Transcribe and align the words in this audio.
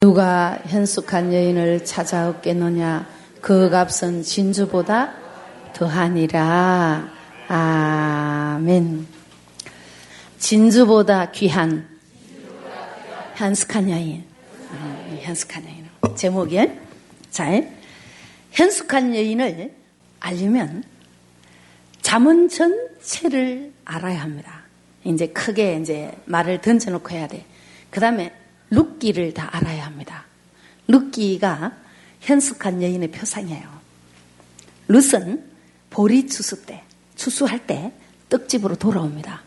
누가 0.00 0.56
현숙한 0.64 1.34
여인을 1.34 1.84
찾아왔겠느냐? 1.84 3.04
그 3.40 3.68
값은 3.68 4.22
진주보다 4.22 5.12
더하니라. 5.72 7.10
아멘. 7.48 9.08
진주보다 10.38 11.32
귀한 11.32 11.88
현숙한 13.34 13.90
여인. 13.90 14.24
음, 14.70 15.18
현숙한 15.20 15.64
여인. 15.64 15.88
제목이 16.14 16.70
자, 17.30 17.46
현숙한 18.52 19.16
여인을 19.16 19.74
알려면 20.20 20.84
잠언 22.02 22.48
전체를 22.48 23.72
알아야 23.84 24.22
합니다. 24.22 24.62
이제 25.02 25.26
크게 25.26 25.80
이제 25.80 26.12
말을 26.26 26.60
던져놓고 26.60 27.10
해야 27.10 27.26
돼. 27.26 27.44
그 27.90 27.98
다음에 27.98 28.37
룻기를 28.70 29.34
다 29.34 29.48
알아야 29.52 29.86
합니다. 29.86 30.24
룻기가 30.86 31.76
현숙한 32.20 32.82
여인의 32.82 33.10
표상이에요. 33.10 33.68
룻은 34.88 35.44
보리 35.90 36.26
추수 36.26 36.64
때, 36.64 36.82
추수할 37.14 37.66
때 37.66 37.92
떡집으로 38.28 38.76
돌아옵니다. 38.76 39.42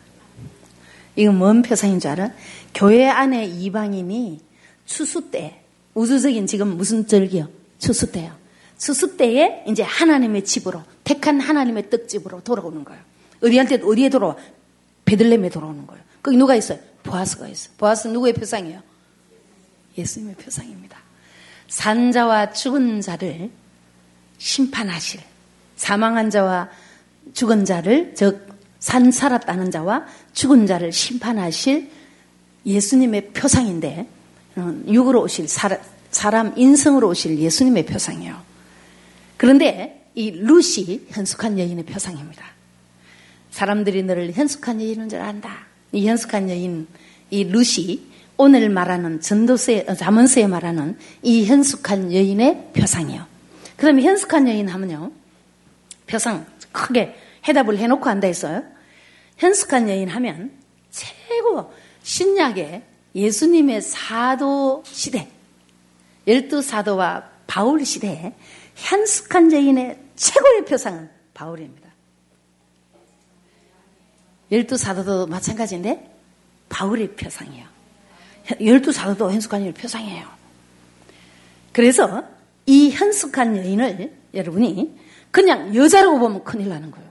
이건 1.16 1.38
뭔 1.38 1.62
표상인 1.62 2.00
줄 2.00 2.12
알아? 2.12 2.32
교회 2.74 3.08
안에 3.08 3.46
이방인이 3.46 4.40
추수 4.86 5.30
때, 5.30 5.62
우주적인 5.94 6.48
지금 6.48 6.78
무슨 6.78 7.06
절기요? 7.06 7.50
추수 7.80 8.12
때요. 8.12 8.36
추수 8.78 9.18
때에 9.18 9.64
이제 9.68 9.84
하나님의 9.84 10.46
집으로, 10.46 10.84
택한 11.04 11.40
하나님의 11.40 11.90
떡집으로 11.90 12.42
돌아오는 12.44 12.84
거예요. 12.84 13.02
어디한테, 13.44 13.82
어디에 13.84 14.10
돌아와? 14.10 14.36
베들렘에 15.06 15.50
돌아오는 15.50 15.86
거예요. 15.86 16.04
거기 16.24 16.38
누가 16.38 16.56
있어요? 16.56 16.80
보아스가 17.04 17.48
있어요. 17.48 17.74
보아스 17.78 18.08
누구의 18.08 18.34
표상이에요? 18.34 18.91
예수님의 19.98 20.36
표상입니다. 20.36 20.98
산자와 21.68 22.54
죽은 22.54 23.02
자를 23.02 23.50
심판하실 24.38 25.22
사망한 25.76 26.30
자와 26.30 26.70
죽은 27.34 27.66
자를 27.66 28.14
즉 28.16 28.52
산 28.82 29.12
살았다는 29.12 29.70
자와 29.70 30.08
죽은 30.34 30.66
자를 30.66 30.92
심판하실 30.92 31.90
예수님의 32.66 33.30
표상인데 33.30 34.08
육으로 34.88 35.22
오실 35.22 35.48
사람 35.48 36.58
인성으로 36.58 37.08
오실 37.08 37.38
예수님의 37.38 37.86
표상이에요. 37.86 38.42
그런데 39.38 40.10
이 40.16 40.32
루시 40.32 41.06
현숙한 41.10 41.60
여인의 41.60 41.86
표상입니다. 41.86 42.44
사람들이 43.52 44.02
너를 44.02 44.34
현숙한 44.34 44.82
여인인 44.82 45.10
줄 45.10 45.22
안다. 45.22 45.68
이 45.92 46.08
현숙한 46.08 46.50
여인 46.50 46.88
이 47.30 47.44
루시 47.44 48.08
오늘 48.44 48.70
말하는 48.70 49.22
전도서에, 49.22 49.86
어, 49.88 49.94
자문서에 49.94 50.48
말하는 50.48 50.98
이 51.22 51.46
현숙한 51.46 52.12
여인의 52.12 52.72
표상이요. 52.74 53.24
그 53.78 53.86
다음에 53.86 54.02
현숙한 54.02 54.48
여인 54.48 54.68
하면요. 54.68 55.12
표상 56.08 56.48
크게 56.72 57.16
해답을 57.48 57.78
해놓고 57.78 58.10
한다 58.10 58.26
했어요. 58.26 58.64
현숙한 59.38 59.88
여인 59.90 60.10
하면 60.10 60.52
최고 60.90 61.72
신약의 62.02 62.82
예수님의 63.14 63.84
사도 63.84 64.82
시대, 64.88 65.30
열두 66.26 66.64
사도와 66.64 67.30
바울 67.46 67.86
시대에 67.86 68.34
현숙한 68.74 69.54
여인의 69.54 70.00
최고의 70.16 70.66
표상은 70.66 71.12
바울입니다. 71.36 71.88
열두 74.52 74.78
사도도 74.78 75.28
마찬가지인데 75.28 76.12
바울의 76.70 77.16
표상이에요. 77.16 77.71
열두 78.64 78.92
사도도 78.92 79.32
현숙한 79.32 79.62
여인을 79.62 79.74
표상해요. 79.74 80.26
그래서 81.72 82.24
이 82.66 82.90
현숙한 82.92 83.58
여인을 83.58 84.12
여러분이 84.34 84.98
그냥 85.32 85.74
여자라고 85.76 86.20
보면 86.20 86.44
큰일 86.44 86.70
나는 86.70 86.92
거예요. 86.92 87.10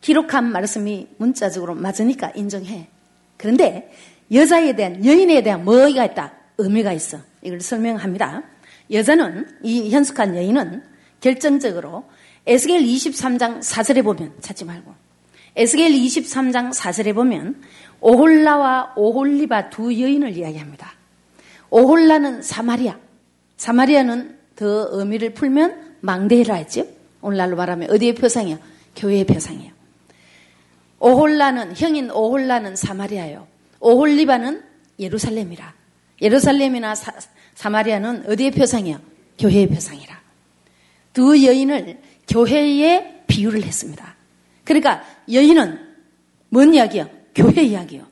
기록한 0.00 0.50
말씀이 0.50 1.08
문자적으로 1.18 1.74
맞으니까 1.74 2.32
인정해. 2.34 2.88
그런데 3.36 3.92
여자에 4.32 4.74
대한, 4.74 5.04
여인에 5.04 5.42
대한 5.42 5.64
뭐가 5.64 6.04
있다? 6.04 6.32
의미가 6.58 6.92
있어. 6.92 7.18
이걸 7.42 7.60
설명합니다. 7.60 8.42
여자는, 8.90 9.58
이 9.62 9.90
현숙한 9.90 10.36
여인은 10.36 10.82
결정적으로 11.20 12.08
에스겔 12.46 12.80
23장 12.80 13.60
4절에 13.60 14.04
보면 14.04 14.34
찾지 14.40 14.64
말고 14.64 14.94
에스겔 15.56 15.90
23장 15.90 16.70
4절에 16.70 17.14
보면 17.14 17.62
오홀라와 18.00 18.92
오홀리바 18.94 19.70
두 19.70 19.84
여인을 19.90 20.36
이야기합니다. 20.36 20.92
오홀라는 21.70 22.42
사마리아. 22.42 22.98
사마리아는 23.56 24.38
더 24.54 24.88
의미를 24.90 25.32
풀면 25.32 25.96
망대라 26.00 26.56
했죠. 26.56 26.86
오늘날로 27.22 27.56
말하면 27.56 27.90
어디의 27.90 28.14
표상이요? 28.14 28.58
교회의 28.96 29.24
표상이요. 29.24 29.72
오홀라는 30.98 31.74
형인 31.74 32.10
오홀라는 32.10 32.76
사마리아요. 32.76 33.46
오홀리바는 33.80 34.62
예루살렘이라. 34.98 35.74
예루살렘이나 36.20 36.94
사, 36.94 37.12
사마리아는 37.54 38.30
어디의 38.30 38.50
표상이요? 38.50 39.00
교회의 39.38 39.68
표상이라. 39.68 40.20
두 41.14 41.44
여인을 41.44 41.98
교회에 42.28 43.22
비유를 43.26 43.62
했습니다. 43.62 44.15
그러니까 44.66 45.02
여인은 45.32 45.78
뭔 46.50 46.74
이야기요? 46.74 47.08
교회 47.34 47.62
이야기요. 47.62 48.06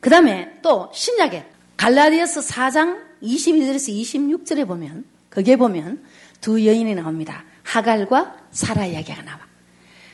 그 0.00 0.08
다음에 0.08 0.58
또 0.62 0.90
신약에 0.94 1.44
갈라디아서 1.76 2.40
4장 2.40 3.02
22절에서 3.22 3.92
26절에 4.00 4.66
보면 4.66 5.04
거기에 5.30 5.56
보면 5.56 6.02
두 6.40 6.64
여인이 6.64 6.94
나옵니다. 6.94 7.44
하갈과 7.64 8.36
사라 8.50 8.86
이야기가 8.86 9.22
나와. 9.22 9.40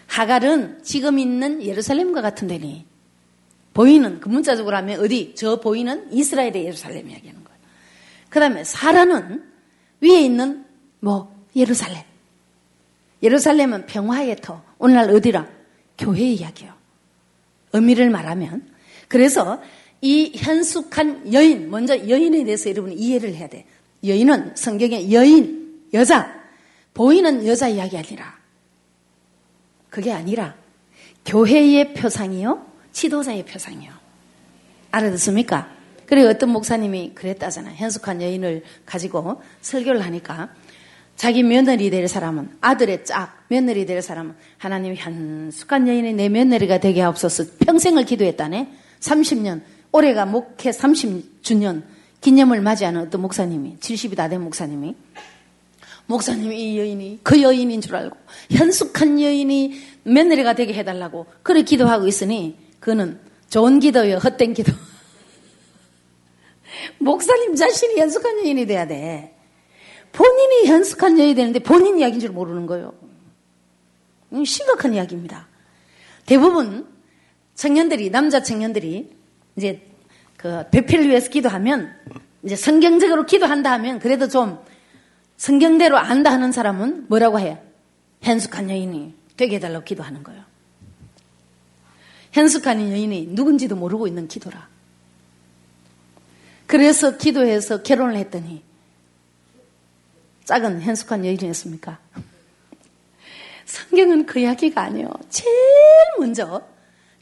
하갈은 0.06 0.82
지금 0.82 1.18
있는 1.18 1.62
예루살렘과 1.62 2.22
같은 2.22 2.48
데니 2.48 2.86
보이는 3.74 4.20
그 4.20 4.28
문자적으로 4.28 4.76
하면 4.76 5.00
어디 5.00 5.34
저 5.36 5.60
보이는 5.60 6.10
이스라엘의 6.12 6.64
예루살렘 6.64 7.10
이야기하는 7.10 7.44
거예요. 7.44 7.58
그 8.30 8.40
다음에 8.40 8.64
사라는 8.64 9.44
위에 10.00 10.20
있는 10.20 10.64
뭐 11.00 11.34
예루살렘. 11.54 12.02
예루살렘은 13.24 13.86
평화의 13.86 14.36
터. 14.36 14.62
오늘날 14.78 15.10
어디라? 15.10 15.48
교회 15.96 16.20
이야기요. 16.20 16.72
의미를 17.72 18.10
말하면 18.10 18.68
그래서 19.08 19.60
이 20.02 20.32
현숙한 20.36 21.32
여인 21.32 21.70
먼저 21.70 21.96
여인에 22.08 22.44
대해서 22.44 22.68
여러분이 22.68 22.94
이해를 22.94 23.34
해야 23.34 23.48
돼. 23.48 23.64
여인은 24.04 24.54
성경의 24.54 25.12
여인 25.12 25.88
여자 25.94 26.42
보이는 26.92 27.46
여자 27.46 27.68
이야기 27.68 27.96
아니라 27.96 28.38
그게 29.88 30.12
아니라 30.12 30.54
교회의 31.24 31.94
표상이요 31.94 32.66
지도자의 32.92 33.46
표상이요. 33.46 33.90
알아듣습니까? 34.90 35.72
그리고 36.06 36.28
어떤 36.28 36.50
목사님이 36.50 37.12
그랬다잖아요. 37.14 37.74
현숙한 37.76 38.20
여인을 38.20 38.62
가지고 38.84 39.40
설교를 39.62 40.04
하니까 40.04 40.50
자기 41.16 41.42
며느리 41.42 41.90
될 41.90 42.08
사람은 42.08 42.56
아들의 42.60 43.04
짝 43.04 43.44
며느리 43.48 43.86
될 43.86 44.02
사람은 44.02 44.34
하나님 44.58 44.94
현숙한 44.94 45.86
여인이 45.88 46.12
내 46.14 46.28
며느리가 46.28 46.78
되게 46.78 47.00
하옵소서. 47.02 47.44
평생을 47.60 48.04
기도했다네. 48.04 48.68
30년 49.00 49.62
올해가 49.92 50.26
목회 50.26 50.70
30주년 50.70 51.82
기념을 52.20 52.60
맞이하는 52.62 53.00
어떤 53.02 53.20
목사님이 53.20 53.76
70이 53.80 54.16
다 54.16 54.28
된 54.28 54.40
목사님이 54.42 54.96
목사님이 56.06 56.72
이 56.72 56.78
여인이 56.78 57.20
그 57.22 57.40
여인인 57.40 57.80
줄 57.80 57.94
알고 57.96 58.16
현숙한 58.50 59.20
여인이 59.20 59.74
며느리가 60.04 60.54
되게 60.54 60.74
해달라고 60.74 61.26
그래 61.42 61.62
기도하고 61.62 62.08
있으니 62.08 62.56
그는 62.80 63.20
좋은 63.50 63.78
기도요 63.78 64.16
헛된 64.16 64.54
기도. 64.54 64.72
목사님 66.98 67.54
자신이 67.54 68.00
현숙한 68.00 68.38
여인이 68.38 68.66
돼야 68.66 68.86
돼 68.86 69.33
본인이 70.14 70.66
현숙한 70.66 71.18
여인이 71.18 71.34
되는데 71.34 71.58
본인 71.58 71.98
이야기인 71.98 72.20
줄 72.20 72.30
모르는 72.30 72.66
거예요. 72.66 72.94
심각한 74.46 74.94
이야기입니다. 74.94 75.48
대부분 76.24 76.86
청년들이, 77.54 78.10
남자 78.10 78.42
청년들이 78.42 79.10
이제 79.56 79.86
그 80.36 80.64
배필을 80.70 81.08
위해서 81.08 81.30
기도하면 81.30 81.94
이제 82.44 82.54
성경적으로 82.54 83.26
기도한다 83.26 83.72
하면 83.72 83.98
그래도 83.98 84.28
좀 84.28 84.58
성경대로 85.36 85.98
안다 85.98 86.30
하는 86.30 86.52
사람은 86.52 87.06
뭐라고 87.08 87.40
해요? 87.40 87.58
현숙한 88.22 88.70
여인이 88.70 89.14
되게 89.36 89.56
해달라고 89.56 89.84
기도하는 89.84 90.22
거예요. 90.22 90.44
현숙한 92.32 92.80
여인이 92.90 93.28
누군지도 93.30 93.74
모르고 93.74 94.06
있는 94.06 94.28
기도라. 94.28 94.68
그래서 96.66 97.16
기도해서 97.16 97.82
결혼을 97.82 98.16
했더니 98.16 98.62
작은 100.44 100.82
현숙한 100.82 101.24
여인이었습니까? 101.24 101.98
성경은 103.64 104.26
그 104.26 104.40
이야기가 104.40 104.82
아니에요. 104.82 105.10
제일 105.30 105.50
먼저, 106.18 106.62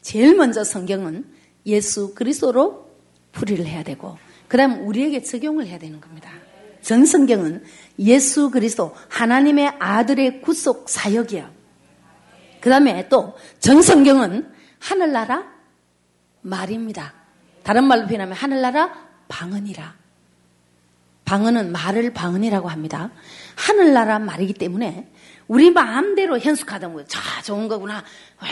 제일 0.01 0.35
먼저 0.35 0.63
성경은 0.63 1.25
예수 1.65 2.13
그리스도로 2.13 2.89
풀이를 3.31 3.65
해야 3.65 3.83
되고, 3.83 4.17
그 4.47 4.57
다음 4.57 4.85
우리에게 4.85 5.23
적용을 5.23 5.67
해야 5.67 5.79
되는 5.79 6.01
겁니다. 6.01 6.29
전 6.81 7.05
성경은 7.05 7.63
예수 7.99 8.51
그리스도 8.51 8.93
하나님의 9.07 9.73
아들의 9.79 10.41
구속 10.41 10.89
사역이야. 10.89 11.49
그 12.59 12.69
다음에 12.69 13.07
또 13.09 13.35
전 13.59 13.81
성경은 13.81 14.51
하늘나라 14.79 15.45
말입니다. 16.41 17.13
다른 17.63 17.85
말로 17.85 18.05
표현하면 18.05 18.35
하늘나라 18.35 18.93
방언이라. 19.29 20.02
방언은 21.25 21.71
말을 21.71 22.13
방언이라고 22.13 22.69
합니다. 22.69 23.11
하늘나라 23.55 24.19
말이기 24.19 24.53
때문에 24.53 25.09
우리 25.47 25.71
마음대로 25.71 26.39
현숙하던 26.39 26.93
거예요. 26.93 27.07
자, 27.07 27.19
좋은 27.43 27.67
거구나. 27.67 28.03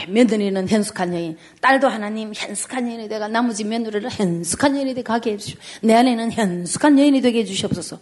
며느리는 0.09 0.67
현숙한 0.67 1.13
여인, 1.13 1.37
딸도 1.59 1.87
하나님 1.87 2.33
현숙한 2.33 2.87
여인이 2.87 3.09
돼가 3.09 3.27
나머지 3.27 3.63
며느리를 3.63 4.09
현숙한 4.09 4.75
여인이 4.75 4.93
되게 4.93 5.03
가게 5.03 5.33
해주시오. 5.33 5.59
내 5.83 5.95
안에는 5.95 6.31
현숙한 6.31 6.99
여인이 6.99 7.21
되게 7.21 7.39
해주시옵소서. 7.39 7.99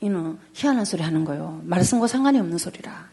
이는 0.00 0.38
희한한 0.52 0.84
소리 0.84 1.02
하는 1.02 1.24
거예요. 1.24 1.60
말씀과 1.64 2.06
상관이 2.06 2.38
없는 2.38 2.58
소리라. 2.58 3.08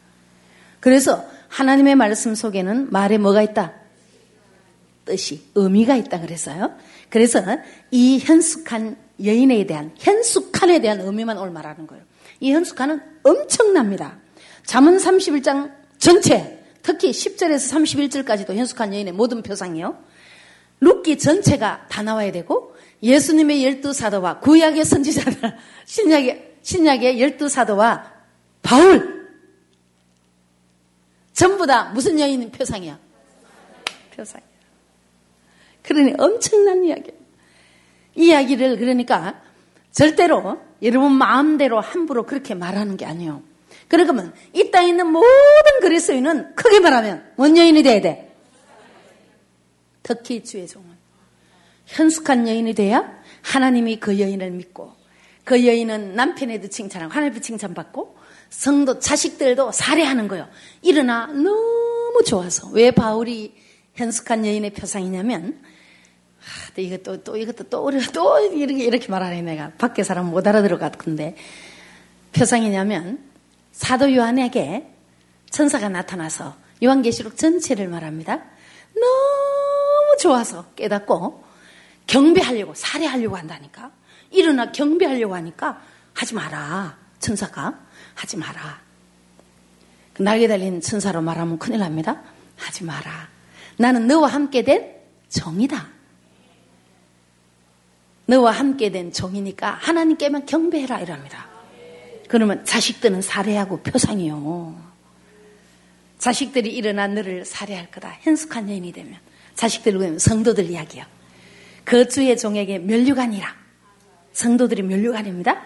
그래서 0.79 1.25
하나님의 1.47 1.95
말씀 1.95 2.35
속에는 2.35 2.91
말에 2.91 3.17
뭐가 3.17 3.41
있다? 3.41 3.73
뜻이, 5.05 5.43
의미가 5.55 5.95
있다 5.95 6.19
그랬어요. 6.21 6.73
그래서 7.09 7.41
이 7.91 8.19
현숙한 8.19 8.97
여인에 9.23 9.65
대한, 9.65 9.93
현숙한에 9.97 10.79
대한 10.79 11.01
의미만 11.01 11.37
오늘 11.37 11.51
말하는 11.51 11.87
거예요. 11.87 12.03
이 12.39 12.51
현숙한은 12.51 13.01
엄청납니다. 13.23 14.19
잠언 14.65 14.97
31장 14.97 15.73
전체, 15.97 16.59
특히 16.81 17.11
10절에서 17.11 17.73
31절까지도 18.25 18.55
현숙한 18.55 18.93
여인의 18.93 19.13
모든 19.13 19.41
표상이요. 19.41 19.97
룻기 20.81 21.17
전체가 21.17 21.87
다 21.89 22.01
나와야 22.01 22.31
되고 22.31 22.75
예수님의 23.01 23.63
열두 23.63 23.93
사도와 23.93 24.39
구약의 24.39 24.83
선지자들, 24.83 25.57
신약의 25.85 26.55
신약의 26.61 27.21
열두 27.21 27.49
사도와 27.49 28.11
바울 28.61 29.13
전부 31.33 31.65
다 31.65 31.85
무슨 31.93 32.19
여인 32.19 32.49
표상이야? 32.51 32.99
표상이야. 34.15 34.47
그러니 35.81 36.13
엄청난 36.17 36.83
이야기야. 36.83 37.22
이야기를 38.15 38.77
그러니까 38.77 39.41
절대로 39.91 40.59
여러분 40.81 41.13
마음대로 41.13 41.79
함부로 41.79 42.25
그렇게 42.25 42.55
말하는 42.55 42.97
게 42.97 43.05
아니에요. 43.05 43.41
그러면 43.87 44.33
이 44.53 44.71
땅에 44.71 44.89
있는 44.89 45.07
모든 45.07 45.79
그리스도인은 45.81 46.55
크게 46.55 46.79
말하면 46.79 47.31
뭔 47.35 47.57
여인이 47.57 47.83
돼야 47.83 48.01
돼? 48.01 48.35
특히 50.01 50.43
주의 50.43 50.67
종은 50.67 50.87
현숙한 51.85 52.47
여인이 52.47 52.73
돼야 52.73 53.21
하나님이 53.41 53.99
그 53.99 54.19
여인을 54.19 54.51
믿고 54.51 54.93
그 55.43 55.65
여인은 55.65 56.15
남편에도 56.15 56.69
칭찬하고 56.69 57.13
하나님도 57.13 57.41
칭찬받고 57.41 58.17
성도 58.49 58.99
자식들도 58.99 59.71
살해하는 59.71 60.27
거예요. 60.27 60.47
일어나 60.81 61.27
너무 61.27 62.23
좋아서 62.25 62.69
왜 62.69 62.91
바울이 62.91 63.53
현숙한 63.95 64.45
여인의 64.45 64.71
표상이냐면 64.71 65.59
아, 66.75 66.81
이것도 66.81 67.23
또 67.23 67.37
이것도 67.37 67.65
또 67.69 67.85
우리가 67.85 68.11
또 68.11 68.39
이렇게 68.39 68.83
이렇게 68.83 69.07
말하네 69.07 69.41
내가 69.41 69.71
밖에 69.77 70.03
사람 70.03 70.31
못 70.31 70.45
알아들을 70.45 70.77
것 70.77 70.91
같은데 70.91 71.35
표상이냐면 72.33 73.19
사도 73.71 74.13
요한에게 74.13 74.87
천사가 75.49 75.89
나타나서 75.89 76.55
요한계시록 76.83 77.37
전체를 77.37 77.87
말합니다. 77.87 78.43
너무 78.93 80.17
좋아서 80.19 80.65
깨닫고 80.75 81.43
경배하려고 82.07 82.73
살해하려고 82.75 83.37
한다니까. 83.37 83.91
일어나 84.31 84.71
경배하려고 84.71 85.35
하니까 85.35 85.81
하지 86.13 86.33
마라. 86.33 86.97
천사가 87.19 87.79
하지 88.15 88.37
마라. 88.37 88.81
그 90.13 90.21
날개 90.21 90.47
달린 90.47 90.81
천사로 90.81 91.21
말하면 91.21 91.59
큰일 91.59 91.79
납니다. 91.79 92.21
하지 92.57 92.83
마라. 92.83 93.29
나는 93.77 94.07
너와 94.07 94.27
함께 94.27 94.63
된 94.63 94.95
정이다. 95.29 95.92
너와 98.25 98.51
함께 98.51 98.89
된 98.89 99.11
종이니까 99.11 99.71
하나님께만 99.71 100.45
경배해라 100.45 100.99
이랍니다. 100.99 101.47
그러면 102.27 102.63
자식들은 102.65 103.21
살해하고 103.21 103.81
표상이요. 103.81 104.93
자식들이 106.17 106.73
일어나 106.73 107.07
너를 107.07 107.43
살해할 107.45 107.91
거다. 107.91 108.17
현숙한 108.21 108.69
여인이 108.69 108.91
되면 108.93 109.19
자식들 109.55 110.19
성도들 110.19 110.69
이야기요. 110.69 111.03
그 111.83 112.07
주의 112.07 112.35
종에게 112.37 112.79
멸류관이라. 112.79 113.55
성도들이 114.31 114.83
멸류관입니다. 114.83 115.61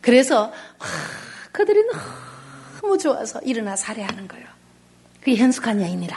그래서 0.00 0.42
와, 0.42 0.86
그들이 1.52 1.80
너무 2.80 2.98
좋아서 2.98 3.40
일어나 3.40 3.74
살해하는 3.74 4.28
거예요. 4.28 4.46
그게 5.20 5.36
현숙한 5.36 5.80
여인이라. 5.80 6.16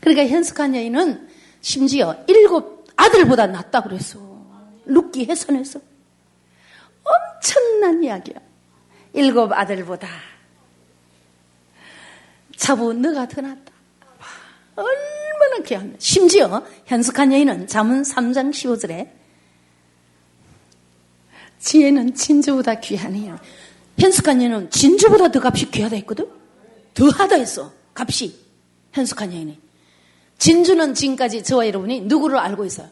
그러니까 0.00 0.26
현숙한 0.26 0.74
여인은 0.74 1.28
심지어 1.60 2.16
일곱 2.28 2.86
아들보다 2.96 3.46
낫다 3.48 3.82
그랬어. 3.82 4.25
룻기 4.86 5.26
해선에서. 5.26 5.80
엄청난 7.04 8.02
이야기야. 8.02 8.36
일곱 9.12 9.52
아들보다. 9.52 10.08
차부 12.56 12.92
너가 12.94 13.28
더 13.28 13.40
낫다. 13.40 13.72
얼마나 14.76 15.62
귀한. 15.64 15.94
심지어 15.98 16.64
현숙한 16.86 17.32
여인은 17.32 17.66
잠언 17.66 18.02
3장 18.02 18.50
15절에 18.50 19.10
지혜는 21.58 22.14
진주보다 22.14 22.74
귀하네요. 22.80 23.38
현숙한 23.98 24.40
여인은 24.42 24.70
진주보다 24.70 25.30
더 25.30 25.40
값이 25.40 25.70
귀하다 25.70 25.96
했거든? 25.96 26.28
더 26.94 27.08
하다 27.08 27.36
했어. 27.36 27.72
값이. 27.94 28.46
현숙한 28.92 29.32
여인이. 29.32 29.60
진주는 30.38 30.94
지금까지 30.94 31.42
저와 31.42 31.66
여러분이 31.66 32.02
누구를 32.02 32.38
알고 32.38 32.64
있어요? 32.64 32.90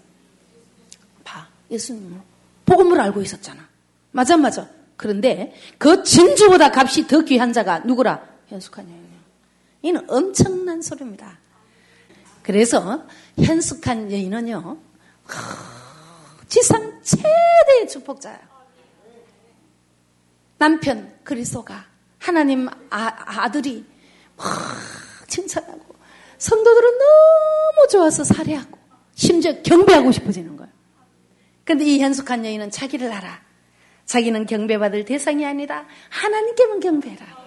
봐. 1.69 1.75
예수님. 1.75 2.21
복음을 2.67 3.01
알고 3.01 3.23
있었잖아. 3.23 3.67
맞아, 4.13 4.37
맞아. 4.37 4.69
그런데 4.97 5.55
그 5.79 6.03
진주보다 6.03 6.71
값이 6.73 7.07
더 7.07 7.21
귀한 7.21 7.53
자가 7.53 7.81
누구라? 7.81 8.27
현숙한 8.49 8.85
여인이에요. 8.89 9.15
이는 9.83 10.11
엄청난 10.11 10.81
소리입니다. 10.81 11.39
그래서 12.43 13.05
현숙한 13.39 14.13
여인은요, 14.13 14.79
지상 16.49 17.01
최대의 17.03 17.89
축복자예요. 17.89 18.39
남편 20.59 21.13
그리스도가 21.25 21.85
하나님 22.19 22.69
아, 22.91 23.51
들이 23.51 23.85
칭찬하고 25.27 25.95
성도들은 26.39 26.99
너무 26.99 27.89
좋아서 27.91 28.25
살해하고 28.25 28.79
심지어 29.15 29.61
경배하고 29.63 30.13
싶어지는. 30.13 30.54
근데 31.65 31.85
이 31.85 31.99
현숙한 32.01 32.45
여인은 32.45 32.71
자기를 32.71 33.11
알아. 33.13 33.43
자기는 34.07 34.47
경배받을 34.47 35.05
대상이 35.05 35.47
아니다. 35.47 35.87
하나님께만 36.11 36.81
경배해라. 36.81 37.45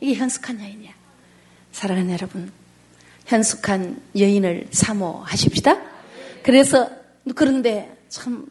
이게 0.00 0.14
현숙한 0.14 0.60
여인이야. 0.60 0.92
사랑하는 1.72 2.12
여러분, 2.12 2.52
현숙한 3.26 4.00
여인을 4.16 4.68
사모하십시다. 4.70 5.80
그래서 6.42 6.90
그런데 7.34 7.96
참 8.08 8.46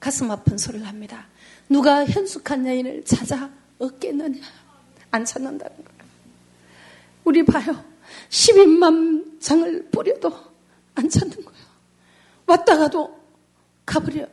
가슴 0.00 0.30
아픈 0.30 0.58
소리를 0.58 0.86
합니다. 0.86 1.26
누가 1.68 2.04
현숙한 2.04 2.66
여인을 2.66 3.04
찾아 3.04 3.50
얻겠느냐? 3.78 4.40
안 5.10 5.24
찾는다는 5.24 5.76
거예요. 5.76 5.96
우리 7.24 7.44
봐요. 7.44 7.84
12만 8.28 9.40
장을 9.40 9.88
뿌려도 9.90 10.32
안 10.94 11.08
찾는 11.08 11.34
거예요. 11.34 11.66
왔다가도 12.46 13.15
가버려. 13.86 14.26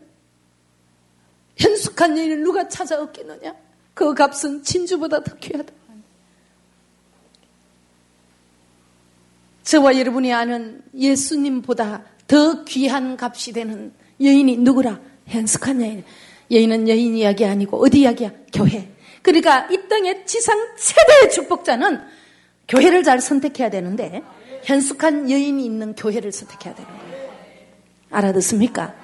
현숙한 1.55 2.17
여인을 2.17 2.43
누가 2.43 2.67
찾아 2.67 2.99
얻겠느냐? 3.01 3.55
그 3.93 4.13
값은 4.13 4.63
진주보다 4.63 5.23
더 5.23 5.35
귀하다. 5.35 5.71
저와 9.63 9.97
여러분이 9.97 10.33
아는 10.33 10.81
예수님보다 10.93 12.03
더 12.27 12.63
귀한 12.65 13.17
값이 13.19 13.53
되는 13.53 13.93
여인이 14.19 14.57
누구라? 14.57 14.99
현숙한 15.27 15.81
여인. 15.81 16.03
여인은 16.51 16.89
여인 16.89 17.15
이야기 17.15 17.45
아니고 17.45 17.83
어디 17.83 18.01
이야기야? 18.01 18.31
교회. 18.53 18.91
그러니까 19.21 19.67
이 19.71 19.87
땅의 19.87 20.25
지상 20.25 20.57
세대의 20.75 21.31
축복자는 21.31 22.01
교회를 22.67 23.03
잘 23.03 23.21
선택해야 23.21 23.69
되는데 23.69 24.21
현숙한 24.63 25.29
여인이 25.29 25.63
있는 25.63 25.95
교회를 25.95 26.31
선택해야 26.31 26.75
되는 26.75 26.89
거예요. 26.89 27.31
알아듣습니까? 28.09 29.02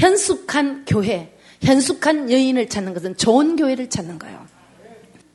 현숙한 0.00 0.86
교회, 0.86 1.36
현숙한 1.62 2.30
여인을 2.30 2.70
찾는 2.70 2.94
것은 2.94 3.18
좋은 3.18 3.54
교회를 3.56 3.90
찾는 3.90 4.18
거예요. 4.18 4.46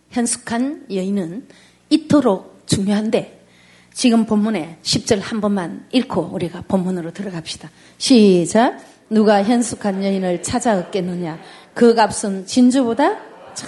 현숙한 0.10 0.88
여인은 0.92 1.48
이토록 1.92 2.64
중요한데 2.66 3.46
지금 3.94 4.26
본문에 4.26 4.80
10절 4.82 5.22
한 5.22 5.40
번만 5.40 5.86
읽고 5.92 6.32
우리가 6.34 6.64
본문으로 6.68 7.14
들어갑시다. 7.14 7.70
시작. 8.00 8.80
누가 9.08 9.44
현숙한 9.44 10.04
여인을 10.04 10.42
찾아 10.42 10.80
얻겠느냐? 10.80 11.40
그 11.76 11.94
값은 11.94 12.48
진주보다 12.48 13.20
차. 13.54 13.68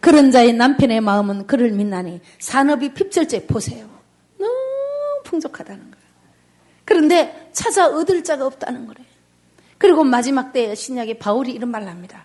그런 0.00 0.32
자의 0.32 0.52
남편의 0.52 1.00
마음은 1.00 1.46
그를 1.46 1.70
믿나니 1.70 2.20
산업이 2.40 2.92
핍절제 2.94 3.46
보세요. 3.46 3.88
너무 4.36 4.52
풍족하다는 5.22 5.80
거예요. 5.80 6.06
그런데 6.84 7.50
찾아 7.52 7.86
얻을 7.86 8.24
자가 8.24 8.44
없다는 8.46 8.88
거래요. 8.88 9.11
그리고 9.82 10.04
마지막 10.04 10.52
때 10.52 10.76
신약의 10.76 11.18
바울이 11.18 11.50
이런 11.50 11.68
말을 11.72 11.88
합니다. 11.88 12.24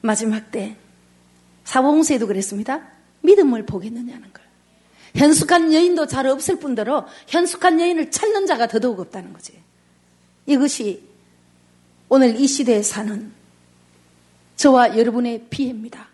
마지막 0.00 0.50
때 0.50 0.76
사봉세도 1.62 2.26
그랬습니다. 2.26 2.88
믿음을 3.20 3.64
보겠느냐는 3.64 4.32
거예요. 4.32 4.48
현숙한 5.14 5.72
여인도 5.72 6.08
잘 6.08 6.26
없을 6.26 6.58
뿐더러 6.58 7.06
현숙한 7.28 7.80
여인을 7.80 8.10
찾는 8.10 8.46
자가 8.46 8.66
더더욱 8.66 8.98
없다는 8.98 9.32
거지. 9.32 9.62
이것이 10.46 11.08
오늘 12.08 12.34
이 12.34 12.48
시대에 12.48 12.82
사는 12.82 13.30
저와 14.56 14.98
여러분의 14.98 15.46
피해입니다. 15.50 16.08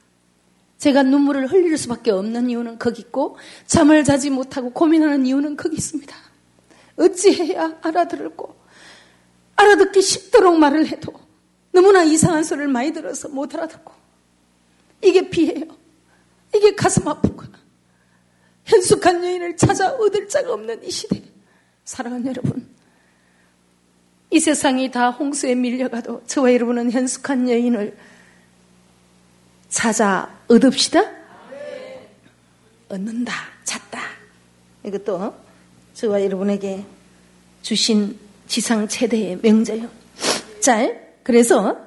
제가 0.76 1.02
눈물을 1.02 1.46
흘릴 1.46 1.78
수밖에 1.78 2.10
없는 2.10 2.50
이유는 2.50 2.78
거기 2.78 3.00
있고 3.00 3.38
잠을 3.64 4.04
자지 4.04 4.28
못하고 4.28 4.68
고민하는 4.68 5.24
이유는 5.24 5.56
거기 5.56 5.76
있습니다. 5.76 6.14
어찌해야 6.98 7.78
알아들을고 7.80 8.58
알아듣기 9.58 10.00
쉽도록 10.00 10.58
말을 10.58 10.86
해도 10.86 11.12
너무나 11.72 12.02
이상한 12.02 12.44
소리를 12.44 12.68
많이 12.68 12.92
들어서 12.92 13.28
못 13.28 13.54
알아듣고 13.54 13.92
이게 15.02 15.28
피해요. 15.28 15.64
이게 16.54 16.74
가슴 16.74 17.06
아프고 17.06 17.42
현숙한 18.64 19.24
여인을 19.24 19.56
찾아 19.56 19.92
얻을 19.92 20.28
자가 20.28 20.52
없는 20.52 20.84
이 20.84 20.90
시대 20.90 21.22
사랑하는 21.84 22.26
여러분 22.26 22.68
이 24.30 24.38
세상이 24.40 24.90
다 24.90 25.10
홍수에 25.10 25.54
밀려가도 25.54 26.22
저와 26.26 26.52
여러분은 26.52 26.90
현숙한 26.90 27.48
여인을 27.48 27.96
찾아 29.68 30.38
얻읍시다. 30.48 31.18
얻는다, 32.90 33.34
찾다. 33.64 34.00
이것도 34.84 35.34
저와 35.94 36.22
여러분에게 36.24 36.84
주신 37.62 38.18
지상 38.48 38.88
최대의 38.88 39.38
명제요. 39.42 39.88
자, 40.60 40.90
그래서 41.22 41.78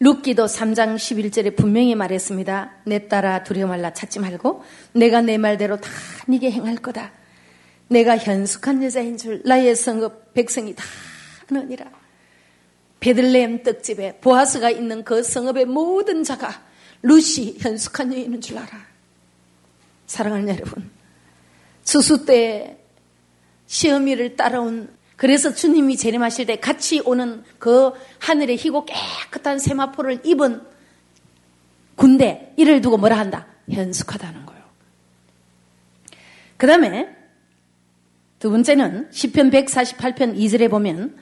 룻기도 0.00 0.46
3장 0.46 0.96
11절에 0.96 1.56
분명히 1.56 1.94
말했습니다. 1.94 2.72
내 2.86 3.08
따라 3.08 3.42
두려워 3.42 3.68
말라 3.68 3.92
찾지 3.92 4.20
말고 4.20 4.62
내가 4.92 5.20
내 5.20 5.36
말대로 5.36 5.76
다 5.78 5.90
네게 6.28 6.50
행할 6.50 6.76
거다. 6.76 7.12
내가 7.88 8.16
현숙한 8.16 8.82
여자인 8.82 9.16
줄 9.16 9.42
나의 9.44 9.74
성읍 9.76 10.34
백성이 10.34 10.74
다 10.74 10.84
아느니라. 11.50 11.86
베들레헴 13.00 13.62
떡집에 13.64 14.18
보아스가 14.20 14.70
있는 14.70 15.04
그 15.04 15.22
성읍의 15.22 15.66
모든 15.66 16.24
자가 16.24 16.62
루시 17.02 17.58
현숙한 17.60 18.12
여인인 18.14 18.40
줄 18.40 18.58
알아. 18.58 18.70
사랑하는 20.06 20.48
여러분. 20.48 20.90
수수 21.82 22.24
때 22.24 22.83
시어미를 23.74 24.36
따라온 24.36 24.88
그래서 25.16 25.52
주님이 25.52 25.96
재림하실 25.96 26.46
때 26.46 26.60
같이 26.60 27.00
오는 27.04 27.42
그 27.58 27.90
하늘에 28.20 28.54
희고 28.54 28.84
깨끗한 28.84 29.58
세마포를 29.58 30.20
입은 30.24 30.62
군대 31.96 32.52
이를 32.56 32.80
두고 32.80 32.98
뭐라 32.98 33.18
한다? 33.18 33.48
현숙하다는 33.68 34.46
거예요. 34.46 34.62
그 36.56 36.68
다음에 36.68 37.08
두 38.38 38.50
번째는 38.50 39.10
10편 39.10 39.52
148편 39.52 40.36
2절에 40.36 40.70
보면 40.70 41.16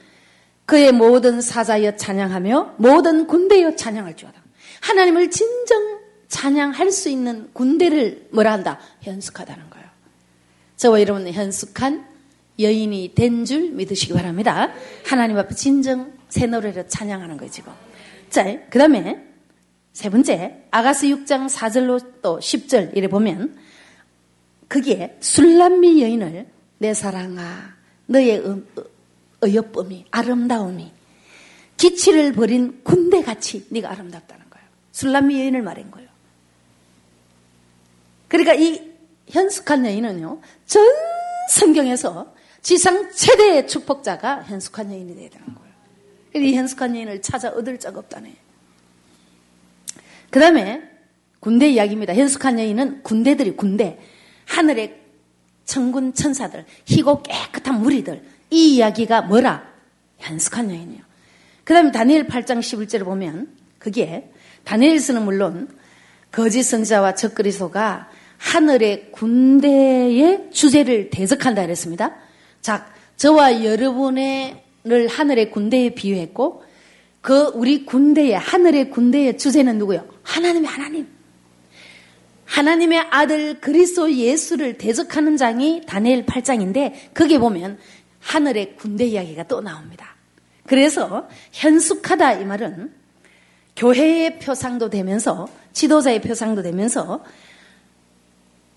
그의 0.67 0.93
모든 0.93 1.41
사자여 1.41 1.97
찬양하며 1.97 2.75
모든 2.77 3.27
군대여 3.27 3.77
찬양할지어다. 3.77 4.43
하나님을 4.83 5.31
진정 5.31 6.01
찬양할 6.29 6.91
수 6.91 7.09
있는 7.09 7.49
군대를 7.55 8.29
뭐라 8.33 8.53
한다? 8.53 8.79
현숙하다는 9.01 9.71
거예요. 9.71 9.87
저와 10.77 11.01
여러분은 11.01 11.33
현숙한 11.33 12.12
여인이 12.63 13.13
된 13.15 13.45
줄 13.45 13.71
믿으시기 13.71 14.13
바랍니다. 14.13 14.73
하나님 15.05 15.37
앞에 15.39 15.55
진정 15.55 16.13
새 16.29 16.47
노래를 16.47 16.89
찬양하는 16.89 17.37
거예요, 17.37 17.51
지금. 17.51 17.73
자, 18.31 18.45
그 18.71 18.79
다음에 18.79 19.23
세 19.93 20.09
번째, 20.09 20.65
아가스 20.71 21.07
6장 21.07 21.49
4절로 21.49 22.23
또 22.23 22.39
10절 22.39 22.97
이래 22.97 23.09
보면 23.09 23.59
그게 24.69 25.17
술람미 25.21 26.03
여인을 26.03 26.47
내 26.79 26.95
사랑아, 26.95 27.75
너의 28.07 28.43
의협범이 29.43 30.07
아름다움이 30.11 30.91
기치를 31.77 32.33
버린 32.33 32.81
군대같이 32.85 33.67
네가 33.71 33.91
아름답다는 33.91 34.45
거예요. 34.49 34.67
술람미 34.93 35.39
여인을 35.41 35.63
말한 35.63 35.91
거예요. 35.91 36.09
그러니까 38.29 38.55
이 38.55 38.81
현숙한 39.29 39.85
여인은요, 39.85 40.41
전 40.67 40.87
성경에서 41.51 42.33
지상 42.63 43.11
최대의 43.13 43.67
축복자가 43.67 44.45
현숙한 44.45 44.93
여인이 44.93 45.17
되야 45.17 45.29
되는 45.29 45.47
거예요. 45.55 46.47
이 46.47 46.55
현숙한 46.55 46.95
여인을 46.97 47.21
찾아 47.21 47.51
얻을 47.51 47.79
자가 47.79 47.99
없다네. 47.99 48.35
그 50.31 50.41
다음에 50.41 50.83
군대 51.41 51.69
이야기입니다. 51.69 52.15
현숙한 52.15 52.59
여인은 52.61 53.03
군대들이 53.03 53.57
군대, 53.57 53.99
하늘의 54.47 55.01
천군 55.65 56.15
천사들, 56.15 56.65
희고 56.87 57.25
깨끗한 57.25 57.83
무리들. 57.83 58.23
이 58.51 58.77
이야기가 58.77 59.23
뭐라? 59.23 59.67
현숙한 60.19 60.71
여인이에요. 60.71 61.03
그 61.65 61.75
다음에 61.75 61.91
다니엘 61.91 62.29
8장 62.29 62.61
11절을 62.61 63.05
보면 63.05 63.49
그게 63.79 64.31
다니엘서는 64.65 65.25
물론 65.25 65.69
거짓 66.31 66.63
선자와 66.63 67.15
적그리소가 67.17 68.09
하늘의 68.39 69.11
군대의 69.13 70.51
주제를 70.53 71.11
대적한다 71.11 71.63
그랬습니다. 71.63 72.17
자, 72.63 72.87
저와 73.17 73.65
여러분을 73.65 74.63
하늘의 75.11 75.51
군대에 75.51 75.91
비유했고 75.91 76.63
그 77.21 77.51
우리 77.55 77.85
군대의 77.85 78.39
하늘의 78.39 78.91
군대의 78.91 79.37
주제는 79.37 79.79
누구요? 79.79 80.07
하나님의 80.23 80.71
하나님. 80.71 81.09
하나님의 82.45 83.07
아들 83.11 83.61
그리스도 83.61 84.13
예수를 84.13 84.79
대적하는 84.79 85.37
장이 85.37 85.83
다니엘 85.87 86.27
8장인데 86.27 87.15
거기에 87.15 87.39
보면 87.39 87.79
하늘의 88.21 88.77
군대 88.77 89.07
이야기가 89.07 89.45
또 89.45 89.61
나옵니다. 89.61 90.17
그래서 90.67 91.29
현숙하다 91.53 92.35
이 92.35 92.45
말은 92.45 92.93
교회의 93.75 94.39
표상도 94.39 94.91
되면서 94.91 95.49
지도자의 95.73 96.21
표상도 96.21 96.63
되면서 96.63 97.25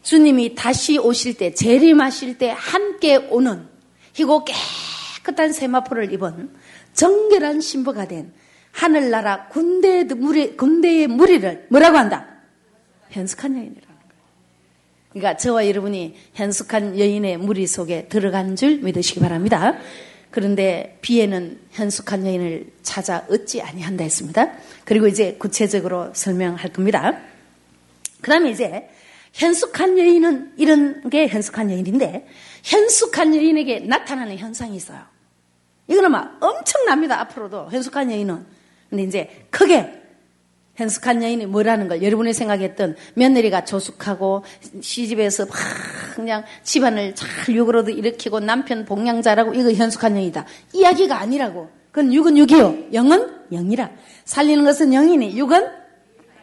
주님이 0.04 0.56
다시 0.56 0.98
오실 0.98 1.36
때 1.36 1.54
재림하실 1.54 2.38
때 2.38 2.54
함께 2.56 3.18
오는 3.18 3.75
희고 4.16 4.46
깨끗한 4.46 5.52
세마포를 5.54 6.12
입은 6.14 6.50
정결한 6.94 7.62
신부가 7.62 8.08
된 8.08 8.34
하늘나라 8.72 9.48
군대의, 9.48 10.06
무리, 10.06 10.58
군대의 10.58 11.08
무리를 11.08 11.68
뭐라고 11.70 11.98
한다? 11.98 12.28
현숙한 13.10 13.52
여인이라는 13.52 13.82
거예요. 13.82 13.96
그러니까 15.10 15.38
저와 15.38 15.68
여러분이 15.68 16.16
현숙한 16.34 16.98
여인의 17.00 17.38
무리 17.38 17.68
속에 17.68 18.08
들어간 18.08 18.56
줄 18.56 18.80
믿으시기 18.80 19.20
바랍니다. 19.20 19.78
그런데 20.32 20.98
비에는 21.02 21.60
현숙한 21.72 22.26
여인을 22.26 22.68
찾아 22.84 23.26
얻지 23.30 23.62
아니한다 23.62 24.04
했습니다. 24.04 24.52
그리고 24.84 25.08
이제 25.08 25.36
구체적으로 25.40 26.12
설명할 26.14 26.72
겁니다. 26.74 27.18
그 28.22 28.32
다음에 28.32 28.50
이제 28.50 28.90
현숙한 29.34 29.98
여인은 29.98 30.54
이런 30.58 31.10
게 31.10 31.28
현숙한 31.28 31.72
여인인데 31.72 32.26
현숙한 32.66 33.36
여인에게 33.36 33.82
나타나는 33.82 34.38
현상이 34.38 34.76
있어요. 34.76 35.00
이거는 35.88 36.12
막 36.12 36.38
엄청납니다. 36.44 37.20
앞으로도 37.22 37.70
현숙한 37.70 38.12
여인은. 38.12 38.46
근데 38.90 39.04
이제 39.04 39.46
크게 39.52 40.02
현숙한 40.74 41.24
여인이 41.24 41.46
뭐라는 41.46 41.88
걸 41.88 42.02
여러분이 42.02 42.34
생각했던 42.34 42.96
며느리가 43.14 43.66
조숙하고 43.66 44.44
시집에서 44.82 45.46
막 45.46 45.56
그냥 46.16 46.44
집안을 46.64 47.14
잘 47.14 47.30
육으로도 47.56 47.92
일으키고 47.92 48.40
남편 48.40 48.86
잘하고 49.22 49.54
이거 49.54 49.72
현숙한 49.72 50.16
여인이다. 50.16 50.46
이야기가 50.74 51.20
아니라고. 51.20 51.70
그건 51.92 52.12
육은 52.12 52.36
육이요. 52.36 52.94
영은 52.94 53.46
영이라. 53.52 53.92
살리는 54.26 54.66
것은 54.66 54.92
영이니 54.92 55.38
육은 55.38 55.68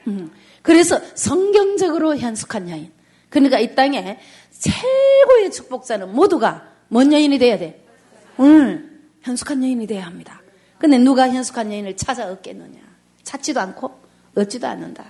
음. 0.07 0.31
그래서 0.63 1.01
성경적으로 1.15 2.17
현숙한 2.17 2.71
여인. 2.71 2.93
그러니까 3.33 3.59
이 3.59 3.75
땅에 3.75 4.19
최고의 4.51 5.51
축복자는 5.51 6.13
모두가 6.13 6.69
뭔 6.89 7.13
여인이 7.13 7.39
돼야 7.39 7.59
돼? 7.59 7.83
응, 8.39 9.01
현숙한 9.23 9.63
여인이 9.63 9.87
돼야 9.87 10.05
합니다. 10.05 10.43
근데 10.79 10.99
누가 10.99 11.29
현숙한 11.29 11.73
여인을 11.73 11.97
찾아 11.97 12.31
얻겠느냐? 12.31 12.79
찾지도 13.23 13.59
않고 13.59 13.99
얻지도 14.35 14.67
않는다. 14.69 15.07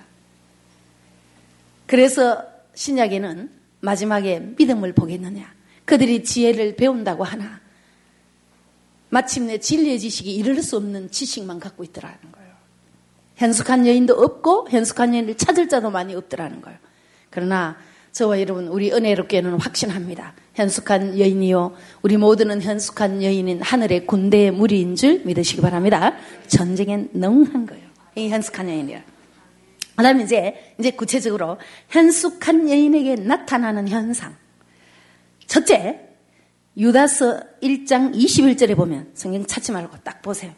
그래서 1.85 2.43
신약에는 2.73 3.51
마지막에 3.81 4.39
믿음을 4.39 4.93
보겠느냐? 4.93 5.53
그들이 5.83 6.23
지혜를 6.23 6.77
배운다고 6.77 7.25
하나? 7.25 7.59
마침내 9.09 9.57
진리의 9.57 9.99
지식이 9.99 10.33
이룰 10.33 10.63
수 10.63 10.77
없는 10.77 11.11
지식만 11.11 11.59
갖고 11.59 11.83
있더라는 11.83 12.17
거예요. 12.31 12.53
현숙한 13.35 13.85
여인도 13.85 14.13
없고 14.13 14.69
현숙한 14.69 15.13
여인을 15.13 15.35
찾을 15.35 15.67
자도 15.67 15.91
많이 15.91 16.15
없더라는 16.15 16.61
거예요. 16.61 16.79
그러나 17.29 17.77
저와 18.13 18.39
여러분 18.39 18.67
우리 18.67 18.91
은혜롭게는 18.91 19.59
확신합니다. 19.59 20.35
현숙한 20.53 21.19
여인이요. 21.19 21.73
우리 22.03 22.15
모두는 22.15 22.61
현숙한 22.61 23.23
여인인 23.23 23.59
하늘의 23.63 24.05
군대의 24.05 24.51
무리인 24.51 24.95
줄 24.95 25.23
믿으시기 25.25 25.61
바랍니다. 25.61 26.13
전쟁엔 26.47 27.09
능한 27.13 27.65
거예요. 27.65 27.83
이 28.15 28.29
현숙한 28.29 28.69
여인이요. 28.69 28.99
그 29.95 30.03
다음에 30.03 30.23
이제, 30.23 30.75
이제 30.79 30.91
구체적으로 30.91 31.57
현숙한 31.89 32.69
여인에게 32.69 33.15
나타나는 33.15 33.87
현상. 33.87 34.35
첫째, 35.47 35.99
유다서 36.77 37.41
1장 37.63 38.13
21절에 38.15 38.75
보면, 38.75 39.09
성경 39.15 39.43
찾지 39.43 39.71
말고 39.71 39.97
딱 40.03 40.21
보세요. 40.21 40.51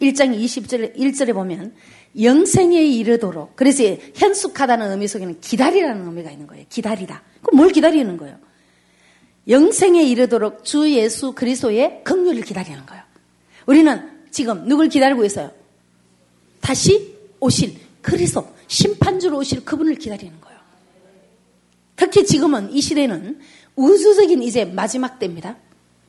1장 0.00 0.38
20절, 0.38 0.94
1절에 0.96 1.32
보면, 1.32 1.74
영생에 2.20 2.84
이르도록. 2.84 3.54
그래서 3.56 3.84
현숙하다는 4.14 4.90
의미 4.90 5.06
속에는 5.06 5.40
기다리라는 5.40 6.06
의미가 6.06 6.30
있는 6.30 6.46
거예요. 6.46 6.64
기다리다. 6.68 7.22
그럼 7.42 7.56
뭘 7.56 7.70
기다리는 7.70 8.16
거예요? 8.16 8.38
영생에 9.48 10.02
이르도록 10.02 10.64
주 10.64 10.90
예수 10.90 11.32
그리스도의 11.32 12.02
긍휼을 12.04 12.42
기다리는 12.42 12.84
거예요. 12.84 13.02
우리는 13.66 14.10
지금 14.30 14.66
누굴 14.66 14.88
기다리고 14.88 15.24
있어요? 15.24 15.50
다시 16.60 17.14
오실 17.40 17.74
그리스도 18.02 18.46
심판주로 18.66 19.38
오실 19.38 19.64
그분을 19.64 19.94
기다리는 19.94 20.38
거예요. 20.40 20.58
특히 21.96 22.24
지금은 22.24 22.72
이 22.72 22.80
시대는 22.80 23.40
우주적인 23.76 24.42
이제 24.42 24.64
마지막 24.64 25.18
때입니다. 25.18 25.56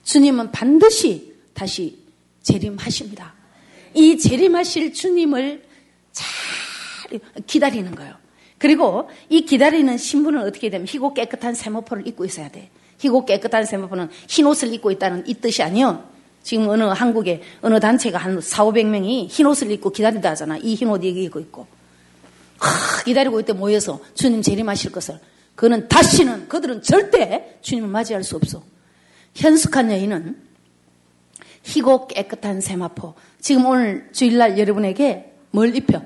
주님은 0.03 0.51
반드시 0.51 1.33
다시 1.53 1.99
재림하십니다. 2.41 3.33
이 3.93 4.17
재림하실 4.17 4.93
주님을 4.93 5.68
잘 6.11 7.19
기다리는 7.47 7.93
거예요. 7.95 8.13
그리고 8.57 9.09
이 9.29 9.45
기다리는 9.45 9.97
신분은 9.97 10.41
어떻게 10.43 10.69
되면 10.69 10.85
희고 10.87 11.13
깨끗한 11.13 11.53
세모포를 11.55 12.07
입고 12.07 12.25
있어야 12.25 12.49
돼. 12.49 12.69
희고 12.97 13.25
깨끗한 13.25 13.65
세모포는 13.65 14.09
흰 14.27 14.45
옷을 14.47 14.73
입고 14.73 14.91
있다는 14.91 15.23
이 15.27 15.33
뜻이 15.35 15.63
아니요. 15.63 16.03
지금 16.43 16.67
어느 16.69 16.83
한국에 16.83 17.41
어느 17.61 17.79
단체가 17.79 18.17
한 18.17 18.39
4, 18.41 18.63
500명이 18.65 19.27
흰 19.29 19.45
옷을 19.45 19.71
입고 19.71 19.91
기다린다 19.91 20.31
하잖아. 20.31 20.57
이 20.57 20.75
흰 20.75 20.89
옷 20.89 21.03
입고 21.03 21.39
있고. 21.39 21.67
하, 22.59 23.03
기다리고 23.03 23.39
있때 23.39 23.53
모여서 23.53 23.99
주님 24.15 24.41
재림하실 24.41 24.91
것을. 24.91 25.19
그는 25.55 25.87
다시는 25.87 26.47
그들은 26.49 26.81
절대 26.81 27.57
주님을 27.61 27.89
맞이할 27.89 28.23
수 28.23 28.35
없어. 28.35 28.63
현숙한 29.35 29.91
여인은 29.91 30.37
희고 31.63 32.07
깨끗한 32.07 32.61
세마포. 32.61 33.13
지금 33.39 33.65
오늘 33.65 34.09
주일날 34.11 34.57
여러분에게 34.57 35.33
뭘 35.51 35.75
입혀? 35.75 36.01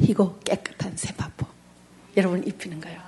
희고 0.00 0.38
깨끗한 0.44 0.92
세마포. 0.96 1.46
여러분 2.16 2.46
입히는 2.46 2.80
거예요. 2.80 3.00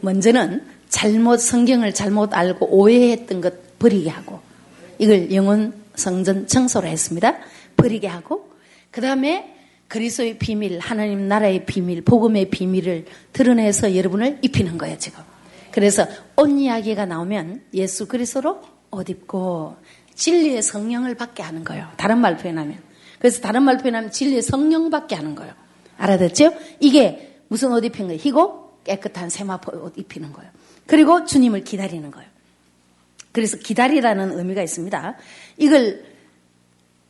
먼저는 0.00 0.64
잘못 0.88 1.38
성경을 1.38 1.94
잘못 1.94 2.34
알고 2.34 2.66
오해했던 2.66 3.40
것 3.40 3.78
버리게 3.78 4.10
하고 4.10 4.40
이걸 4.98 5.32
영혼 5.32 5.74
성전 5.94 6.46
청소로 6.46 6.86
했습니다. 6.86 7.38
버리게 7.76 8.06
하고 8.06 8.50
그 8.90 9.00
다음에 9.00 9.56
그리스도의 9.88 10.38
비밀, 10.38 10.78
하나님 10.78 11.28
나라의 11.28 11.66
비밀, 11.66 12.02
복음의 12.02 12.50
비밀을 12.50 13.04
드러내서 13.32 13.94
여러분을 13.94 14.38
입히는 14.40 14.78
거예요, 14.78 14.96
지금. 14.96 15.22
그래서 15.70 16.06
옷 16.36 16.48
이야기가 16.48 17.04
나오면 17.04 17.62
예수 17.74 18.06
그리스도로 18.06 18.62
옷 18.90 19.10
입고 19.10 19.76
진리의 20.14 20.62
성령을 20.62 21.14
받게 21.14 21.42
하는 21.42 21.64
거예요. 21.64 21.88
다른 21.96 22.18
말 22.18 22.36
표현하면. 22.36 22.91
그래서 23.22 23.40
다른 23.40 23.62
말 23.62 23.78
표현하면 23.78 24.10
진리의 24.10 24.42
성령 24.42 24.90
받게 24.90 25.14
하는 25.14 25.36
거예요. 25.36 25.54
알아듣죠? 25.96 26.54
이게 26.80 27.38
무슨 27.46 27.70
옷 27.70 27.84
입힌 27.84 28.08
거예요? 28.08 28.18
희고 28.20 28.78
깨끗한 28.82 29.30
세마포 29.30 29.78
옷 29.78 29.96
입히는 29.96 30.32
거예요. 30.32 30.50
그리고 30.88 31.24
주님을 31.24 31.62
기다리는 31.62 32.10
거예요. 32.10 32.28
그래서 33.30 33.56
기다리라는 33.58 34.36
의미가 34.36 34.60
있습니다. 34.64 35.16
이걸 35.58 36.04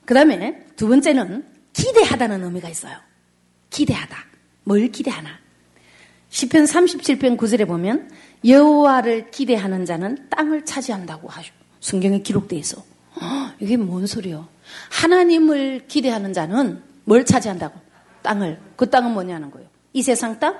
그 0.04 0.12
다음에 0.12 0.66
두 0.76 0.86
번째는 0.86 1.46
기대하다는 1.72 2.44
의미가 2.44 2.68
있어요. 2.68 2.94
기대하다. 3.70 4.14
뭘 4.64 4.88
기대하나? 4.88 5.30
10편 6.28 6.66
37편 6.66 7.38
9절에 7.38 7.66
보면 7.66 8.10
여호와를 8.44 9.30
기대하는 9.30 9.86
자는 9.86 10.28
땅을 10.28 10.66
차지한다고 10.66 11.28
하죠. 11.28 11.54
성경에 11.80 12.20
기록되어 12.20 12.58
있어. 12.58 12.91
이게 13.60 13.76
뭔 13.76 14.06
소리요? 14.06 14.48
하나님을 14.90 15.86
기대하는 15.88 16.32
자는 16.32 16.82
뭘 17.04 17.24
차지한다고? 17.24 17.78
땅을. 18.22 18.58
그 18.76 18.88
땅은 18.88 19.12
뭐냐는 19.12 19.50
거예요. 19.50 19.68
이 19.92 20.02
세상 20.02 20.38
땅? 20.38 20.58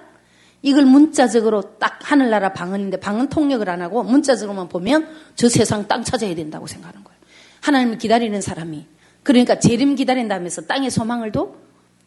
이걸 0.63 0.85
문자적으로 0.85 1.79
딱 1.79 1.99
하늘나라 2.03 2.53
방언인데 2.53 2.99
방언 2.99 3.29
통역을 3.29 3.69
안 3.69 3.83
하고 3.83 4.03
문자적으로만 4.03 4.69
보면 4.69 5.09
저 5.35 5.49
세상 5.49 5.89
땅 5.89 6.05
찾아야 6.05 6.35
된다고 6.35 6.67
생각하는 6.67 7.03
거예요. 7.03 7.19
하나님을 7.63 7.99
기다리는 7.99 8.41
사람이. 8.41 8.87
그러니까 9.23 9.59
재림 9.59 9.97
기다린다면서 9.97 10.63
땅에 10.63 10.91
소망을 10.91 11.33
둬? 11.33 11.55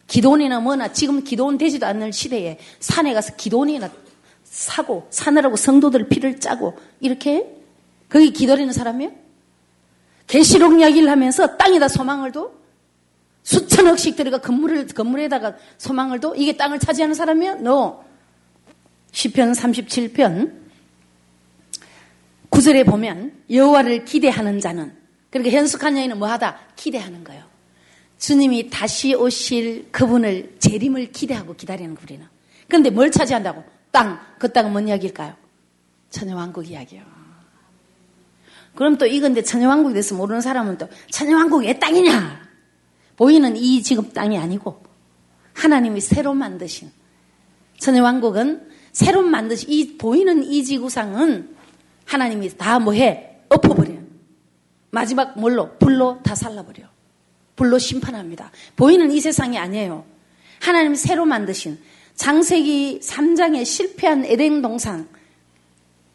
기도원이나 0.06 0.60
뭐나 0.60 0.92
지금 0.92 1.24
기도원 1.24 1.58
되지도 1.58 1.86
않는 1.86 2.12
시대에 2.12 2.58
산에 2.80 3.12
가서 3.12 3.36
기도원이나 3.36 3.90
사고 4.44 5.06
사느라고 5.10 5.56
성도들 5.56 6.08
피를 6.08 6.38
짜고 6.38 6.78
이렇게 7.00 7.46
거기 8.08 8.32
기다리는 8.32 8.72
사람이요? 8.72 9.10
계시록 10.26 10.78
이야기를 10.78 11.08
하면서 11.08 11.56
땅에다 11.56 11.88
소망을 11.88 12.32
둬? 12.32 12.52
수천억씩 13.42 14.16
들어가 14.16 14.38
건물을, 14.38 14.88
건물에다가 14.88 15.56
소망을 15.78 16.20
둬? 16.20 16.34
이게 16.34 16.56
땅을 16.56 16.80
차지하는 16.80 17.14
사람이요? 17.14 17.52
No. 17.60 18.04
시편 19.12 19.52
37편 19.52 20.52
9절에 22.50 22.84
보면 22.84 23.32
여호와를 23.50 24.04
기대하는 24.04 24.60
자는 24.60 24.94
그러니까 25.30 25.56
현숙한 25.56 25.96
여인은 25.96 26.18
뭐하다? 26.18 26.58
기대하는 26.76 27.22
거예요. 27.22 27.44
주님이 28.18 28.70
다시 28.70 29.14
오실 29.14 29.88
그분을 29.92 30.56
재림을 30.58 31.12
기대하고 31.12 31.54
기다리는 31.54 31.94
거 31.94 32.00
우리는. 32.02 32.26
그런데 32.66 32.90
뭘 32.90 33.10
차지한다고? 33.10 33.62
땅. 33.90 34.18
그 34.38 34.52
땅은 34.52 34.72
뭔 34.72 34.88
이야기일까요? 34.88 35.34
천여 36.10 36.34
왕국 36.34 36.68
이야기요. 36.68 37.15
그럼 38.76 38.98
또 38.98 39.06
이건데 39.06 39.42
천여왕국에 39.42 39.94
대해서 39.94 40.14
모르는 40.14 40.40
사람은 40.40 40.78
또 40.78 40.88
천여왕국이 41.10 41.66
왜 41.66 41.78
땅이냐? 41.78 42.46
보이는 43.16 43.56
이 43.56 43.82
지금 43.82 44.12
땅이 44.12 44.38
아니고 44.38 44.82
하나님이 45.54 46.00
새로 46.00 46.34
만드신 46.34 46.90
천여왕국은 47.78 48.68
새로 48.92 49.22
만드신 49.22 49.70
이 49.70 49.96
보이는 49.96 50.44
이 50.44 50.64
지구상은 50.64 51.56
하나님이 52.04 52.56
다 52.56 52.78
뭐해? 52.78 53.40
엎어버려. 53.48 53.94
마지막 54.90 55.38
뭘로? 55.38 55.76
불로 55.78 56.20
다 56.22 56.34
살라버려. 56.34 56.84
불로 57.56 57.78
심판합니다. 57.78 58.50
보이는 58.76 59.10
이 59.10 59.20
세상이 59.20 59.58
아니에요. 59.58 60.04
하나님이 60.60 60.96
새로 60.96 61.24
만드신 61.24 61.78
장세기 62.14 63.00
3장에 63.02 63.64
실패한 63.64 64.24
에덴 64.26 64.62
동산. 64.62 65.08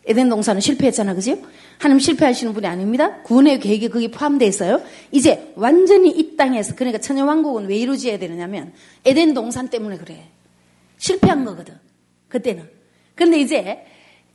에덴 0.06 0.30
동산은 0.30 0.62
실패했잖아, 0.62 1.13
그죠? 1.13 1.38
하나님 1.82 1.98
실패하시는 1.98 2.54
분이 2.54 2.67
아닙니다. 2.67 3.24
구원의 3.24 3.60
계획이 3.60 3.89
거기 3.89 4.12
포함되어 4.12 4.48
있어요. 4.48 4.84
이제 5.10 5.52
완전히 5.56 6.12
이 6.12 6.38
땅에서, 6.38 6.76
그러니까 6.76 7.00
천여 7.00 7.26
왕국은 7.26 7.65
왜 7.65 7.76
이루어져야 7.78 8.20
되느냐면, 8.20 8.72
에덴 9.04 9.34
동산 9.34 9.67
때문에 9.67 9.98
그래. 9.98 10.30
실패한 11.00 11.44
거거든. 11.44 11.74
그때는. 12.28 12.70
그런데 13.15 13.39
이제, 13.39 13.84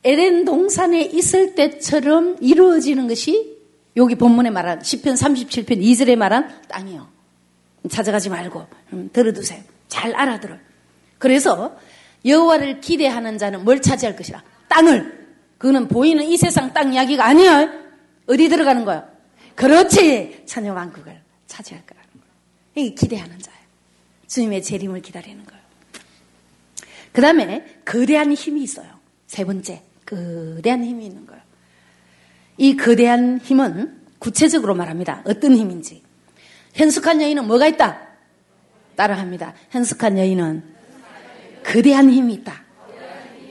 에덴 0.03 0.43
동산에 0.43 1.03
있을 1.03 1.55
때처럼 1.55 2.35
이루어지는 2.41 3.07
것이 3.07 3.57
여기 3.95 4.15
본문에 4.15 4.49
말한 4.49 4.79
10편 4.79 5.13
37편 5.13 5.81
2절에 5.81 6.17
말한 6.17 6.63
땅이요. 6.67 7.07
찾아가지 7.89 8.29
말고 8.29 8.65
음, 8.91 9.09
들어두세요. 9.13 9.61
잘 9.87 10.13
알아들어. 10.13 10.57
그래서 11.17 11.77
여호와를 12.25 12.81
기대하는 12.81 13.37
자는 13.37 13.63
뭘 13.63 13.81
차지할 13.81 14.17
것이라? 14.17 14.43
땅을. 14.67 15.26
그는 15.57 15.87
보이는 15.87 16.23
이 16.23 16.37
세상 16.37 16.73
땅 16.73 16.93
이야기가 16.93 17.25
아니야. 17.25 17.69
어디 18.27 18.49
들어가는 18.49 18.85
거야? 18.85 19.07
그렇지. 19.55 20.43
천여 20.45 20.73
왕국을 20.73 21.19
차지할 21.47 21.85
거라는 21.85 22.09
거야. 22.13 22.31
이게 22.75 22.93
기대하는 22.93 23.39
자예요. 23.39 23.59
주님의 24.27 24.61
재림을 24.63 25.01
기다리는 25.01 25.43
거예요. 25.45 25.61
그 27.11 27.21
다음에 27.21 27.79
거대한 27.83 28.31
힘이 28.33 28.63
있어요. 28.63 28.87
세 29.25 29.43
번째, 29.43 29.81
거대한 30.05 30.83
힘이 30.83 31.07
있는 31.07 31.25
거예요. 31.25 31.41
이 32.57 32.75
거대한 32.75 33.39
힘은 33.39 34.01
구체적으로 34.19 34.75
말합니다. 34.75 35.23
어떤 35.25 35.55
힘인지. 35.55 36.03
현숙한 36.73 37.21
여인은 37.21 37.47
뭐가 37.47 37.67
있다? 37.67 37.99
따라합니다. 38.95 39.53
현숙한 39.71 40.17
여인은 40.17 40.63
거대한 41.65 42.11
힘이 42.11 42.35
있다. 42.35 42.66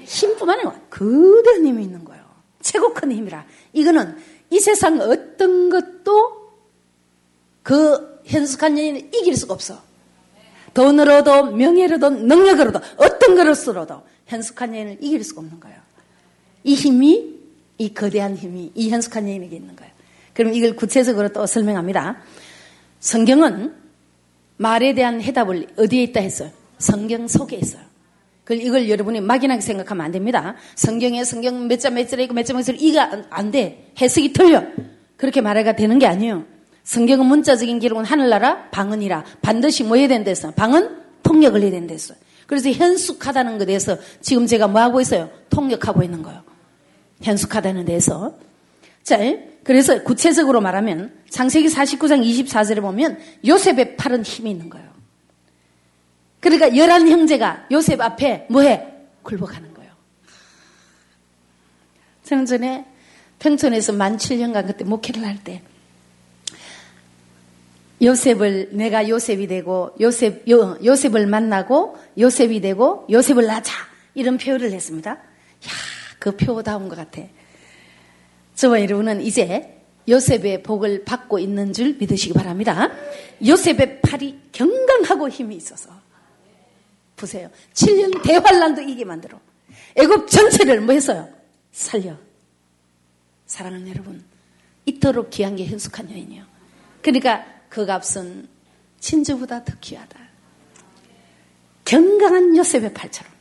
힘뿐만 0.06 0.60
아니라 0.60 0.80
거대한 0.88 1.66
힘이 1.66 1.84
있는 1.84 2.04
거예요. 2.04 2.24
최고 2.62 2.94
큰 2.94 3.12
힘이라. 3.12 3.44
이거는 3.72 4.16
이 4.50 4.60
세상 4.60 5.00
어떤 5.00 5.68
것도 5.68 6.46
그 7.62 8.20
현숙한 8.24 8.78
여인을 8.78 9.10
이길 9.14 9.36
수가 9.36 9.54
없어. 9.54 9.82
돈으로도 10.72 11.52
명예로도 11.52 12.10
능력으로도 12.10 12.80
어떤 12.96 13.34
것으로도 13.34 14.02
현숙한 14.26 14.74
여인을 14.74 14.98
이길 15.00 15.24
수가 15.24 15.40
없는 15.40 15.58
거예요. 15.60 15.78
이 16.64 16.74
힘이 16.74 17.34
이 17.78 17.92
거대한 17.92 18.36
힘이 18.36 18.72
이 18.74 18.90
현숙한 18.90 19.28
여인에게 19.28 19.56
있는 19.56 19.74
거예요. 19.76 19.92
그럼 20.32 20.54
이걸 20.54 20.76
구체적으로 20.76 21.28
또 21.30 21.46
설명합니다. 21.46 22.18
성경은 23.00 23.74
말에 24.58 24.94
대한 24.94 25.20
해답을 25.20 25.68
어디에 25.76 26.02
있다 26.04 26.20
했어요? 26.20 26.50
성경 26.78 27.26
속에 27.26 27.56
있어요. 27.56 27.82
이걸 28.54 28.88
여러분이 28.88 29.20
막연하게 29.20 29.60
생각하면 29.60 30.06
안 30.06 30.12
됩니다. 30.12 30.54
성경에 30.76 31.24
성경 31.24 31.66
몇자몇 31.66 32.08
절에 32.08 32.24
있고 32.24 32.34
몇자몇 32.34 32.62
절에 32.62 32.76
이가 32.78 33.24
안 33.30 33.50
돼. 33.50 33.92
해석이 34.00 34.32
틀려. 34.32 34.62
그렇게 35.16 35.40
말해가 35.40 35.74
되는 35.74 35.98
게 35.98 36.06
아니에요. 36.06 36.44
성경은 36.84 37.26
문자적인 37.26 37.80
기록은 37.80 38.04
하늘나라 38.04 38.68
방언이라 38.70 39.24
반드시 39.42 39.82
뭐 39.82 39.96
해야 39.96 40.06
된댔어? 40.06 40.52
방언 40.52 41.02
통역을 41.24 41.62
해야 41.62 41.70
된댔어. 41.72 42.14
그래서 42.46 42.70
현숙하다는 42.70 43.54
것에 43.54 43.66
대해서 43.66 43.98
지금 44.20 44.46
제가 44.46 44.68
뭐 44.68 44.80
하고 44.80 45.00
있어요? 45.00 45.28
통역하고 45.50 46.04
있는 46.04 46.22
거예요. 46.22 46.42
현숙하다는 47.22 47.86
데서. 47.86 48.34
자, 49.02 49.18
그래서 49.64 50.02
구체적으로 50.04 50.60
말하면 50.60 51.12
창세기 51.28 51.68
49장 51.68 52.24
24절에 52.24 52.80
보면 52.80 53.18
요셉의 53.44 53.96
팔은 53.96 54.22
힘이 54.22 54.52
있는 54.52 54.70
거예요. 54.70 54.85
그러니까 56.46 56.76
열한 56.76 57.08
형제가 57.08 57.66
요셉 57.72 58.00
앞에 58.00 58.46
뭐해? 58.48 58.86
굴복하는 59.24 59.74
거예요. 59.74 59.90
저는 62.22 62.46
전에 62.46 62.86
평촌에서 63.40 63.92
만 63.92 64.16
7년간 64.16 64.68
그때 64.68 64.84
목회를 64.84 65.24
할 65.24 65.38
때 65.42 65.60
요셉을 68.00 68.68
내가 68.72 69.08
요셉이 69.08 69.48
되고 69.48 69.90
요셉 70.00 70.48
요, 70.48 70.78
요셉을 70.84 71.26
만나고 71.26 71.96
요셉이 72.16 72.60
되고 72.60 73.04
요셉을 73.10 73.46
낳자 73.46 73.72
이런 74.14 74.38
표현을 74.38 74.70
했습니다. 74.70 75.10
야, 75.10 75.18
그 76.20 76.36
표다운 76.36 76.88
것 76.88 76.94
같아. 76.94 77.22
저와 78.54 78.82
여러분은 78.82 79.20
이제 79.22 79.82
요셉의 80.08 80.62
복을 80.62 81.04
받고 81.04 81.40
있는 81.40 81.72
줄 81.72 81.96
믿으시기 81.98 82.34
바랍니다. 82.34 82.88
요셉의 83.44 84.02
팔이 84.02 84.38
경강하고 84.52 85.28
힘이 85.28 85.56
있어서 85.56 86.05
보세요. 87.16 87.50
7년 87.72 88.22
대환란도 88.22 88.82
이게 88.82 89.04
만들어. 89.04 89.40
애굽 89.96 90.28
전체를 90.28 90.80
뭐 90.82 90.94
했어요? 90.94 91.28
살려. 91.72 92.16
사랑하는 93.46 93.88
여러분, 93.88 94.24
이토록 94.84 95.30
귀한 95.30 95.56
게 95.56 95.66
현숙한 95.66 96.10
여인이요. 96.10 96.44
그러니까 97.02 97.44
그 97.68 97.86
값은 97.86 98.48
진주보다 99.00 99.64
더 99.64 99.72
귀하다. 99.80 100.18
경강한 101.84 102.56
요셉의 102.56 102.92
팔처럼. 102.92 103.32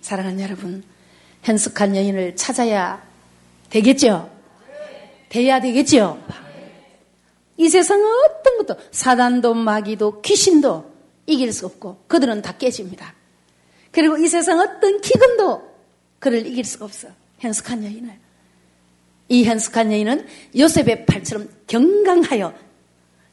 사랑하는 0.00 0.40
여러분, 0.40 0.82
현숙한 1.42 1.94
여인을 1.94 2.36
찾아야 2.36 3.02
되겠죠? 3.70 4.30
돼야 5.28 5.60
되겠죠? 5.60 6.22
이 7.56 7.68
세상은 7.68 8.04
어떤 8.24 8.58
것도 8.58 8.80
사단도 8.90 9.54
마귀도 9.54 10.22
귀신도 10.22 10.95
이길 11.26 11.52
수 11.52 11.66
없고 11.66 12.04
그들은 12.06 12.42
다 12.42 12.56
깨집니다. 12.56 13.14
그리고 13.90 14.16
이 14.16 14.28
세상 14.28 14.58
어떤 14.60 15.00
기근도 15.00 15.76
그를 16.18 16.46
이길 16.46 16.64
수가 16.64 16.84
없어. 16.84 17.08
현숙한 17.38 17.84
여인을. 17.84 18.18
이 19.28 19.44
현숙한 19.44 19.92
여인은 19.92 20.26
요셉의 20.56 21.06
팔처럼 21.06 21.48
경강하여 21.66 22.54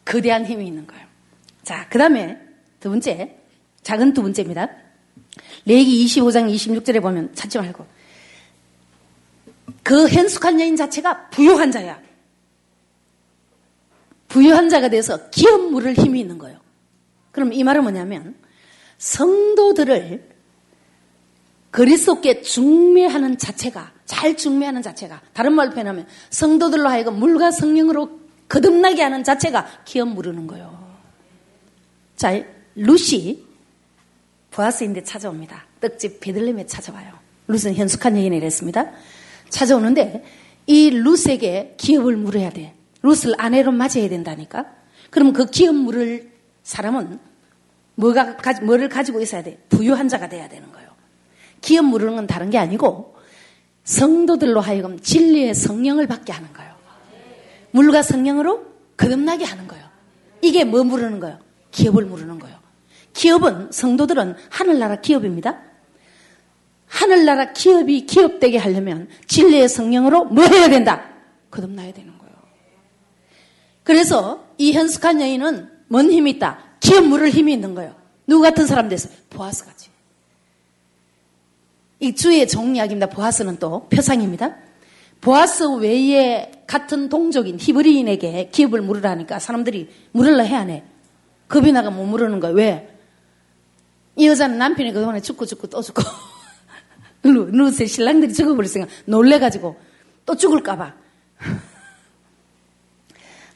거대한 0.05 0.45
힘이 0.45 0.67
있는 0.67 0.87
거예요. 0.87 1.05
자, 1.63 1.87
그 1.89 1.97
다음에 1.97 2.37
두 2.79 2.89
번째, 2.89 3.37
작은 3.83 4.13
두 4.13 4.21
번째입니다. 4.21 4.69
레기 5.65 6.05
25장 6.05 6.53
26절에 6.53 7.01
보면 7.01 7.33
찾지 7.35 7.57
말고 7.57 7.85
그 9.83 10.07
현숙한 10.07 10.59
여인 10.59 10.75
자체가 10.75 11.29
부유한 11.29 11.71
자야. 11.71 12.01
부유한 14.27 14.69
자가 14.69 14.89
돼서 14.89 15.29
기업 15.29 15.69
물을 15.71 15.93
힘이 15.93 16.21
있는 16.21 16.37
거예요. 16.37 16.62
그럼 17.33 17.51
이 17.51 17.63
말은 17.63 17.83
뭐냐면 17.83 18.35
성도들을 18.99 20.29
그리스도께 21.71 22.41
중매하는 22.41 23.37
자체가 23.37 23.91
잘 24.05 24.37
중매하는 24.37 24.81
자체가 24.81 25.21
다른 25.33 25.53
말로 25.53 25.71
표현하면 25.71 26.07
성도들로 26.29 26.87
하여금 26.87 27.15
물과 27.19 27.51
성령으로 27.51 28.21
거듭나게 28.47 29.01
하는 29.01 29.23
자체가 29.23 29.67
기업 29.83 30.09
물르는 30.09 30.45
거예요. 30.47 30.95
자, 32.15 32.41
루시 32.75 33.43
보아스인데 34.51 35.03
찾아옵니다. 35.03 35.65
떡집 35.81 36.19
베들렘에 36.19 36.67
찾아와요. 36.67 37.11
루스는 37.47 37.75
현숙한 37.75 38.15
여인이 38.15 38.39
랬습니다. 38.39 38.91
찾아오는데 39.49 40.23
이 40.67 40.91
루스에게 40.91 41.75
기업을 41.77 42.15
물어야 42.15 42.51
돼. 42.51 42.75
루스를 43.01 43.33
아내로 43.39 43.71
맞아야 43.71 44.07
된다니까. 44.07 44.67
그럼 45.09 45.33
그 45.33 45.47
기업 45.47 45.75
물을 45.75 46.32
사람은 46.63 47.19
뭐가, 47.95 48.37
뭐를 48.63 48.89
가지고 48.89 49.21
있어야 49.21 49.43
돼? 49.43 49.59
부유한 49.69 50.07
자가 50.07 50.29
돼야 50.29 50.49
되는 50.49 50.71
거예요. 50.71 50.89
기업 51.61 51.85
물으는 51.85 52.15
건 52.15 52.27
다른 52.27 52.49
게 52.49 52.57
아니고 52.57 53.15
성도들로 53.83 54.61
하여금 54.61 54.99
진리의 54.99 55.53
성령을 55.53 56.07
받게 56.07 56.33
하는 56.33 56.51
거예요. 56.53 56.73
물과 57.71 58.01
성령으로 58.01 58.65
거듭나게 58.97 59.45
하는 59.45 59.67
거예요. 59.67 59.83
이게 60.41 60.63
뭐 60.63 60.83
물으는 60.83 61.19
거예요? 61.19 61.39
기업을 61.71 62.05
물으는 62.05 62.39
거예요. 62.39 62.57
기업은 63.13 63.71
성도들은 63.71 64.35
하늘나라 64.49 64.97
기업입니다. 64.97 65.59
하늘나라 66.87 67.53
기업이 67.53 68.05
기업되게 68.05 68.57
하려면 68.57 69.09
진리의 69.27 69.67
성령으로 69.67 70.25
뭐 70.25 70.45
해야 70.45 70.69
된다? 70.69 71.09
거듭나야 71.49 71.91
되는 71.93 72.17
거예요. 72.17 72.33
그래서 73.83 74.47
이 74.57 74.73
현숙한 74.73 75.21
여인은 75.21 75.72
뭔 75.87 76.11
힘이 76.11 76.31
있다? 76.31 76.59
기업 76.79 77.05
물을 77.05 77.29
힘이 77.29 77.53
있는 77.53 77.75
거예요. 77.75 77.95
누구 78.27 78.41
같은 78.41 78.65
사람 78.67 78.89
됐어요? 78.89 79.13
보아스 79.29 79.65
같이. 79.65 79.89
이 81.99 82.13
주의 82.13 82.45
종이야기입니다. 82.47 83.07
보아스는 83.07 83.57
또 83.59 83.87
표상입니다. 83.87 84.55
보아스 85.21 85.63
외에 85.75 86.51
같은 86.67 87.07
동족인 87.07 87.57
히브리인에게 87.59 88.49
기업을 88.51 88.81
물으라니까 88.81 89.39
사람들이 89.39 89.89
물으려 90.11 90.43
해야 90.43 90.61
해. 90.61 90.83
겁이 91.47 91.71
나가 91.71 91.89
못 91.89 92.05
물으는 92.05 92.41
거예요. 92.41 92.55
왜? 92.55 92.89
이 94.17 94.27
여자는 94.27 94.57
남편이 94.57 94.91
그동안에 94.91 95.21
죽고 95.21 95.45
죽고 95.45 95.67
또 95.67 95.81
죽고 95.81 96.01
루스의 97.23 97.87
신랑들이 97.87 98.33
죽어버렸으니까 98.33 98.91
놀래가지고 99.05 99.79
또 100.25 100.35
죽을까봐. 100.35 100.93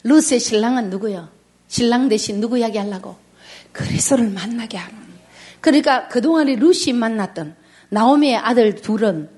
루스의 0.04 0.40
신랑은 0.40 0.88
누구요? 0.90 1.28
신랑 1.68 2.08
대신 2.08 2.40
누구 2.40 2.58
이야기 2.58 2.78
하려고? 2.78 3.16
그리스도를 3.72 4.30
만나게 4.30 4.76
하는. 4.76 4.98
그러니까 5.60 6.08
그동안에 6.08 6.56
루시 6.56 6.92
만났던 6.92 7.56
나오미의 7.90 8.36
아들 8.36 8.74
둘은 8.74 9.30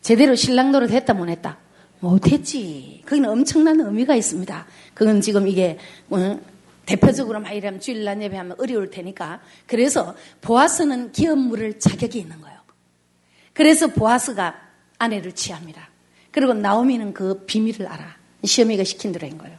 제대로 0.00 0.34
신랑 0.34 0.72
노릇 0.72 0.90
했다 0.90 1.14
못 1.14 1.28
했다? 1.28 1.58
못했지. 2.00 3.02
거기는 3.06 3.28
엄청난 3.28 3.80
의미가 3.80 4.14
있습니다. 4.16 4.66
그건 4.94 5.20
지금 5.20 5.46
이게 5.46 5.78
어, 6.10 6.40
대표적으로 6.84 7.40
막 7.40 7.52
이러면 7.52 7.80
주일날 7.80 8.20
예배하면 8.22 8.56
어려울 8.58 8.90
테니까 8.90 9.40
그래서 9.66 10.14
보아스는 10.40 11.12
기업 11.12 11.38
물을 11.38 11.78
자격이 11.78 12.18
있는 12.18 12.40
거예요. 12.40 12.58
그래서 13.52 13.86
보아스가 13.86 14.56
아내를 14.98 15.32
취합니다. 15.32 15.90
그리고 16.32 16.54
나오미는 16.54 17.12
그 17.14 17.44
비밀을 17.46 17.86
알아. 17.86 18.16
시어미가 18.44 18.82
시킨 18.82 19.12
대로 19.12 19.28
한 19.28 19.38
거예요. 19.38 19.56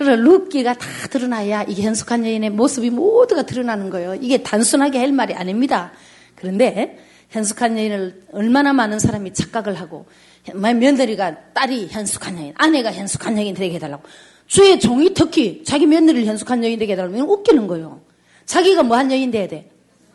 그래서 0.00 0.16
룻기가 0.16 0.72
다 0.72 0.88
드러나야 1.10 1.64
이게 1.64 1.82
현숙한 1.82 2.24
여인의 2.24 2.48
모습이 2.48 2.88
모두가 2.88 3.42
드러나는 3.42 3.90
거예요. 3.90 4.14
이게 4.14 4.42
단순하게 4.42 4.98
할 4.98 5.12
말이 5.12 5.34
아닙니다. 5.34 5.92
그런데 6.36 6.98
현숙한 7.28 7.76
여인을 7.76 8.22
얼마나 8.32 8.72
많은 8.72 8.98
사람이 8.98 9.34
착각을 9.34 9.74
하고 9.78 10.06
며느리가 10.54 11.52
딸이 11.52 11.88
현숙한 11.90 12.38
여인, 12.38 12.54
아내가 12.56 12.94
현숙한 12.94 13.36
여인 13.36 13.52
되게 13.52 13.74
해달라고 13.74 14.02
주의 14.46 14.80
종이 14.80 15.12
특히 15.12 15.64
자기 15.66 15.84
며느리를 15.84 16.24
현숙한 16.24 16.64
여인 16.64 16.78
되게 16.78 16.94
해달라면 16.94 17.20
웃기는 17.20 17.66
거예요. 17.66 18.00
자기가 18.46 18.84
뭐 18.84 18.96
한 18.96 19.12
여인 19.12 19.30
돼야 19.30 19.46
돼? 19.48 19.70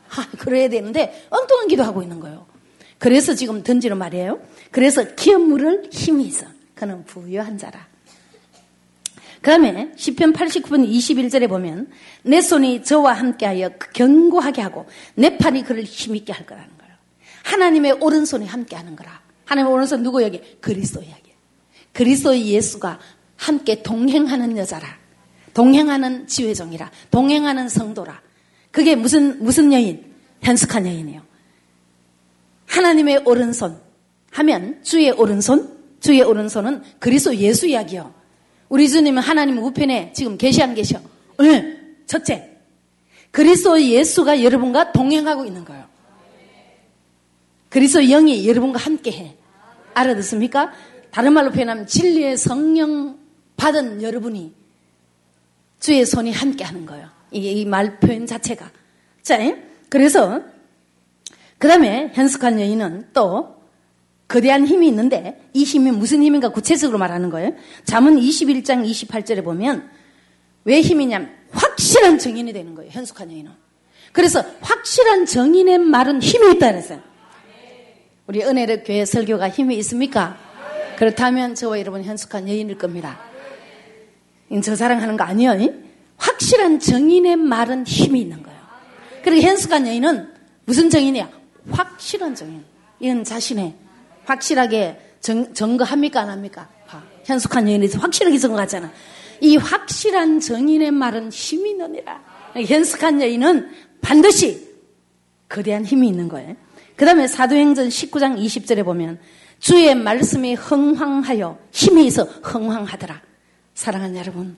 아, 0.10 0.28
그래야 0.39 0.67
되는데 0.67 1.28
엉뚱한 1.30 1.67
기도하고 1.67 2.02
있는 2.02 2.19
거예요. 2.19 2.48
그래서 2.98 3.36
지금 3.36 3.62
던지는 3.62 4.00
말이에요. 4.00 4.39
그래서 4.71 5.04
기업 5.15 5.43
물을 5.43 5.88
힘이 5.91 6.24
있어. 6.24 6.48
그는 6.74 7.06
부유한 7.06 7.60
자라. 7.60 7.86
그 9.45 9.51
다음에 9.51 9.91
10편 9.95 10.34
89분 10.34 10.89
21절에 10.89 11.47
보면 11.47 11.88
내 12.23 12.41
손이 12.41 12.84
저와 12.84 13.13
함께하여 13.13 13.69
견고하게 13.93 14.63
하고 14.63 14.88
내 15.13 15.38
팔이 15.38 15.62
그를 15.62 15.84
힘있게 15.84 16.34
할 16.34 16.47
거라는 16.47 16.67
거예요. 16.79 16.95
하나님의 17.43 17.91
오른손이 18.01 18.47
함께하는 18.47 18.95
거라. 18.95 19.21
하나님의 19.45 19.71
오른손 19.71 20.01
누구 20.01 20.23
여기? 20.23 20.41
그리스도 20.62 21.03
이야기. 21.03 21.31
그리스도의 21.93 22.47
예수가 22.47 22.99
함께 23.36 23.84
동행하는 23.84 24.58
여자라. 24.58 24.88
동행하는 25.53 26.25
지회종이라. 26.25 26.89
동행하는 27.12 27.69
성도라. 27.69 28.19
그게 28.71 28.95
무슨, 28.95 29.43
무슨 29.43 29.71
여인? 29.71 30.12
현숙한 30.41 30.88
여인이에요. 30.88 31.21
하나님의 32.65 33.21
오른손 33.25 33.79
하면 34.31 34.79
주의 34.81 35.12
오른손, 35.12 35.77
주의 35.99 36.23
오른손은 36.23 36.81
그리스도 36.97 37.36
예수 37.36 37.67
이야기요. 37.67 38.24
우리 38.69 38.89
주님은 38.89 39.21
하나님 39.21 39.58
우편에 39.60 40.12
지금 40.13 40.38
계시 40.38 40.62
안 40.62 40.73
계셔? 40.73 40.99
네. 41.39 41.78
첫째, 42.08 42.51
그리스도 43.32 43.82
예수가 43.82 44.43
여러분과 44.43 44.91
동행하고 44.91 45.45
있는 45.45 45.65
거예요. 45.65 45.86
그리스도 47.69 48.01
영이 48.01 48.47
여러분과 48.47 48.80
함께 48.80 49.12
해. 49.12 49.36
알아듣습니까? 49.93 50.71
다른 51.12 51.34
말로 51.34 51.51
표현하면 51.51 51.88
진리의 51.88 52.38
성령 52.38 53.17
받은 53.58 54.01
여러분이 54.01 54.54
주의 55.80 56.06
손이 56.06 56.32
함께 56.32 56.63
하는 56.63 56.86
거예요. 56.86 57.10
이게 57.32 57.51
이 57.51 57.65
말 57.65 57.99
표현 57.99 58.25
자체가. 58.25 58.71
자, 59.21 59.38
그래서 59.89 60.41
그 61.58 61.67
다음에 61.67 62.12
현숙한 62.13 62.60
여인은 62.60 63.10
또 63.13 63.54
거대한 64.27 64.65
힘이 64.65 64.88
있는데 64.88 65.41
이 65.53 65.63
힘이 65.63 65.91
무슨 65.91 66.23
힘인가 66.23 66.49
구체적으로 66.49 66.97
말하는 66.97 67.29
거예요. 67.29 67.53
잠언 67.83 68.17
21장 68.17 68.89
28절에 68.89 69.43
보면 69.43 69.89
왜 70.63 70.81
힘이냐면 70.81 71.31
확실한 71.51 72.17
정인이 72.17 72.51
되는 72.51 72.73
거예요. 72.73 72.91
현숙한 72.91 73.31
여인은. 73.31 73.51
그래서 74.11 74.43
확실한 74.61 75.25
정인의 75.25 75.77
말은 75.77 76.21
힘이 76.21 76.55
있다 76.55 76.71
그랬어요. 76.71 77.01
우리 78.27 78.43
은혜력 78.43 78.83
교회 78.85 79.05
설교가 79.05 79.49
힘이 79.49 79.77
있습니까? 79.77 80.38
그렇다면 80.97 81.53
저와 81.53 81.79
여러분 81.79 82.03
현숙한 82.03 82.49
여인일 82.49 82.77
겁니다. 82.77 83.19
저 84.63 84.75
자랑하는 84.75 85.17
거 85.17 85.23
아니에요. 85.23 85.73
확실한 86.17 86.79
정인의 86.79 87.35
말은 87.35 87.85
힘이 87.85 88.21
있는 88.21 88.41
거예요. 88.41 88.59
그리고 89.23 89.47
현숙한 89.47 89.85
여인은 89.85 90.33
무슨 90.65 90.89
정인이야? 90.89 91.29
확실한 91.69 92.33
정인. 92.33 92.63
이건 92.99 93.23
자신의 93.23 93.75
확실하게 94.25 94.99
정, 95.21 95.53
증거합니까? 95.53 96.21
안 96.21 96.29
합니까? 96.29 96.69
현숙한 97.25 97.67
여인이 97.67 97.88
확실하게 97.88 98.38
증거하잖아. 98.38 98.91
이 99.41 99.57
확실한 99.57 100.39
정인의 100.39 100.91
말은 100.91 101.31
힘이 101.31 101.71
있느니라. 101.71 102.23
현숙한 102.55 103.21
여인은 103.21 103.69
반드시 104.01 104.75
거대한 105.49 105.83
힘이 105.85 106.07
있는 106.07 106.27
거예요. 106.29 106.55
그 106.95 107.05
다음에 107.05 107.27
사도행전 107.27 107.89
19장 107.89 108.39
20절에 108.39 108.85
보면 108.85 109.19
주의 109.59 109.93
말씀이 109.95 110.53
흥황하여 110.53 111.57
힘이 111.71 112.05
있어 112.07 112.23
흥황하더라. 112.23 113.21
사랑하는 113.73 114.15
여러분, 114.17 114.57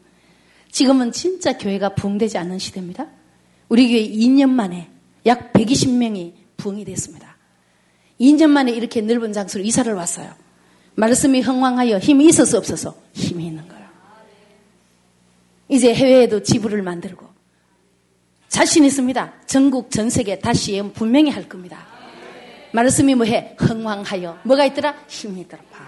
지금은 0.70 1.12
진짜 1.12 1.58
교회가 1.58 1.96
부흥되지 1.96 2.38
않는 2.38 2.60
시대입니다. 2.60 3.08
우리 3.70 3.88
교회 3.90 4.08
2년 4.08 4.50
만에 4.50 4.90
약 5.26 5.54
120명이 5.54 6.34
부흥이 6.58 6.86
됐습니다. 6.86 7.27
2년 8.20 8.50
만에 8.50 8.72
이렇게 8.72 9.02
넓은 9.02 9.34
장소로 9.34 9.64
이사를 9.64 9.94
왔어요. 9.94 10.34
말씀이 10.96 11.42
흥황하여 11.42 12.00
힘이 12.00 12.28
있어서 12.28 12.58
없어서 12.58 12.96
힘이 13.14 13.48
있는 13.48 13.68
거예요. 13.68 13.88
이제 15.70 15.94
해외에도 15.94 16.42
지부를 16.42 16.82
만들고 16.82 17.28
자신 18.50 18.86
있습니다. 18.86 19.34
전국 19.46 19.92
전 19.92 20.10
세계 20.10 20.40
다시 20.40 20.74
예언 20.74 20.94
분명히 20.94 21.30
할 21.30 21.48
겁니다. 21.48 21.86
말씀이 22.72 23.14
뭐해? 23.16 23.56
흥황하여 23.60 24.40
뭐가 24.44 24.66
있더라? 24.66 24.96
힘이 25.08 25.42
있더라. 25.42 25.64
봐. 25.72 25.86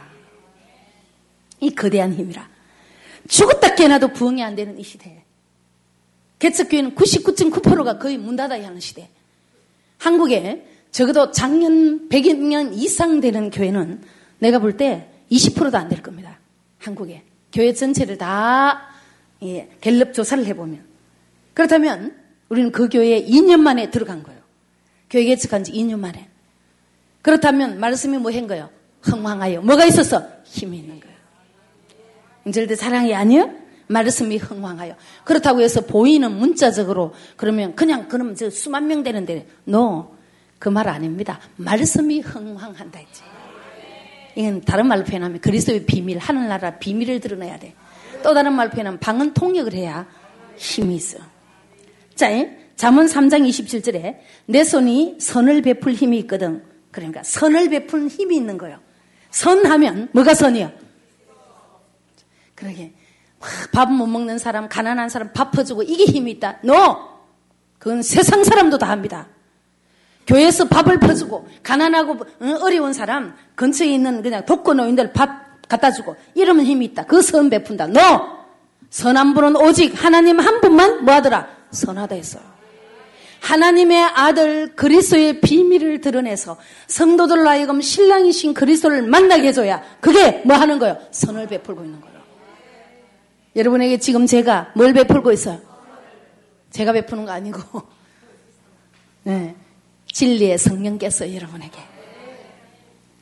이 1.59 1.73
거대한 1.73 2.13
힘이라. 2.13 2.47
죽었다 3.27 3.75
깨나도 3.75 4.09
부흥이 4.09 4.43
안 4.43 4.55
되는 4.55 4.77
이 4.79 4.83
시대에 4.83 5.23
개척교회는 6.39 6.95
99.9%가 6.95 7.97
거의 7.97 8.17
문 8.17 8.35
닫아야 8.35 8.67
하는 8.67 8.79
시대. 8.79 9.09
한국에 9.97 10.65
적어도 10.91 11.31
작년 11.31 12.09
100년 12.09 12.71
이상 12.73 13.19
되는 13.21 13.49
교회는 13.49 14.01
내가 14.39 14.59
볼 14.59 14.75
때 14.77 15.09
20%도 15.31 15.77
안 15.77 15.89
될 15.89 16.01
겁니다. 16.01 16.39
한국에. 16.79 17.23
교회 17.51 17.73
전체를 17.73 18.17
다 18.17 18.87
예, 19.43 19.69
갤럽 19.81 20.13
조사를 20.13 20.45
해보면. 20.45 20.83
그렇다면 21.53 22.15
우리는 22.49 22.71
그 22.71 22.89
교회에 22.89 23.25
2년 23.25 23.59
만에 23.59 23.89
들어간 23.91 24.23
거예요. 24.23 24.39
교회 25.09 25.23
개척한 25.25 25.63
지 25.63 25.71
2년 25.73 25.99
만에. 25.99 26.29
그렇다면 27.21 27.79
말씀이 27.79 28.17
뭐 28.17 28.31
한 28.31 28.47
거예요? 28.47 28.69
흥황하여. 29.01 29.61
뭐가 29.61 29.85
있어서? 29.85 30.23
힘이 30.45 30.77
있는 30.79 30.99
거예요. 30.99 31.15
절대 32.51 32.75
사랑이 32.75 33.13
아니요? 33.13 33.53
말씀이 33.87 34.37
흥황하여. 34.37 34.95
그렇다고 35.23 35.61
해서 35.61 35.81
보이는 35.81 36.31
문자적으로 36.31 37.13
그러면 37.35 37.75
그냥 37.75 38.07
그러면 38.07 38.35
저 38.35 38.49
수만 38.49 38.87
명 38.87 39.03
되는데 39.03 39.47
no. 39.67 40.15
그 40.59 40.69
말 40.69 40.87
아닙니다. 40.89 41.39
말씀이 41.55 42.19
흥황한다 42.19 42.99
했지. 42.99 43.21
이건 44.35 44.61
다른 44.61 44.87
말로 44.87 45.03
표현하면 45.03 45.39
그리스도의 45.39 45.85
비밀, 45.85 46.17
하늘나라 46.17 46.77
비밀을 46.77 47.19
드러내야 47.19 47.57
돼. 47.59 47.73
또 48.23 48.33
다른 48.33 48.53
말로 48.53 48.69
표현하면 48.69 48.99
방언 48.99 49.33
통역을 49.33 49.73
해야 49.73 50.05
힘이 50.57 50.95
있어. 50.97 51.17
자, 52.15 52.27
잠언 52.75 53.05
3장 53.07 53.47
27절에 53.47 54.17
내 54.45 54.63
손이 54.63 55.17
선을 55.19 55.61
베풀 55.61 55.93
힘이 55.93 56.19
있거든. 56.19 56.63
그러니까 56.91 57.23
선을 57.23 57.69
베푸는 57.69 58.09
힘이 58.09 58.35
있는 58.35 58.57
거예요. 58.57 58.79
선하면 59.31 60.09
뭐가 60.11 60.33
선이요? 60.33 60.71
그러게 62.55 62.93
밥 63.71 63.89
못 63.89 64.05
먹는 64.07 64.37
사람, 64.37 64.67
가난한 64.67 65.07
사람 65.09 65.31
밥 65.31 65.51
퍼주고 65.51 65.83
이게 65.83 66.03
힘이 66.05 66.31
있다. 66.31 66.59
No! 66.63 66.97
그건 67.77 68.01
세상 68.01 68.43
사람도 68.43 68.77
다 68.77 68.89
합니다. 68.89 69.27
교회에서 70.29 70.67
밥을 70.67 70.99
퍼주고 70.99 71.47
가난하고 71.63 72.17
어려운 72.61 72.93
사람 72.93 73.35
근처에 73.55 73.87
있는 73.87 74.21
그냥 74.21 74.45
독거 74.45 74.75
노인들 74.75 75.11
밥 75.11 75.49
갖다 75.67 75.91
주고 75.91 76.15
이러면 76.35 76.65
힘이 76.65 76.85
있다. 76.85 77.05
그 77.05 77.21
선 77.21 77.49
베푼다. 77.49 77.85
No! 77.85 78.39
선한 78.91 79.33
분은 79.33 79.55
오직 79.55 79.93
하나님 80.03 80.39
한 80.39 80.61
분만 80.61 81.03
뭐하더라? 81.03 81.47
선하다 81.71 82.15
했어요. 82.15 82.43
하나님의 83.41 84.03
아들 84.03 84.75
그리스도의 84.75 85.41
비밀을 85.41 86.01
드러내서 86.01 86.57
성도들로 86.87 87.47
하여금 87.49 87.81
신랑이신 87.81 88.53
그리스도를 88.53 89.01
만나게 89.03 89.47
해줘야 89.47 89.81
그게 89.99 90.43
뭐 90.45 90.55
하는 90.57 90.77
거예요? 90.77 90.97
선을 91.11 91.47
베풀고 91.47 91.83
있는 91.83 92.01
거예요. 92.01 92.19
여러분에게 93.55 93.97
지금 93.97 94.25
제가 94.27 94.73
뭘 94.75 94.93
베풀고 94.93 95.31
있어요? 95.31 95.59
제가 96.71 96.91
베푸는 96.93 97.25
거 97.25 97.31
아니고 97.31 97.61
네, 99.23 99.55
진리의 100.11 100.57
성령께서 100.57 101.33
여러분에게 101.33 101.77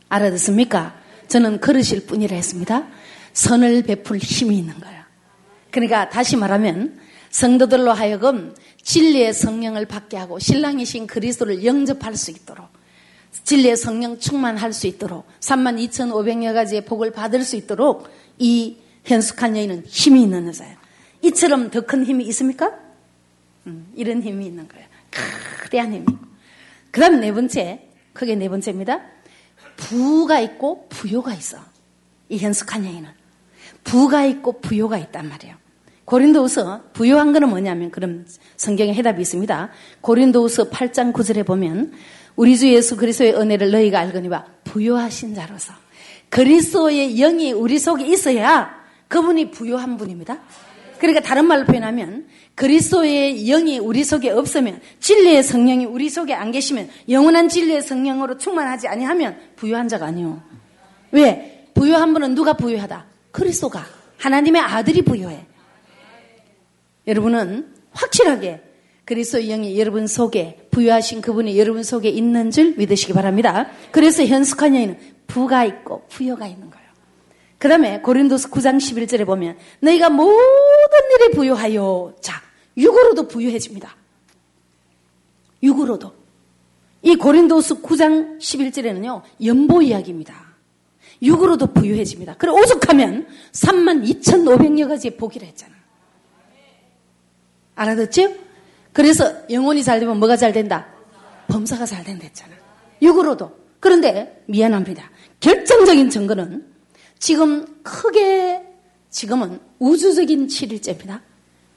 알아듣습니까? 0.09 0.95
저는 1.27 1.59
그러실 1.59 2.05
뿐이라 2.05 2.35
했습니다. 2.35 2.87
선을 3.33 3.83
베풀 3.83 4.17
힘이 4.17 4.59
있는 4.59 4.79
거예요. 4.79 5.03
그러니까 5.71 6.09
다시 6.09 6.35
말하면 6.37 6.99
성도들로 7.29 7.91
하여금 7.91 8.55
진리의 8.81 9.33
성령을 9.33 9.85
받게 9.85 10.17
하고 10.17 10.39
신랑이신 10.39 11.07
그리스도를 11.07 11.65
영접할 11.65 12.15
수 12.15 12.31
있도록 12.31 12.67
진리의 13.43 13.75
성령 13.77 14.17
충만할 14.17 14.73
수 14.73 14.87
있도록 14.87 15.27
3만 15.41 15.77
2,500여 15.89 16.53
가지의 16.53 16.85
복을 16.85 17.11
받을 17.11 17.43
수 17.43 17.55
있도록 17.57 18.09
이 18.39 18.77
현숙한 19.03 19.55
여인은 19.57 19.83
힘이 19.85 20.23
있는 20.23 20.47
여자예요. 20.47 20.75
이처럼 21.21 21.69
더 21.69 21.81
큰 21.81 22.05
힘이 22.05 22.25
있습니까? 22.27 22.71
음, 23.67 23.91
이런 23.95 24.21
힘이 24.23 24.47
있는 24.47 24.67
거예요. 24.67 24.85
크대한 25.61 25.93
힘이. 25.93 26.05
그 26.97 27.01
다음 27.01 27.19
네 27.19 27.31
번째, 27.31 27.79
그게 28.11 28.33
네 28.33 28.49
번째입니다. 28.49 29.01
부가 29.75 30.39
있고 30.39 30.87
부요가 30.89 31.31
있어. 31.35 31.59
이 32.27 32.39
현숙한 32.39 32.85
여인은. 32.85 33.07
부가 33.83 34.25
있고 34.25 34.59
부요가 34.61 34.97
있단 34.97 35.29
말이에요. 35.29 35.53
고린도우서 36.05 36.85
부요한 36.93 37.33
거는 37.33 37.49
뭐냐면 37.49 37.91
그럼 37.91 38.25
성경에 38.55 38.95
해답이 38.95 39.21
있습니다. 39.21 39.69
고린도우서 40.01 40.71
8장 40.71 41.13
9절에 41.13 41.45
보면 41.45 41.93
우리 42.35 42.57
주 42.57 42.67
예수 42.73 42.97
그리스도의 42.97 43.35
은혜를 43.35 43.69
너희가 43.69 43.99
알거니와 43.99 44.45
부요하신 44.63 45.35
자로서 45.35 45.73
그리스도의 46.29 47.13
영이 47.13 47.51
우리 47.51 47.77
속에 47.77 48.07
있어야 48.07 48.75
그분이 49.07 49.51
부요한 49.51 49.97
분입니다. 49.97 50.39
그러니까 50.99 51.21
다른 51.21 51.45
말로 51.45 51.65
표현하면 51.65 52.27
그리스도의 52.55 53.45
영이 53.45 53.79
우리 53.79 54.03
속에 54.03 54.29
없으면 54.29 54.81
진리의 54.99 55.43
성령이 55.43 55.85
우리 55.85 56.09
속에 56.09 56.33
안 56.33 56.51
계시면 56.51 56.89
영원한 57.09 57.49
진리의 57.49 57.81
성령으로 57.81 58.37
충만하지 58.37 58.87
아니하면 58.87 59.37
부요한 59.55 59.87
자가 59.87 60.07
아니요. 60.07 60.41
왜? 61.11 61.67
부요한 61.73 62.13
분은 62.13 62.33
누가 62.35 62.53
부요하다? 62.53 63.05
그리스도가 63.31 63.85
하나님의 64.17 64.61
아들이 64.61 65.03
부요해. 65.03 65.45
여러분은 67.05 67.73
확실하게 67.91 68.61
그리스도의 69.05 69.47
영이 69.47 69.79
여러분 69.79 70.05
속에 70.05 70.67
부여하신 70.71 71.21
그분이 71.21 71.57
여러분 71.57 71.83
속에 71.83 72.09
있는 72.09 72.51
줄 72.51 72.75
믿으시기 72.75 73.13
바랍니다. 73.13 73.67
그래서 73.91 74.25
현숙한 74.25 74.75
여인은 74.75 74.99
부가 75.27 75.63
있고 75.63 76.05
부여가 76.09 76.47
있는 76.47 76.69
거예요. 76.69 76.86
그 77.57 77.67
다음에 77.67 78.01
고린도스 78.01 78.49
9장 78.51 78.77
11절에 78.77 79.25
보면 79.25 79.57
너희가 79.79 80.09
모든 80.09 80.35
일에 81.15 81.29
부유하여 81.31 82.15
자 82.21 82.41
육으로도 82.77 83.27
부유해집니다. 83.27 83.95
육으로도. 85.63 86.13
이 87.01 87.15
고린도스 87.15 87.81
9장 87.81 88.39
11절에는요 88.39 89.21
연보 89.43 89.81
이야기입니다. 89.81 90.47
육으로도 91.21 91.67
부유해집니다. 91.73 92.35
그래 92.35 92.51
오죽하면 92.51 93.27
3만 93.51 94.07
2,500여 94.21 94.87
가지의 94.87 95.17
복이라 95.17 95.45
했잖아. 95.47 95.73
알아듣죠? 97.75 98.33
그래서 98.93 99.31
영혼이 99.49 99.83
잘 99.83 99.99
되면 99.99 100.17
뭐가 100.19 100.37
잘 100.37 100.53
된다? 100.53 100.87
범사가 101.47 101.85
잘 101.85 102.03
된다 102.03 102.23
했잖아. 102.25 102.53
육으로도. 103.01 103.51
그런데 103.79 104.43
미안합니다. 104.47 105.09
결정적인 105.39 106.09
증거는 106.09 106.76
지금 107.19 107.81
크게 107.83 108.63
지금은 109.09 109.59
우주적인 109.79 110.47
7일째입니다. 110.47 111.21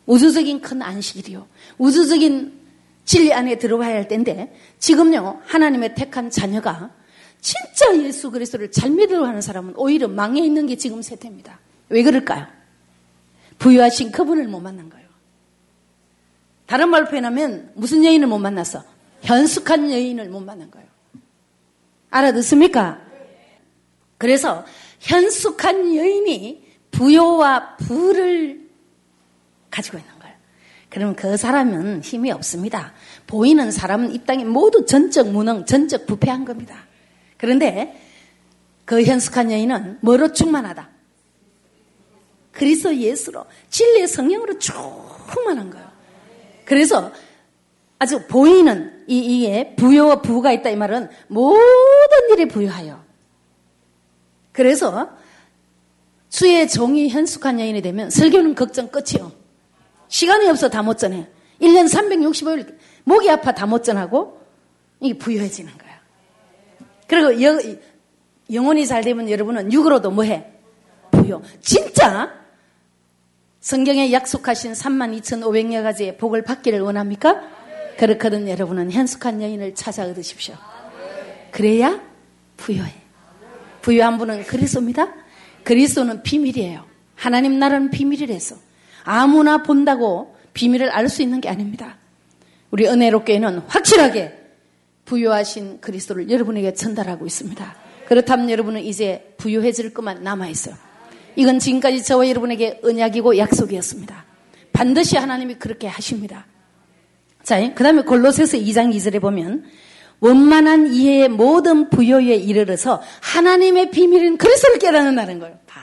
우주적인 0.06 0.60
큰 0.60 0.82
안식일이요. 0.82 1.46
우주적인 1.78 2.60
진리 3.04 3.32
안에 3.32 3.58
들어와야 3.58 3.94
할 3.94 4.08
때인데 4.08 4.54
지금요 4.78 5.40
하나님의 5.44 5.94
택한 5.94 6.30
자녀가 6.30 6.90
진짜 7.40 7.96
예수 8.04 8.30
그리스도를 8.30 8.70
잘 8.70 8.90
믿으려 8.90 9.24
하는 9.24 9.40
사람은 9.40 9.74
오히려 9.76 10.08
망해 10.08 10.44
있는 10.44 10.66
게 10.66 10.76
지금 10.76 11.00
세태입니다. 11.02 11.58
왜 11.88 12.02
그럴까요? 12.02 12.46
부유하신 13.58 14.12
그분을 14.12 14.48
못 14.48 14.60
만난 14.60 14.88
거예요. 14.90 15.08
다른 16.66 16.88
말로 16.90 17.06
표현하면 17.06 17.72
무슨 17.74 18.04
여인을 18.04 18.28
못 18.28 18.38
만났어? 18.38 18.84
현숙한 19.22 19.90
여인을 19.90 20.28
못 20.28 20.40
만난 20.40 20.70
거예요. 20.70 20.86
알아듣습니까? 22.10 23.00
그래서 24.18 24.64
현숙한 25.00 25.96
여인이 25.96 26.64
부요와 26.90 27.76
부를 27.76 28.68
가지고 29.70 29.98
있는 29.98 30.10
거예요. 30.18 30.34
그러면 30.88 31.16
그 31.16 31.36
사람은 31.36 32.02
힘이 32.02 32.30
없습니다. 32.32 32.92
보이는 33.26 33.70
사람은 33.70 34.12
이 34.12 34.24
땅에 34.24 34.44
모두 34.44 34.84
전적 34.84 35.30
무능, 35.30 35.64
전적 35.64 36.06
부패한 36.06 36.44
겁니다. 36.44 36.86
그런데 37.36 38.00
그 38.84 39.02
현숙한 39.02 39.50
여인은 39.50 39.98
뭐로 40.02 40.32
충만하다? 40.32 40.90
그리스도 42.52 42.94
예수로 42.94 43.46
진리의 43.70 44.08
성령으로 44.08 44.58
충만한 44.58 45.70
거예요. 45.70 45.88
그래서 46.64 47.12
아주 47.98 48.26
보이는 48.26 49.04
이, 49.06 49.18
이에 49.18 49.74
부여와 49.76 50.22
부가 50.22 50.52
있다 50.52 50.70
이 50.70 50.76
말은 50.76 51.08
모든 51.28 51.60
일에 52.32 52.46
부여하여. 52.46 53.09
그래서 54.52 55.10
수의 56.28 56.68
종이 56.68 57.08
현숙한 57.08 57.58
여인이 57.60 57.82
되면 57.82 58.10
설교는 58.10 58.54
걱정 58.54 58.88
끝이요. 58.88 59.32
시간이 60.08 60.48
없어 60.48 60.68
다 60.68 60.82
못 60.82 60.98
전해. 60.98 61.28
1년 61.60 61.88
365일 61.88 62.76
목이 63.04 63.30
아파 63.30 63.52
다 63.52 63.66
못 63.66 63.82
전하고 63.84 64.40
이게 65.00 65.16
부여해지는 65.18 65.72
거예요. 65.78 65.94
그리고 67.06 67.42
여, 67.42 67.58
영혼이 68.52 68.86
잘 68.86 69.02
되면 69.02 69.28
여러분은 69.30 69.72
육으로도 69.72 70.10
뭐해? 70.10 70.46
부여. 71.10 71.42
진짜 71.60 72.32
성경에 73.60 74.12
약속하신 74.12 74.72
3만 74.72 75.20
2,500여 75.20 75.82
가지의 75.82 76.16
복을 76.18 76.42
받기를 76.44 76.80
원합니까? 76.80 77.42
그렇거든 77.98 78.48
여러분은 78.48 78.90
현숙한 78.92 79.42
여인을 79.42 79.74
찾아 79.74 80.04
얻으십시오. 80.06 80.54
그래야 81.50 82.00
부여해. 82.56 82.99
부여한 83.82 84.18
분은 84.18 84.44
그리스도입니다. 84.44 85.08
그리스도는 85.64 86.22
비밀이에요. 86.22 86.84
하나님 87.14 87.58
나라는 87.58 87.90
비밀이라서 87.90 88.56
아무나 89.04 89.62
본다고 89.62 90.36
비밀을 90.52 90.90
알 90.90 91.08
수 91.08 91.22
있는 91.22 91.40
게 91.40 91.48
아닙니다. 91.48 91.96
우리 92.70 92.86
은혜롭게는 92.86 93.58
확실하게 93.66 94.38
부유하신 95.04 95.80
그리스도를 95.80 96.30
여러분에게 96.30 96.74
전달하고 96.74 97.26
있습니다. 97.26 97.76
그렇다면 98.06 98.50
여러분은 98.50 98.82
이제 98.82 99.34
부유해질 99.38 99.92
것만 99.92 100.22
남아있어요. 100.22 100.74
이건 101.36 101.58
지금까지 101.58 102.04
저와 102.04 102.28
여러분에게 102.28 102.80
언약이고 102.82 103.38
약속이었습니다. 103.38 104.24
반드시 104.72 105.16
하나님이 105.16 105.54
그렇게 105.54 105.86
하십니다. 105.86 106.46
자, 107.42 107.72
그 107.74 107.82
다음에 107.82 108.02
골로새서 108.02 108.58
2장 108.58 108.94
2절에 108.94 109.20
보면 109.20 109.64
원만한 110.20 110.92
이해의 110.92 111.28
모든 111.28 111.88
부여에 111.88 112.36
이르러서 112.36 113.02
하나님의 113.22 113.90
비밀인 113.90 114.36
그리스도를 114.36 114.78
깨닫는다는 114.78 115.38
거예요. 115.38 115.58
봐. 115.66 115.80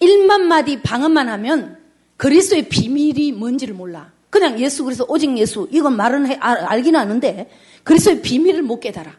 1만 0.00 0.40
마디 0.40 0.80
방언만 0.80 1.28
하면 1.28 1.78
그리스도의 2.16 2.68
비밀이 2.68 3.32
뭔지를 3.32 3.74
몰라. 3.74 4.12
그냥 4.30 4.58
예수 4.60 4.84
그래서 4.84 5.04
오직 5.08 5.36
예수 5.36 5.68
이건 5.70 5.96
말은 5.96 6.26
해, 6.26 6.38
알, 6.40 6.58
알긴 6.58 6.96
아는데 6.96 7.50
그리스도의 7.84 8.22
비밀을 8.22 8.62
못 8.62 8.80
깨달아. 8.80 9.12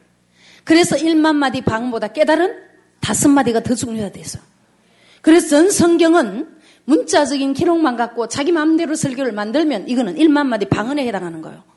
그래서 0.63 0.95
1만 0.95 1.35
마디 1.35 1.61
방보다 1.61 2.09
깨달은 2.09 2.55
다섯 2.99 3.29
마디가 3.29 3.61
더 3.61 3.75
중요하대서. 3.75 4.39
그래서 5.21 5.49
전 5.49 5.69
성경은 5.69 6.47
문자적인 6.85 7.53
기록만 7.53 7.95
갖고 7.95 8.27
자기 8.27 8.51
마음대로 8.51 8.95
설교를 8.95 9.33
만들면 9.33 9.87
이거는 9.87 10.15
1만 10.15 10.47
마디 10.47 10.65
방언에 10.65 11.05
해당하는 11.05 11.41
거예요. 11.41 11.70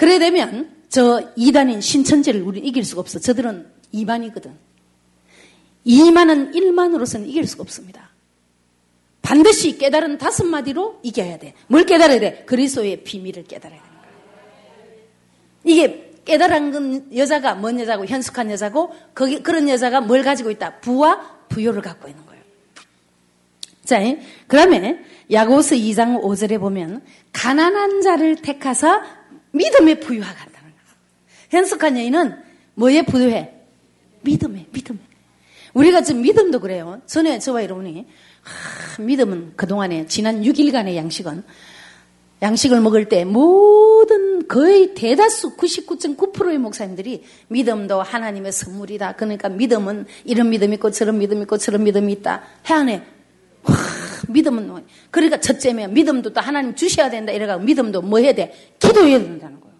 그래 0.00 0.18
되면 0.18 0.74
저 0.88 1.30
이단인 1.36 1.82
신천지를 1.82 2.40
우리 2.40 2.60
이길 2.60 2.86
수가 2.86 3.02
없어. 3.02 3.18
저들은 3.18 3.66
2만이거든. 3.92 4.50
2만은 5.86 6.54
1만으로서는 6.54 7.28
이길 7.28 7.46
수가 7.46 7.64
없습니다. 7.64 8.08
반드시 9.20 9.76
깨달은 9.76 10.16
다섯 10.16 10.44
마디로 10.44 11.00
이겨야 11.02 11.36
돼. 11.36 11.52
뭘 11.66 11.84
깨달아야 11.84 12.18
돼? 12.18 12.44
그리스도의 12.46 13.04
비밀을 13.04 13.44
깨달아야 13.44 13.78
되는 13.78 13.94
거야. 13.98 14.10
이게 15.64 16.12
깨달은 16.24 16.72
건 16.72 17.14
여자가 17.14 17.56
뭔 17.56 17.78
여자고 17.78 18.06
현숙한 18.06 18.50
여자고 18.50 18.94
거기 19.14 19.42
그런 19.42 19.68
여자가 19.68 20.00
뭘 20.00 20.22
가지고 20.22 20.50
있다? 20.50 20.80
부와 20.80 21.40
부요를 21.50 21.82
갖고 21.82 22.08
있는 22.08 22.24
거예요. 22.24 22.42
자, 23.84 24.00
그다음에 24.46 25.04
야고스 25.30 25.76
2장 25.76 26.22
5절에 26.22 26.58
보면 26.58 27.02
가난한 27.34 28.00
자를 28.00 28.36
택하사 28.36 29.19
믿음에 29.52 30.00
부유하간다는 30.00 30.70
거예요. 30.70 30.96
현숙한 31.50 31.96
여인은 31.98 32.36
뭐에 32.74 33.02
부유해? 33.02 33.52
믿음에, 34.22 34.66
믿음에. 34.70 34.98
우리가 35.74 36.02
지금 36.02 36.22
믿음도 36.22 36.60
그래요. 36.60 37.00
전에 37.06 37.38
저와 37.38 37.62
여러분이 37.62 38.06
하, 38.42 39.02
믿음은 39.02 39.54
그동안에 39.56 40.06
지난 40.06 40.42
6일간의 40.42 40.96
양식은 40.96 41.44
양식을 42.42 42.80
먹을 42.80 43.08
때 43.08 43.24
모든 43.24 44.48
거의 44.48 44.94
대다수 44.94 45.56
99.9%의 45.56 46.58
목사님들이 46.58 47.22
믿음도 47.48 48.00
하나님의 48.00 48.52
선물이다. 48.52 49.16
그러니까 49.16 49.50
믿음은 49.50 50.06
이런 50.24 50.48
믿음 50.48 50.72
있고 50.72 50.90
저런 50.90 51.18
믿음 51.18 51.42
있고 51.42 51.58
저런 51.58 51.84
믿음이 51.84 52.12
있다. 52.14 52.42
해안에 52.68 53.04
와, 53.62 53.74
믿음은 54.28 54.68
뭐 54.68 54.82
그러니까 55.10 55.40
첫째면 55.40 55.94
믿음도 55.94 56.32
또 56.32 56.40
하나님 56.40 56.74
주셔야 56.74 57.10
된다. 57.10 57.32
이래가 57.32 57.58
믿음도 57.58 58.02
뭐 58.02 58.18
해야 58.18 58.32
돼? 58.32 58.52
기도해야 58.78 59.18
된다는 59.18 59.60
거예요. 59.60 59.74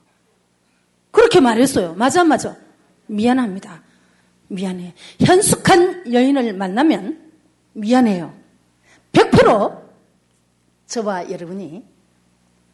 그렇게 1.11 1.41
말했어요. 1.41 1.95
맞아 1.95 2.25
맞아. 2.25 2.57
미안합니다. 3.07 3.83
미안해. 4.49 4.95
현숙한 5.21 6.13
여인을 6.13 6.55
만나면 6.55 7.31
미안해요. 7.73 8.35
100% 9.13 9.81
저와 10.87 11.31
여러분이 11.31 11.85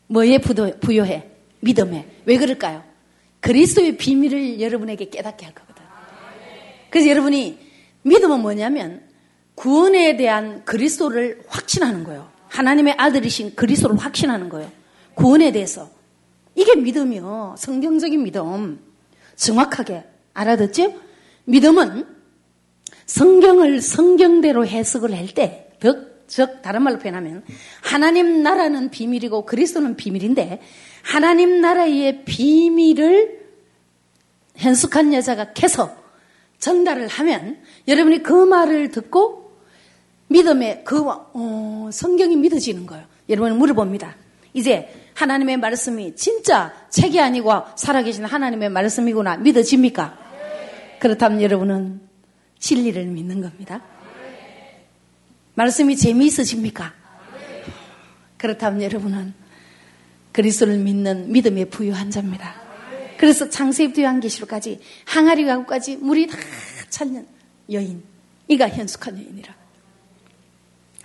뭐에 0.09 0.39
부여해? 0.39 1.31
믿음에. 1.61 2.09
왜 2.25 2.37
그럴까요? 2.39 2.85
그리스도의 3.41 3.97
비밀을 3.97 4.61
여러분에게 4.61 5.11
깨닫게 5.11 5.45
할 5.45 5.55
거거든. 5.55 5.85
그래서 6.91 7.11
여러분이 7.11 7.59
믿음은 8.03 8.41
뭐냐면 8.41 9.06
구원에 9.57 10.17
대한 10.17 10.65
그리스도를 10.65 11.43
확신하는 11.49 12.05
거예요. 12.05 12.31
하나님의 12.49 12.95
아들이신 12.97 13.57
그리스도를 13.57 13.99
확신하는 13.99 14.49
거예요. 14.49 14.71
구원에 15.15 15.51
대해서. 15.51 15.91
이게 16.55 16.77
믿음이요. 16.77 17.57
성경적인 17.59 18.23
믿음. 18.23 18.81
정확하게 19.35 20.05
알아듣죠? 20.35 20.95
믿음은 21.45 22.07
성경을 23.07 23.81
성경대로 23.81 24.67
해석을 24.67 25.17
할 25.17 25.29
때, 25.29 25.71
즉, 26.27 26.61
다른 26.63 26.83
말로 26.83 26.99
표현하면, 26.99 27.45
하나님 27.83 28.43
나라는 28.43 28.91
비밀이고 28.91 29.47
그리스도는 29.47 29.97
비밀인데, 29.97 30.61
하나님 31.03 31.61
나라의 31.61 32.25
비밀을 32.25 33.47
현숙한 34.57 35.15
여자가 35.15 35.53
캐서 35.53 35.97
전달을 36.59 37.07
하면, 37.07 37.59
여러분이 37.87 38.23
그 38.23 38.33
말을 38.33 38.91
듣고, 38.91 39.46
믿음에 40.29 40.83
그, 40.85 41.05
어, 41.07 41.89
성경이 41.93 42.37
믿어지는 42.37 42.87
거예요. 42.87 43.05
여러분 43.29 43.57
물어봅니다. 43.59 44.17
이제 44.55 44.93
하나님의 45.15 45.57
말씀이 45.59 46.15
진짜 46.17 46.73
책이 46.91 47.21
아니고 47.21 47.53
살아계신 47.77 48.25
하나님의 48.25 48.71
말씀이구나 48.71 49.39
믿어집니까? 49.39 50.19
그렇다면 51.01 51.43
여러분은 51.43 52.01
진리를 52.59 53.05
믿는 53.07 53.41
겁니다. 53.41 53.83
말씀이 55.55 55.97
재미있으십니까? 55.97 56.93
그렇다면 58.37 58.83
여러분은 58.83 59.35
그리스도를 60.33 60.77
믿는 60.79 61.33
믿음에 61.33 61.65
부유한 61.65 62.11
자입니다. 62.11 62.55
그래서 63.17 63.49
창세기부터 63.49 64.03
요한계시록까지 64.03 64.81
항아리 65.07 65.47
가구까지 65.47 65.97
물이 65.97 66.27
다 66.27 66.37
찼는 66.91 67.27
여인. 67.73 68.03
이가 68.49 68.69
현숙한 68.69 69.17
여인이라. 69.17 69.56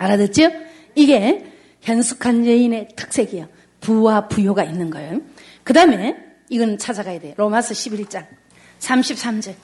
알아듣죠? 0.02 0.50
이게 0.94 1.46
현숙한 1.80 2.46
여인의 2.46 2.88
특색이에요. 2.96 3.48
부와 3.80 4.28
부요가 4.28 4.64
있는 4.64 4.90
거예요. 4.90 5.20
그 5.64 5.72
다음에 5.72 6.16
이건 6.48 6.78
찾아가야 6.78 7.20
돼. 7.20 7.34
로마서 7.36 7.74
11장 7.74 8.26
33절. 8.80 9.54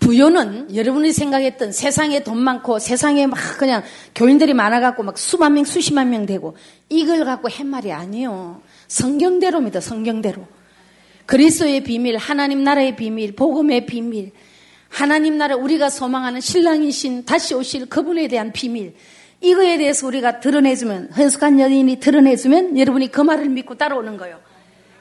부요는 0.00 0.74
여러분이 0.76 1.12
생각했던 1.12 1.72
세상에 1.72 2.22
돈 2.22 2.38
많고 2.38 2.78
세상에 2.78 3.26
막 3.26 3.38
그냥 3.58 3.82
교인들이 4.14 4.54
많아갖고 4.54 5.02
막 5.02 5.18
수만 5.18 5.54
명, 5.54 5.64
수십만 5.64 6.08
명 6.08 6.24
되고 6.24 6.56
이걸 6.88 7.24
갖고 7.24 7.48
한 7.48 7.66
말이 7.66 7.92
아니에요. 7.92 8.62
성경대로입니다. 8.86 9.80
성경대로. 9.80 10.46
그리스도의 11.26 11.82
비밀, 11.82 12.16
하나님 12.16 12.62
나라의 12.62 12.96
비밀, 12.96 13.34
복음의 13.34 13.86
비밀, 13.86 14.32
하나님 14.88 15.36
나라 15.36 15.56
우리가 15.56 15.90
소망하는 15.90 16.40
신랑이신 16.40 17.24
다시 17.24 17.54
오실 17.54 17.86
그분에 17.86 18.28
대한 18.28 18.52
비밀. 18.52 18.94
이거에 19.40 19.78
대해서 19.78 20.06
우리가 20.06 20.40
드러내주면, 20.40 21.10
헌숙한 21.16 21.60
여인이 21.60 22.00
드러내주면 22.00 22.78
여러분이 22.78 23.10
그 23.10 23.20
말을 23.20 23.48
믿고 23.48 23.76
따라오는 23.76 24.16
거예요. 24.16 24.40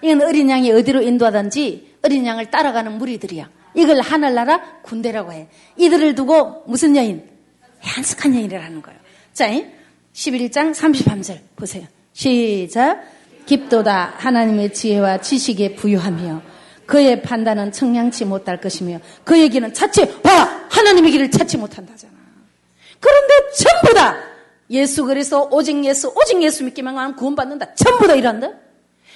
이건 0.02 0.22
어린 0.22 0.50
양이 0.50 0.72
어디로 0.72 1.02
인도하든지 1.02 1.98
어린 2.04 2.26
양을 2.26 2.52
따라가는 2.52 2.98
무리들이야. 2.98 3.50
이걸 3.74 4.02
하늘나라 4.02 4.62
군대라고 4.84 5.32
해. 5.34 5.48
이들을 5.76 6.16
두고 6.16 6.64
무슨 6.68 6.96
여인? 6.96 7.24
한숙한 7.80 8.34
여인이라는 8.36 8.82
거예요. 8.82 9.00
자, 9.34 9.50
11장 10.14 10.74
33절 10.74 11.40
보세요. 11.56 11.86
시작. 12.14 13.04
깊도다 13.46 14.16
하나님의 14.18 14.74
지혜와 14.74 15.22
지식에 15.22 15.76
부유하며 15.76 16.42
그의 16.86 17.22
판단은 17.22 17.72
청량치 17.72 18.26
못할 18.26 18.60
것이며 18.60 19.00
그의 19.24 19.50
길은 19.50 19.74
찾지 19.74 20.22
봐 20.22 20.32
하나님의 20.70 21.12
길을 21.12 21.32
찾지 21.32 21.58
못한다잖아. 21.58 22.14
그런데 23.00 23.34
전부 23.56 23.94
다 23.94 24.18
예수 24.70 25.06
그리스도 25.06 25.48
오직 25.52 25.84
예수 25.86 26.10
오직 26.16 26.42
예수 26.42 26.64
믿기만 26.64 26.98
하면 26.98 27.16
구원받는다. 27.16 27.76
전부 27.76 28.08
다 28.08 28.16
이란다. 28.16 28.52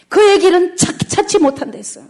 그의 0.07 0.39
길은 0.39 0.77
찾, 0.77 0.97
찾지 1.07 1.39
못한다 1.39 1.77
했어. 1.77 2.01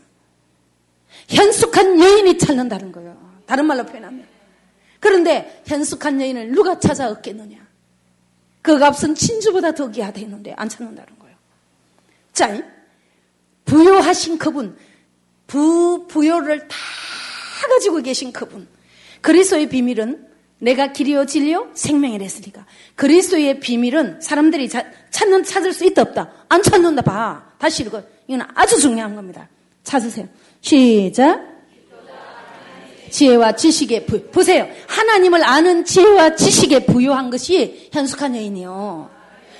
현숙한 1.27 1.99
여인이 1.99 2.37
찾는다는 2.37 2.91
거예요. 2.91 3.17
다른 3.45 3.65
말로 3.65 3.85
표현하면. 3.85 4.25
그런데 4.99 5.61
현숙한 5.65 6.21
여인을 6.21 6.51
누가 6.51 6.79
찾아 6.79 7.09
얻겠느냐? 7.09 7.57
그 8.61 8.77
값은 8.77 9.15
진주보다 9.15 9.73
더 9.73 9.89
귀하다 9.89 10.19
했는데 10.19 10.53
안 10.55 10.69
찾는다는 10.69 11.17
거예요. 11.19 11.35
자, 12.33 12.61
부여하신 13.65 14.37
그분, 14.37 14.77
부, 15.47 16.05
부여를 16.07 16.67
다 16.67 16.77
가지고 17.69 18.01
계신 18.01 18.31
그분. 18.31 18.67
그리스도의 19.21 19.69
비밀은 19.69 20.30
내가 20.61 20.91
길이요 20.91 21.25
진리요 21.25 21.71
생명이랬으니까. 21.73 22.65
그리스도의 22.95 23.59
비밀은 23.59 24.21
사람들이 24.21 24.69
자, 24.69 24.85
찾는 25.09 25.43
찾을 25.43 25.73
수 25.73 25.85
있다 25.85 26.03
없다. 26.03 26.31
안 26.49 26.61
찾는다 26.61 27.01
봐. 27.01 27.43
다시 27.57 27.83
읽어. 27.83 28.03
이건 28.27 28.47
아주 28.53 28.79
중요한 28.79 29.15
겁니다. 29.15 29.49
찾으세요. 29.83 30.27
시작. 30.61 31.49
지혜와 33.09 33.55
지식에 33.55 34.05
부 34.05 34.21
보세요. 34.27 34.69
하나님을 34.87 35.43
아는 35.43 35.83
지혜와 35.83 36.35
지식에 36.35 36.85
부여한 36.85 37.29
것이 37.29 37.89
현숙한 37.91 38.35
여인이요. 38.35 39.09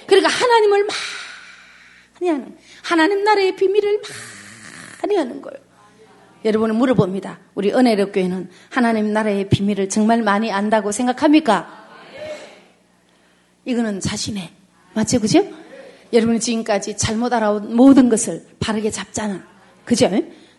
그러니까 0.06 0.30
하나님을 0.30 0.88
많이 2.20 2.32
하는 2.32 2.58
하나님 2.82 3.24
나라의 3.24 3.56
비밀을 3.56 4.02
많이 5.02 5.18
하는 5.18 5.42
거예요. 5.42 5.61
여러분은 6.44 6.76
물어봅니다. 6.76 7.40
우리 7.56 7.72
은혜력 7.72 8.14
교회는 8.14 8.50
하나님 8.70 9.14
나라의 9.14 9.50
비밀을 9.50 9.90
정말 9.90 10.22
많이 10.22 10.52
안다고 10.52 10.92
생각합니까? 10.92 11.88
이거는 13.66 14.00
자신의 14.00 14.50
맞죠, 14.94 15.20
그죠? 15.20 15.46
여러분이 16.12 16.40
지금까지 16.40 16.98
잘못 16.98 17.32
알아온 17.32 17.76
모든 17.76 18.10
것을 18.10 18.46
바르게 18.60 18.90
잡잖아, 18.92 19.44
그죠? 19.86 20.10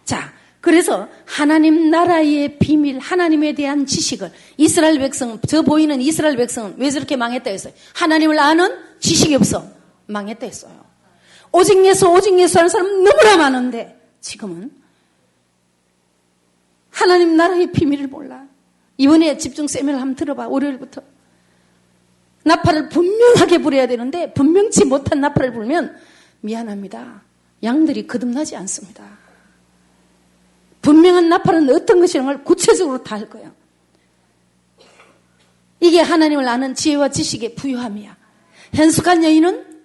자, 0.05 0.33
그래서 0.61 1.09
하나님 1.27 1.91
나라의 1.91 2.59
비밀, 2.59 2.99
하나님에 3.01 3.53
대한 3.53 3.85
지식을 3.85 4.31
이스라엘 4.57 4.99
백성, 5.01 5.41
저 5.49 5.63
보이는 5.63 6.01
이스라엘 6.01 6.37
백성은 6.37 6.77
왜 6.79 6.89
저렇게 6.91 7.17
망했다 7.17 7.51
했어요? 7.51 7.73
하나님을 7.95 8.39
아는 8.39 8.73
지식이 9.01 9.35
없어. 9.35 9.67
망했다 10.07 10.47
했어요. 10.47 10.85
오직 11.51 11.85
예수, 11.85 12.09
오직 12.09 12.39
예수 12.39 12.59
하는 12.59 12.69
사람 12.69 13.03
너무나 13.03 13.37
많은데 13.37 14.01
지금은 14.21 14.71
하나님 16.93 17.37
나라의 17.37 17.73
비밀을 17.73 18.07
몰라. 18.07 18.47
이번에 18.99 19.37
집중 19.39 19.67
세미나를 19.67 20.01
한번 20.01 20.15
들어봐. 20.15 20.47
월요일부터. 20.49 21.03
나팔을 22.45 22.89
분명하게 22.89 23.59
불어야 23.59 23.87
되는데 23.87 24.33
분명치 24.35 24.85
못한 24.85 25.21
나팔을 25.21 25.53
불면 25.53 25.97
미안합니다. 26.41 27.23
양들이 27.63 28.07
거듭나지 28.07 28.57
않습니다. 28.57 29.19
분명한 30.83 31.29
나팔은 31.29 31.71
어떤 31.71 32.01
것이라는 32.01 32.33
걸 32.33 32.45
구체적으로 32.45 33.03
다 33.03 33.17
할 33.17 33.29
거예요. 33.31 33.53
이게 35.81 36.01
하나님을 36.01 36.47
아는 36.49 36.75
지혜와 36.75 37.09
지식의 37.09 37.55
부유함이야. 37.57 38.17
현숙한 38.75 39.25
여인은 39.25 39.83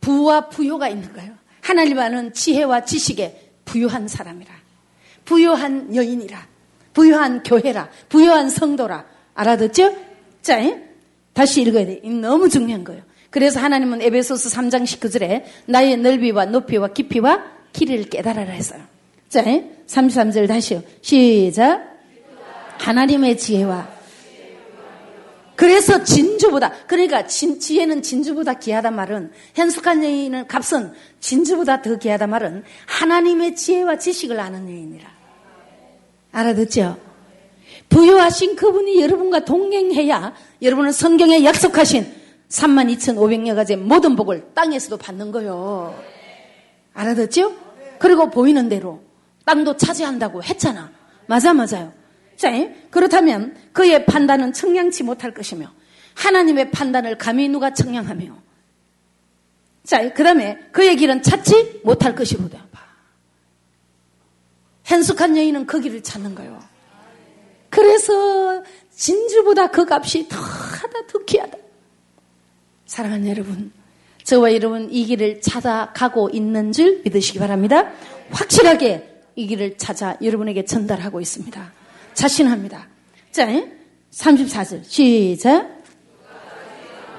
부와 0.00 0.48
부요가 0.48 0.88
있는 0.88 1.12
거예요. 1.12 1.34
하나님 1.60 1.98
아는 1.98 2.32
지혜와 2.32 2.84
지식의 2.84 3.50
부유한 3.64 4.08
사람이라. 4.08 4.52
부유한 5.28 5.94
여인이라. 5.94 6.46
부유한 6.94 7.42
교회라. 7.42 7.90
부유한 8.08 8.48
성도라. 8.48 9.04
알아듣죠? 9.34 9.94
자, 10.40 10.58
다시 11.34 11.60
읽어야 11.60 11.84
돼. 11.84 12.00
너무 12.08 12.48
중요한 12.48 12.82
거예요. 12.82 13.02
그래서 13.28 13.60
하나님은 13.60 14.00
에베소스 14.00 14.48
3장 14.48 14.84
19절에 14.84 15.44
나의 15.66 15.98
넓이와 15.98 16.46
높이와 16.46 16.88
깊이와 16.88 17.44
길이를 17.74 18.04
깨달아라 18.04 18.50
했어요. 18.52 18.80
자, 19.28 19.44
33절 19.86 20.48
다시요. 20.48 20.82
시작. 21.02 21.86
하나님의 22.78 23.36
지혜와 23.36 23.98
그래서 25.56 26.04
진주보다 26.04 26.70
그러니까 26.86 27.26
진, 27.26 27.58
지혜는 27.58 28.00
진주보다 28.00 28.54
귀하단 28.54 28.94
말은 28.94 29.32
현숙한 29.54 30.04
여인은 30.04 30.46
값은 30.46 30.92
진주보다 31.18 31.82
더 31.82 31.98
귀하단 31.98 32.30
말은 32.30 32.62
하나님의 32.86 33.56
지혜와 33.56 33.98
지식을 33.98 34.38
아는 34.38 34.68
여인이라 34.68 35.17
알아듣죠? 36.32 36.98
부여하신 37.88 38.56
그분이 38.56 39.00
여러분과 39.00 39.44
동행해야 39.44 40.34
여러분은 40.62 40.92
성경에 40.92 41.44
약속하신 41.44 42.06
32,500여 42.48 43.54
가지의 43.54 43.78
모든 43.78 44.16
복을 44.16 44.50
땅에서도 44.54 44.96
받는 44.96 45.32
거요. 45.32 45.94
알아듣죠? 46.94 47.54
그리고 47.98 48.30
보이는 48.30 48.68
대로 48.68 49.02
땅도 49.44 49.76
차지한다고 49.76 50.42
했잖아. 50.42 50.90
맞아, 51.26 51.52
맞아요. 51.52 51.92
자, 52.36 52.50
그렇다면 52.90 53.56
그의 53.72 54.06
판단은 54.06 54.52
청량치 54.52 55.02
못할 55.02 55.34
것이며 55.34 55.70
하나님의 56.14 56.70
판단을 56.70 57.18
감히 57.18 57.48
누가 57.48 57.72
청량하며 57.72 58.48
자, 59.84 60.12
그 60.12 60.22
다음에 60.22 60.58
그의 60.70 60.96
길은 60.96 61.22
찾지 61.22 61.80
못할 61.84 62.14
것이로다. 62.14 62.66
현숙한 64.88 65.36
여인은 65.36 65.66
그 65.66 65.80
길을 65.80 66.02
찾는 66.02 66.34
거예요. 66.34 66.58
그래서 67.68 68.62
진주보다 68.90 69.66
그 69.70 69.86
값이 69.88 70.28
더 70.28 70.38
하다, 70.38 71.06
더 71.06 71.18
귀하다. 71.26 71.58
사랑하는 72.86 73.28
여러분, 73.28 73.70
저와 74.24 74.54
여러분 74.54 74.88
이 74.90 75.04
길을 75.04 75.42
찾아가고 75.42 76.30
있는 76.30 76.72
줄 76.72 77.02
믿으시기 77.04 77.38
바랍니다. 77.38 77.92
확실하게 78.30 79.22
이 79.36 79.46
길을 79.46 79.76
찾아 79.76 80.16
여러분에게 80.22 80.64
전달하고 80.64 81.20
있습니다. 81.20 81.72
자신합니다. 82.14 82.88
자, 83.30 83.46
34절. 84.10 84.84
시작. 84.84 85.68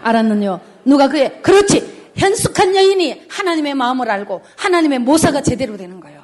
알았느뇨. 0.01 0.59
누가 0.86 1.07
그의, 1.07 1.39
그렇지. 1.43 1.99
현숙한 2.15 2.76
여인이 2.76 3.26
하나님의 3.30 3.76
마음을 3.76 4.09
알고 4.09 4.41
하나님의 4.57 4.99
모사가 4.99 5.43
제대로 5.43 5.78
되는 5.78 5.99
거예요. 5.99 6.18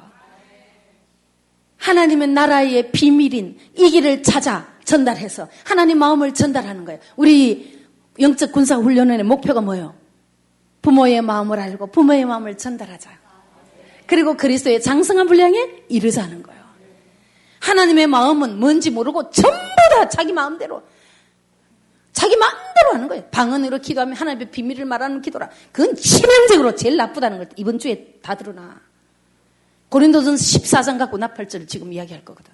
하나님의 1.86 2.28
나라의 2.28 2.90
비밀인 2.90 3.58
이 3.76 3.90
길을 3.90 4.24
찾아 4.24 4.66
전달해서 4.84 5.48
하나님 5.64 5.98
마음을 5.98 6.34
전달하는 6.34 6.84
거예요. 6.84 6.98
우리 7.14 7.86
영적 8.18 8.50
군사 8.50 8.76
훈련의 8.76 9.22
목표가 9.22 9.60
뭐예요? 9.60 9.94
부모의 10.82 11.22
마음을 11.22 11.60
알고 11.60 11.88
부모의 11.88 12.24
마음을 12.24 12.56
전달하자. 12.56 13.10
그리고 14.06 14.36
그리스도의 14.36 14.82
장성한 14.82 15.28
분량에 15.28 15.84
이르자는 15.88 16.42
거예요. 16.42 16.60
하나님의 17.60 18.08
마음은 18.08 18.58
뭔지 18.58 18.90
모르고 18.90 19.30
전부 19.30 19.56
다 19.90 20.08
자기 20.08 20.32
마음대로 20.32 20.82
자기 22.12 22.34
마음대로 22.36 22.94
하는 22.94 23.08
거예요. 23.08 23.24
방언으로 23.30 23.78
기도하면 23.78 24.16
하나님의 24.16 24.50
비밀을 24.50 24.86
말하는 24.86 25.22
기도라. 25.22 25.50
그건 25.70 25.94
치명적으로 25.94 26.74
제일 26.74 26.96
나쁘다는 26.96 27.38
걸 27.38 27.48
이번 27.56 27.78
주에 27.78 28.18
다 28.22 28.34
드러나. 28.34 28.85
고린도전 29.88 30.34
14장 30.34 30.98
갖고 30.98 31.16
나팔절을 31.18 31.66
지금 31.66 31.92
이야기할 31.92 32.24
거거든. 32.24 32.52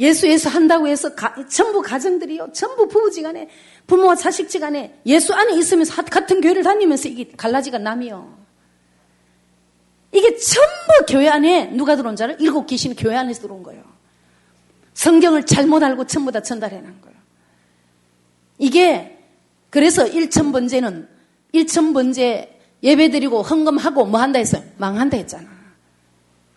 예수 0.00 0.26
예수 0.28 0.48
한다고 0.48 0.88
해서 0.88 1.14
가, 1.14 1.34
전부 1.46 1.82
가정들이요. 1.82 2.52
전부 2.52 2.88
부부지간에 2.88 3.48
부모와 3.86 4.16
자식지간에 4.16 5.00
예수 5.06 5.34
안에 5.34 5.54
있으면서 5.56 6.02
같은 6.02 6.40
교회를 6.40 6.62
다니면서 6.62 7.08
이게 7.08 7.30
갈라지가 7.36 7.78
남이요. 7.78 8.38
이게 10.12 10.36
전부 10.36 11.06
교회 11.06 11.28
안에 11.28 11.66
누가 11.66 11.96
들어온 11.96 12.16
자를 12.16 12.36
일곱 12.40 12.66
귀신이 12.66 12.96
교회 12.96 13.14
안에서 13.16 13.42
들어온 13.42 13.62
거예요. 13.62 13.84
성경을 14.94 15.44
잘못 15.46 15.82
알고 15.82 16.06
전부 16.06 16.32
다 16.32 16.40
전달해 16.42 16.80
놓은 16.80 17.00
거예요. 17.02 17.16
이게 18.58 19.18
그래서 19.68 20.06
일천 20.06 20.50
번제는 20.50 21.08
일천 21.52 21.92
번제 21.92 22.58
예배 22.82 23.10
드리고 23.10 23.42
헌금하고 23.42 24.06
뭐 24.06 24.20
한다 24.20 24.38
했어요? 24.38 24.64
망한다 24.78 25.18
했잖아. 25.18 25.59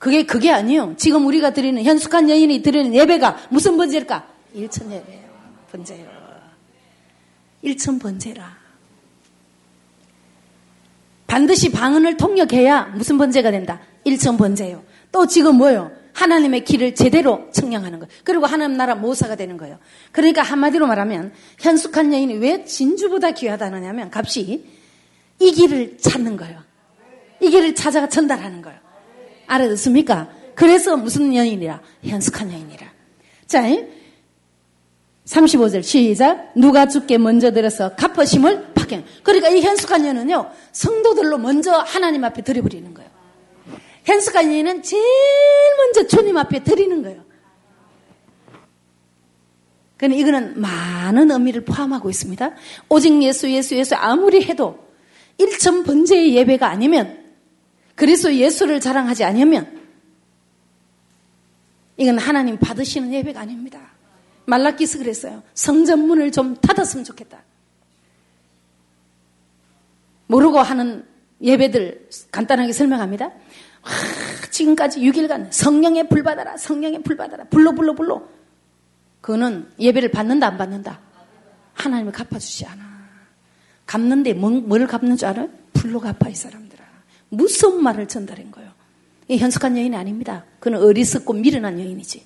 그게 0.04 0.26
그게 0.26 0.52
아니에요. 0.52 0.96
지금 0.98 1.26
우리가 1.26 1.54
드리는 1.54 1.82
현숙한 1.82 2.30
여인이 2.30 2.62
드리는 2.62 2.94
예배가 2.94 3.48
무슨 3.50 3.78
번제일까? 3.78 4.28
일천 4.54 4.92
예배예요. 4.92 5.30
번제요. 5.72 6.06
일천 7.62 8.00
번제라. 8.00 8.58
반드시 11.26 11.72
방언을 11.72 12.18
통역해야 12.18 12.92
무슨 12.98 13.18
번제가 13.18 13.50
된다? 13.52 13.80
일천 14.04 14.36
번제요. 14.36 14.84
또 15.10 15.26
지금 15.26 15.56
뭐요? 15.56 15.90
하나님의 16.12 16.66
길을 16.66 16.96
제대로 16.96 17.48
청량하는 17.54 18.00
거예요. 18.00 18.12
그리고 18.26 18.46
하나님 18.46 18.76
나라 18.76 18.96
모사가 18.96 19.38
되는 19.38 19.56
거예요. 19.56 19.80
그러니까 20.12 20.42
한마디로 20.42 20.86
말하면 20.86 21.32
현숙한 21.60 22.12
여인이 22.12 22.34
왜 22.40 22.66
진주보다 22.66 23.32
귀하다느냐 23.32 23.88
하면 23.88 24.12
값이 24.14 24.68
이 25.40 25.52
길을 25.54 25.98
찾는 26.00 26.36
거예요. 26.36 26.62
이 27.40 27.50
길을 27.50 27.74
찾아가 27.74 28.10
전달하는 28.10 28.62
거예요. 28.62 28.83
알아듣습니까? 29.54 30.30
그래서 30.56 30.98
무슨 30.98 31.34
여인이라? 31.34 31.82
현숙한 32.04 32.52
여인이라. 32.52 32.86
자, 33.48 33.64
35절 35.26 35.84
시작. 35.84 36.52
누가 36.56 36.88
죽게 36.88 37.18
먼저 37.18 37.52
들어서 37.52 37.96
갚으심을 37.96 38.74
받게. 38.74 39.04
그러니까 39.24 39.50
이 39.50 39.62
현숙한 39.62 40.06
여인은요, 40.06 40.52
성도들로 40.72 41.38
먼저 41.38 41.74
하나님 41.74 42.24
앞에 42.24 42.42
드려버리는 42.42 42.94
거예요. 42.94 43.10
현숙한 44.06 44.46
여인은 44.52 44.84
제일 44.84 45.04
먼저 45.78 46.08
주님 46.08 46.38
앞에 46.38 46.64
드리는 46.64 47.02
거예요. 47.02 47.24
그런데 49.98 50.18
이거는 50.18 50.60
많은 50.60 51.32
의미를 51.32 51.64
포함하고 51.64 52.10
있습니다. 52.10 52.52
오직 52.90 53.24
예수, 53.24 53.50
예수, 53.50 53.76
예수 53.76 53.96
아무리 53.96 54.44
해도 54.44 54.78
일천 55.38 55.84
번제의 55.84 56.36
예배가 56.36 56.68
아니면 56.68 57.23
그리스도 57.96 58.34
예수를 58.34 58.80
자랑하지 58.80 59.24
않으면 59.24 59.82
이건 61.98 62.18
하나님 62.18 62.58
받으시는 62.58 63.14
예배가 63.14 63.40
아닙니다. 63.40 63.80
말라기스 64.46 64.98
그랬어요. 64.98 65.44
성전문을 65.54 66.32
좀 66.32 66.56
닫았으면 66.56 67.06
좋겠다. 67.06 67.40
모르고 70.28 70.60
하는 70.60 71.06
예배들 71.42 72.10
간단하게 72.32 72.74
설명합니다. 72.74 73.26
와, 73.26 73.92
지금까지 74.50 75.02
6일간 75.02 75.52
성령의 75.52 76.10
불 76.10 76.24
받아라, 76.24 76.58
성령의 76.58 77.04
불 77.04 77.18
받아라, 77.18 77.44
불러, 77.46 77.72
불러, 77.74 77.94
불러. 77.94 78.24
그거는 79.22 79.70
예배를 79.80 80.12
받는다, 80.12 80.48
안 80.48 80.58
받는다? 80.58 81.00
하나님을 81.74 82.12
갚아주지 82.12 82.66
않아. 82.66 82.84
갚는데 83.86 84.34
뭐, 84.34 84.50
뭘 84.50 84.88
갚는 84.88 85.18
줄 85.18 85.28
알아요? 85.28 85.50
불로 85.74 86.00
갚아, 86.00 86.30
이 86.30 86.36
사람들아. 86.36 86.63
무서운 87.34 87.84
말을 87.84 88.08
전달한 88.08 88.52
거예요. 88.52 88.72
이 89.28 89.38
현숙한 89.38 89.78
여인이 89.78 89.96
아닙니다. 89.96 90.46
그는 90.60 90.82
어리석고 90.82 91.34
미련한 91.34 91.80
여인이지. 91.80 92.24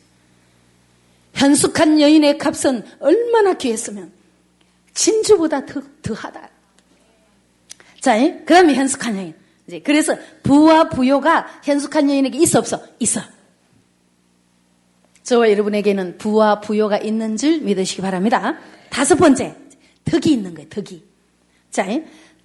현숙한 1.33 2.01
여인의 2.01 2.37
값은 2.37 2.83
얼마나 2.99 3.53
귀했으면 3.53 4.11
진주보다 4.93 5.65
더, 5.65 5.81
더하다. 6.01 6.49
자, 8.01 8.17
그 8.17 8.45
다음에 8.45 8.73
현숙한 8.73 9.15
여인. 9.17 9.33
이제 9.67 9.79
그래서 9.79 10.15
부와 10.43 10.89
부요가 10.89 11.47
현숙한 11.63 12.09
여인에게 12.09 12.37
있어 12.39 12.59
없어? 12.59 12.81
있어. 12.99 13.21
저와 15.23 15.51
여러분에게는 15.51 16.17
부와 16.17 16.61
부요가 16.61 16.97
있는 16.97 17.35
줄 17.35 17.59
믿으시기 17.59 18.01
바랍니다. 18.01 18.57
다섯 18.89 19.15
번째, 19.15 19.55
덕이 20.05 20.31
있는 20.31 20.53
거예요, 20.53 20.69
덕이. 20.69 21.03
자, 21.69 21.85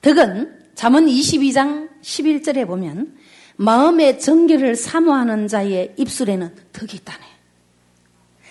덕은 0.01 0.73
잠언 0.75 1.07
22장 1.07 1.92
11절에 2.03 2.67
보면 2.67 3.17
마음의 3.57 4.21
정결을 4.21 4.77
사모하는 4.77 5.49
자의 5.49 5.93
입술에는 5.97 6.55
덕이 6.73 6.97
있다네. 6.97 7.25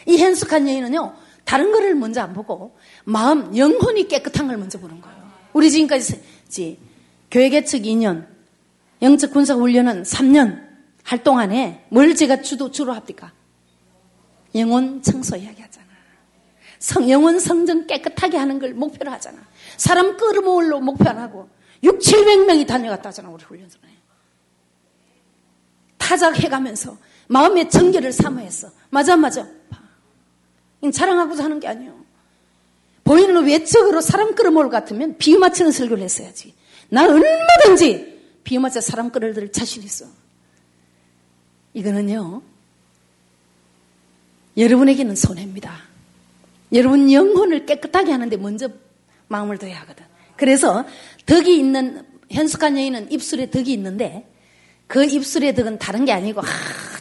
이 0.08 0.18
현숙한 0.18 0.68
여인은요, 0.68 1.14
다른 1.44 1.72
거를 1.72 1.96
먼저 1.96 2.22
안 2.22 2.34
보고 2.34 2.76
마음, 3.04 3.56
영혼이 3.56 4.08
깨끗한 4.08 4.48
걸 4.48 4.58
먼저 4.58 4.80
보는 4.80 5.02
거예요. 5.02 5.18
우리 5.54 5.70
지금까지 5.70 6.80
교회 7.30 7.50
개척 7.50 7.82
2년, 7.82 8.26
영적 9.02 9.32
군사 9.32 9.54
훈련은 9.56 10.04
3년 10.04 10.62
할 11.04 11.24
동안에 11.24 11.86
뭘 11.90 12.16
제가 12.16 12.42
주도 12.42 12.72
주로 12.72 12.94
합니까? 12.94 13.34
영혼 14.56 15.02
청소 15.02 15.36
이야기하잖아. 15.36 15.88
성, 16.80 17.10
영혼 17.10 17.40
성전 17.40 17.88
깨끗하게 17.88 18.38
하는 18.38 18.60
걸 18.60 18.74
목표로 18.74 19.12
하잖아. 19.12 19.40
사람 19.78 20.18
끌어모을로 20.18 20.80
목표 20.82 21.10
안 21.10 21.18
하고 21.18 21.50
6, 21.84 22.00
700명이 22.00 22.68
다녀갔다 22.68 23.10
하잖아, 23.10 23.30
우리 23.30 23.44
훈련소에. 23.44 23.82
타작해가면서 25.98 26.98
마음의 27.28 27.70
정결을 27.70 28.12
사모했어. 28.12 28.72
맞아, 28.90 29.16
맞아. 29.16 29.48
자랑하고자 30.94 31.44
하는 31.44 31.60
게 31.60 31.68
아니에요. 31.68 32.02
보이는 33.04 33.44
외적으로 33.46 34.02
사람 34.02 34.36
끌어모을 34.36 34.66
것 34.66 34.72
같으면 34.72 35.18
비유 35.18 35.40
맞추는 35.40 35.72
설교를 35.72 36.04
했어야지. 36.04 36.54
난 36.90 37.10
얼마든지 37.10 38.40
비유 38.44 38.60
맞춰 38.60 38.82
사람 38.82 39.10
끌어들 39.10 39.52
자신 39.52 39.84
있어. 39.84 40.06
이거는요, 41.74 42.42
여러분에게는 44.58 45.16
손해입니다. 45.16 45.74
여러분 46.74 47.12
영혼을 47.12 47.66
깨끗하게 47.66 48.12
하는데 48.12 48.36
먼저 48.38 48.70
마음을 49.28 49.58
둬야 49.58 49.80
하거든. 49.82 50.06
그래서 50.36 50.86
덕이 51.26 51.58
있는 51.58 52.06
현숙한 52.30 52.78
여인은 52.78 53.12
입술에 53.12 53.50
덕이 53.50 53.72
있는데 53.74 54.28
그 54.88 55.04
입술의 55.06 55.56
덕은 55.56 55.80
다른 55.80 56.06
게 56.06 56.12
아니고 56.12 56.42
아, 56.42 56.46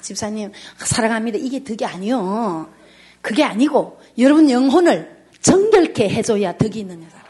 집사님 0.01 0.53
사랑합니다. 0.79 1.39
이게 1.39 1.63
덕이 1.65 1.85
아니요. 1.85 2.73
그게 3.21 3.43
아니고 3.43 4.01
여러분 4.19 4.51
영혼을 4.51 5.25
정결케 5.41 6.09
해줘야 6.09 6.57
덕이 6.57 6.81
있는 6.81 7.03
여자라. 7.03 7.25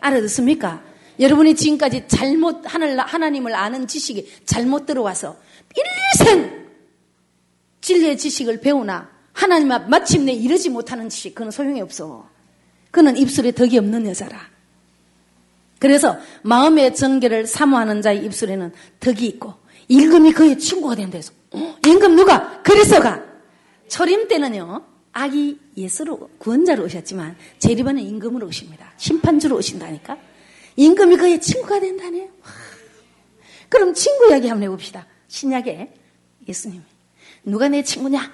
알아듣습니까? 0.00 0.82
여러분이 1.20 1.54
지금까지 1.56 2.04
잘못 2.06 2.62
하늘 2.64 2.98
하나님을 2.98 3.54
아는 3.54 3.86
지식이 3.86 4.42
잘못 4.46 4.86
들어와서 4.86 5.36
일생 6.18 6.68
진리의 7.80 8.18
지식을 8.18 8.60
배우나 8.60 9.10
하나님 9.32 9.70
앞 9.72 9.88
마침내 9.88 10.32
이르지 10.32 10.70
못하는 10.70 11.08
지식 11.08 11.34
그는 11.34 11.50
소용이 11.50 11.80
없어. 11.80 12.28
그는 12.90 13.16
입술에 13.16 13.52
덕이 13.52 13.78
없는 13.78 14.06
여자라. 14.06 14.40
그래서 15.78 16.18
마음의 16.42 16.94
정결을 16.94 17.46
사모하는 17.46 18.02
자의 18.02 18.24
입술에는 18.24 18.72
덕이 19.00 19.26
있고 19.26 19.54
임금이 19.88 20.32
그의 20.32 20.58
친구가 20.58 20.96
된대서 20.96 21.32
어? 21.52 21.76
임금 21.86 22.16
누가? 22.16 22.62
그리스가 22.62 23.22
초림 23.88 24.28
때는요 24.28 24.84
아기 25.12 25.58
예수로 25.76 26.30
구원자로 26.38 26.84
오셨지만 26.84 27.36
재림하는 27.58 28.02
임금으로 28.02 28.46
오십니다. 28.46 28.92
심판주로 28.96 29.56
오신다니까. 29.56 30.16
임금이 30.76 31.16
그의 31.16 31.40
친구가 31.40 31.80
된다네요. 31.80 32.28
그럼 33.68 33.94
친구 33.94 34.28
이야기 34.30 34.48
한번 34.48 34.64
해봅시다. 34.64 35.06
신약에 35.26 35.92
예수님 36.46 36.82
누가 37.44 37.68
내 37.68 37.82
친구냐? 37.82 38.32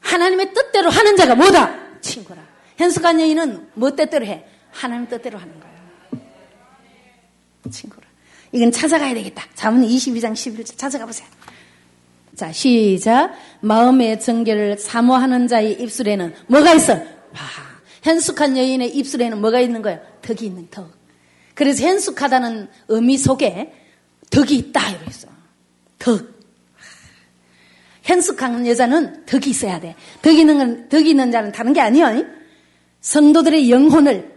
하나님의 0.00 0.52
뜻대로 0.54 0.90
하는 0.90 1.16
자가 1.16 1.34
뭐다? 1.34 2.00
친구라. 2.00 2.46
현숙한 2.76 3.20
여인은 3.20 3.70
뭐 3.74 3.94
뜻대로 3.96 4.24
해? 4.26 4.44
하나님 4.70 5.08
뜻대로 5.08 5.38
하는 5.38 5.58
거예요. 5.58 5.73
친구라. 7.70 8.06
이건 8.52 8.70
찾아가야 8.70 9.14
되겠다. 9.14 9.44
자문 9.54 9.82
22장 9.82 10.32
11절 10.32 10.78
찾아가 10.78 11.06
보세요. 11.06 11.26
자, 12.36 12.52
시작. 12.52 13.32
마음의 13.60 14.20
정결을 14.20 14.78
사모하는 14.78 15.48
자의 15.48 15.72
입술에는 15.80 16.34
뭐가 16.48 16.74
있어? 16.74 16.94
아, 16.94 17.38
현숙한 18.02 18.56
여인의 18.56 18.96
입술에는 18.96 19.40
뭐가 19.40 19.60
있는 19.60 19.82
거예요? 19.82 20.00
덕이 20.22 20.46
있는 20.46 20.68
덕. 20.70 20.90
그래서 21.54 21.84
현숙하다는 21.84 22.68
의미 22.88 23.16
속에 23.16 23.72
덕이 24.30 24.56
있다. 24.56 24.80
있어. 25.08 25.28
덕. 25.98 26.34
현숙한 28.02 28.66
여자는 28.66 29.24
덕이 29.26 29.50
있어야 29.50 29.80
돼. 29.80 29.94
덕 30.20 30.32
있는 30.32 30.58
건, 30.58 30.88
덕 30.88 31.06
있는 31.06 31.30
자는 31.30 31.52
다른 31.52 31.72
게 31.72 31.80
아니요. 31.80 32.24
성도들의 33.00 33.70
영혼을 33.70 34.34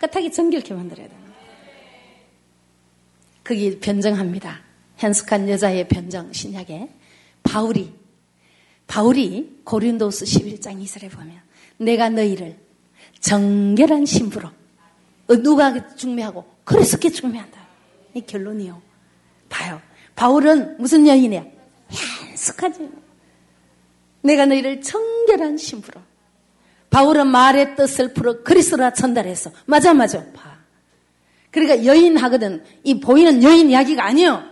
깨끗하게 0.00 0.30
정결케 0.30 0.74
만들어야 0.74 1.08
돼. 1.08 1.23
그게 3.44 3.78
변정합니다. 3.78 4.60
현숙한 4.96 5.48
여자의 5.48 5.86
변정, 5.86 6.32
신약에. 6.32 6.88
바울이, 7.42 7.92
바울이 8.86 9.60
고린도스 9.64 10.24
11장 10.24 10.82
2절에 10.82 11.10
보면, 11.10 11.40
내가 11.76 12.08
너희를 12.08 12.56
정결한 13.20 14.06
신부로, 14.06 14.48
어, 15.28 15.36
누가 15.36 15.94
중매하고, 15.94 16.44
그리스께 16.64 17.10
중매한다. 17.10 17.60
이 18.14 18.22
결론이요. 18.22 18.80
봐요. 19.50 19.80
바울은 20.16 20.78
무슨 20.78 21.06
여인이야? 21.06 21.44
현숙하지. 21.90 22.88
내가 24.22 24.46
너희를 24.46 24.80
정결한 24.80 25.58
신부로. 25.58 26.00
바울은 26.88 27.26
말의 27.26 27.76
뜻을 27.76 28.14
풀어 28.14 28.42
그리스도라 28.42 28.94
전달했어. 28.94 29.50
맞아, 29.66 29.92
맞아. 29.92 30.24
봐. 31.54 31.60
그러니까 31.60 31.84
여인 31.84 32.16
하거든. 32.16 32.64
이 32.82 33.00
보이는 33.00 33.42
여인 33.42 33.70
이야기가 33.70 34.04
아니요. 34.04 34.42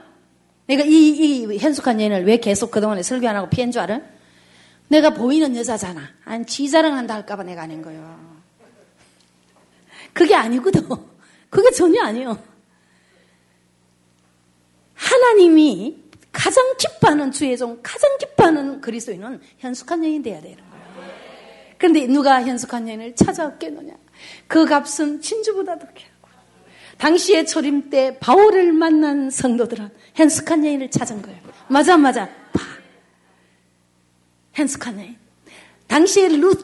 내가 0.66 0.84
이, 0.84 1.08
이 1.08 1.58
현숙한 1.58 2.00
여인을 2.00 2.24
왜 2.24 2.36
계속 2.38 2.70
그동안에 2.70 3.02
설교 3.02 3.28
안 3.28 3.36
하고 3.36 3.50
피한 3.50 3.72
줄 3.72 3.82
알아? 3.82 4.00
내가 4.88 5.10
보이는 5.10 5.56
여자잖아. 5.56 6.00
아니, 6.24 6.46
지자랑한다 6.46 7.14
할까봐 7.14 7.42
내가 7.42 7.62
아닌 7.62 7.82
거예요. 7.82 8.42
그게 10.12 10.34
아니거든. 10.34 10.86
그게 11.50 11.70
전혀 11.70 12.02
아니에요. 12.02 12.38
하나님이 14.94 15.98
가장 16.30 16.76
기뻐하는 16.78 17.32
주의 17.32 17.56
종, 17.58 17.80
가장 17.82 18.16
기뻐하는 18.18 18.80
그리스도인은 18.80 19.40
현숙한 19.58 20.04
여인이 20.04 20.22
돼야 20.22 20.40
되는 20.40 20.56
거예요. 20.56 21.12
그런데 21.78 22.06
누가 22.06 22.42
현숙한 22.42 22.88
여인을 22.88 23.14
찾아왔겠느냐? 23.16 23.94
그 24.46 24.64
값은 24.64 25.20
진주보다 25.20 25.78
더 25.78 25.86
귀하고. 25.92 26.11
당시의 26.98 27.46
초림 27.46 27.90
때 27.90 28.18
바울을 28.20 28.72
만난 28.72 29.30
성도들은 29.30 29.90
현숙한 30.14 30.64
여인을 30.64 30.90
찾은 30.90 31.22
거예요. 31.22 31.40
맞아, 31.68 31.96
맞아. 31.96 32.26
봐. 32.52 32.60
현숙한 34.52 34.98
여인. 35.00 35.16
당시에 35.88 36.28
루, 36.28 36.54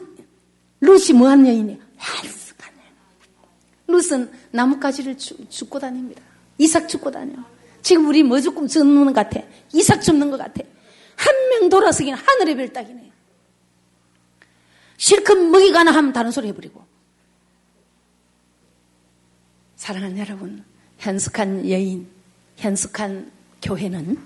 룻이 0.81 1.13
뭐한 1.13 1.45
여인이에요? 1.45 1.79
현숙한 1.97 2.73
여인. 2.77 4.01
룻은 4.01 4.31
나뭇가지를 4.51 5.17
죽 5.17 5.69
고 5.69 5.79
다닙니다. 5.79 6.21
이삭 6.57 6.87
죽고 6.89 7.11
다녀. 7.11 7.33
지금 7.81 8.07
우리 8.07 8.23
뭐 8.23 8.39
죽고 8.39 8.67
죽는 8.67 9.05
것 9.05 9.13
같아? 9.13 9.41
이삭 9.73 10.01
죽는 10.01 10.29
것 10.31 10.37
같아. 10.37 10.61
한 11.15 11.35
명 11.49 11.69
돌아서기는 11.69 12.17
하늘의 12.17 12.55
별 12.55 12.71
따기네. 12.71 13.11
실컷 14.97 15.35
먹이가 15.37 15.83
나 15.83 15.91
하면 15.91 16.13
다른 16.13 16.31
소리 16.31 16.47
해버리고. 16.49 16.83
사랑하는 19.79 20.17
여러분, 20.17 20.61
현숙한 20.97 21.69
여인, 21.69 22.05
현숙한 22.57 23.31
교회는, 23.61 24.17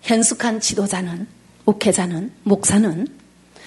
현숙한 0.00 0.58
지도자는, 0.58 1.28
목회자는, 1.66 2.32
목사는 2.42 3.08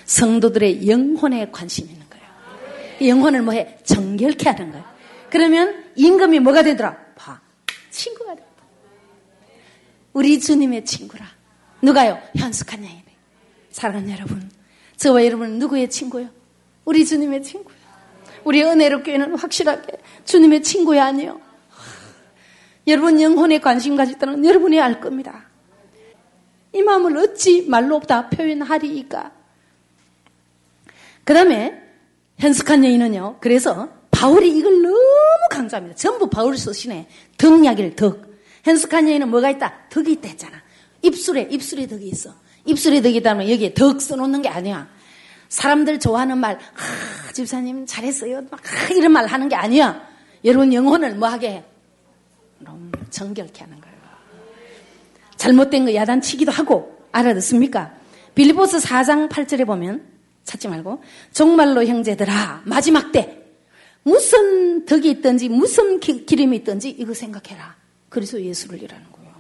성도들의 0.06 0.90
영혼에 0.90 1.52
관심이 1.52 1.90
있는 1.90 2.04
거예요. 2.10 3.08
영혼을 3.08 3.44
뭐해? 3.44 3.78
정결케 3.84 4.50
하는 4.50 4.72
거예요. 4.72 4.84
그러면 5.30 5.86
임금이 5.96 6.40
뭐가 6.40 6.64
되더라? 6.64 6.98
봐. 7.14 7.40
친구가 7.92 8.34
돼. 8.34 8.44
우리 10.14 10.40
주님의 10.40 10.84
친구라. 10.86 11.28
누가요? 11.84 12.20
현숙한 12.36 12.84
여인이. 12.84 13.04
사랑하는 13.70 14.10
여러분, 14.10 14.50
저와 14.98 15.26
여러분은 15.26 15.60
누구의 15.60 15.92
친구요? 15.92 16.28
우리 16.86 17.06
주님의 17.06 17.44
친구요. 17.44 17.75
우리 18.46 18.64
은혜로 18.64 19.04
교회는 19.04 19.36
확실하게 19.36 19.98
주님의 20.24 20.64
친구야 20.64 21.08
아니요. 21.08 21.42
여러분 22.88 23.20
영혼에 23.20 23.60
관심 23.60 23.96
가졌다는 23.96 24.46
여러분이 24.46 24.80
알 24.80 25.02
겁니다. 25.02 25.48
이 26.72 26.82
마음을 26.82 27.18
어찌 27.18 27.68
말로 27.68 28.00
다 28.00 28.30
표현하리이까? 28.30 29.32
그 31.24 31.34
다음에 31.34 31.82
현숙한 32.38 32.86
여인은요. 32.86 33.38
그래서 33.40 33.90
바울이 34.12 34.56
이걸 34.56 34.82
너무 34.82 34.98
강조합니다. 35.50 35.96
전부 35.96 36.30
바울이 36.30 36.58
쓰시네. 36.58 37.08
덕 37.38 37.64
이야기를 37.64 37.96
덕. 37.96 38.24
현숙한 38.64 39.10
여인은 39.10 39.30
뭐가 39.30 39.50
있다? 39.50 39.74
덕이 39.90 40.12
있다 40.14 40.30
했잖아. 40.30 40.62
입술에, 41.02 41.48
입술에 41.50 41.88
덕이 41.88 42.08
있어. 42.08 42.32
입술에 42.66 43.02
덕이 43.02 43.18
있다면 43.18 43.50
여기에 43.50 43.74
덕 43.74 44.02
써놓는 44.02 44.44
게 44.44 44.50
아니야. 44.50 44.88
사람들 45.50 46.00
좋아하는 46.00 46.38
말, 46.38 46.56
아, 46.56 47.32
집사님 47.34 47.86
잘했어요. 47.86 48.42
막 48.50 48.62
아, 48.66 48.94
이런 48.94 49.12
말 49.12 49.26
하는 49.28 49.50
게 49.50 49.56
아니야. 49.56 50.08
여러분 50.44 50.74
영혼을 50.74 51.16
뭐 51.16 51.30
하게 51.30 51.50
해? 51.50 51.64
너무 52.60 52.92
정결케 53.10 53.64
하는 53.64 53.80
거예요. 53.80 53.96
잘못된 55.38 55.86
거 55.86 55.94
야단치기도 55.94 56.52
하고 56.52 56.98
알아듣습니까? 57.12 57.94
빌리보스 58.34 58.78
4장 58.80 59.30
8절에 59.30 59.66
보면 59.66 60.06
찾지 60.44 60.68
말고 60.68 61.04
정말로 61.32 61.86
형제들아 61.86 62.64
마지막 62.66 63.12
때 63.12 63.42
무슨 64.04 64.86
덕이 64.86 65.10
있든지 65.10 65.50
무슨 65.50 66.00
기, 66.00 66.26
기름이 66.26 66.58
있든지 66.58 66.90
이거 66.90 67.14
생각해라. 67.14 67.76
그래서 68.10 68.40
예수를 68.40 68.82
일하는 68.82 69.06
거예요. 69.12 69.34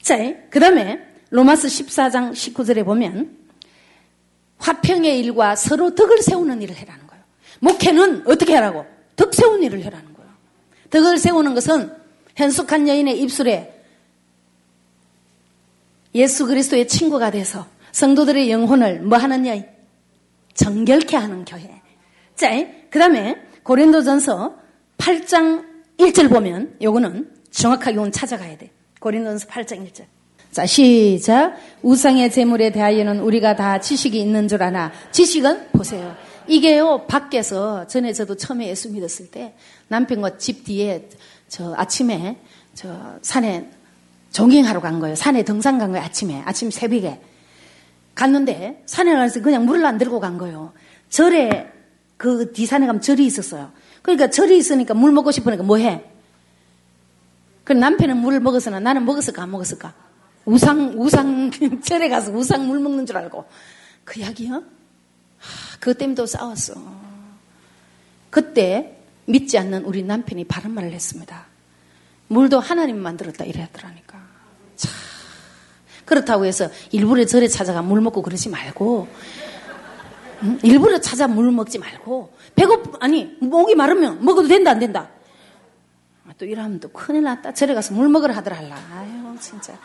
자, 0.00 0.16
그 0.48 0.58
다음에 0.58 1.09
로마스 1.30 1.68
14장 1.68 2.32
19절에 2.32 2.84
보면 2.84 3.36
화평의 4.58 5.18
일과 5.20 5.56
서로 5.56 5.94
덕을 5.94 6.22
세우는 6.22 6.60
일을 6.62 6.76
해라는 6.76 7.06
거예요. 7.06 7.24
목회는 7.60 8.26
어떻게 8.26 8.54
하라고? 8.54 8.84
덕 9.16 9.32
세우는 9.32 9.62
일을 9.62 9.82
해라는 9.84 10.14
거예요. 10.14 10.30
덕을 10.90 11.18
세우는 11.18 11.54
것은 11.54 11.92
현숙한 12.36 12.88
여인의 12.88 13.20
입술에 13.20 13.84
예수 16.14 16.46
그리스도의 16.46 16.88
친구가 16.88 17.30
돼서 17.30 17.66
성도들의 17.92 18.50
영혼을 18.50 19.00
뭐 19.00 19.18
하느냐? 19.18 19.62
정결케 20.54 21.16
하는 21.16 21.44
교회. 21.44 21.80
자, 22.34 22.50
그 22.90 22.98
다음에 22.98 23.36
고린도전서 23.62 24.58
8장 24.98 25.64
1절 25.98 26.28
보면 26.28 26.76
요거는 26.82 27.30
정확하게 27.50 27.98
오늘 27.98 28.12
찾아가야 28.12 28.58
돼. 28.58 28.70
고린도전서 28.98 29.46
8장 29.46 29.88
1절. 29.88 30.04
자, 30.50 30.66
시작. 30.66 31.54
우상의 31.82 32.32
재물에 32.32 32.72
대하여는 32.72 33.20
우리가 33.20 33.54
다 33.54 33.78
지식이 33.78 34.20
있는 34.20 34.48
줄 34.48 34.62
아나. 34.62 34.90
지식은 35.12 35.68
보세요. 35.72 36.16
이게요, 36.48 37.06
밖에서, 37.06 37.86
전에 37.86 38.12
저도 38.12 38.36
처음에 38.36 38.66
예수 38.68 38.90
믿었을 38.90 39.30
때, 39.30 39.54
남편과 39.88 40.38
집 40.38 40.64
뒤에, 40.64 41.08
저 41.48 41.74
아침에, 41.74 42.38
저 42.74 43.18
산에 43.22 43.70
조깅하러 44.32 44.80
간 44.80 44.98
거예요. 44.98 45.14
산에 45.14 45.44
등산 45.44 45.78
간 45.78 45.92
거예요, 45.92 46.04
아침에. 46.04 46.42
아침 46.44 46.72
새벽에. 46.72 47.20
갔는데, 48.16 48.82
산에 48.86 49.14
가서 49.14 49.42
그냥 49.42 49.64
물을 49.66 49.86
안 49.86 49.98
들고 49.98 50.18
간 50.18 50.36
거예요. 50.36 50.72
절에, 51.10 51.70
그 52.16 52.52
뒤산에 52.52 52.86
가면 52.86 53.00
절이 53.00 53.24
있었어요. 53.24 53.70
그러니까 54.02 54.30
절이 54.30 54.58
있으니까 54.58 54.94
물 54.94 55.12
먹고 55.12 55.30
싶으니까 55.30 55.62
뭐 55.62 55.76
해? 55.76 56.02
그 57.62 57.72
남편은 57.72 58.16
물을 58.16 58.40
먹었으나 58.40 58.80
나는 58.80 59.04
먹었을까, 59.04 59.42
안 59.42 59.50
먹었을까? 59.52 60.09
우상, 60.44 60.94
우상, 60.96 61.50
절에 61.82 62.08
가서 62.08 62.32
우상 62.32 62.66
물 62.66 62.80
먹는 62.80 63.06
줄 63.06 63.16
알고. 63.16 63.44
그? 64.04 64.20
하, 64.22 64.30
그것 65.78 65.98
때문에 65.98 66.14
또 66.14 66.26
싸웠어. 66.26 66.74
그때 68.30 68.96
믿지 69.26 69.58
않는 69.58 69.84
우리 69.84 70.02
남편이 70.02 70.44
바른 70.44 70.72
말을 70.72 70.92
했습니다. 70.92 71.46
물도 72.28 72.60
하나님 72.60 72.98
만들었다 72.98 73.44
이랬더라니까. 73.44 74.18
참. 74.76 74.90
그렇다고 76.04 76.44
해서 76.44 76.68
일부러 76.90 77.24
절에 77.24 77.48
찾아가 77.48 77.82
물 77.82 78.00
먹고 78.00 78.22
그러지 78.22 78.48
말고, 78.48 79.08
응? 80.42 80.58
일부러 80.62 81.00
찾아 81.00 81.28
물 81.28 81.50
먹지 81.52 81.78
말고, 81.78 82.32
배고프, 82.54 82.98
아니, 83.00 83.36
목이 83.40 83.74
마르면 83.74 84.24
먹어도 84.24 84.48
된다, 84.48 84.72
안 84.72 84.78
된다? 84.78 85.08
아, 86.26 86.32
또 86.38 86.44
이러면 86.44 86.80
또 86.80 86.88
큰일 86.88 87.22
났다. 87.22 87.54
절에 87.54 87.74
가서 87.74 87.94
물 87.94 88.08
먹으러 88.08 88.34
하더라. 88.34 88.58
아유, 88.58 89.36
진짜. 89.40 89.78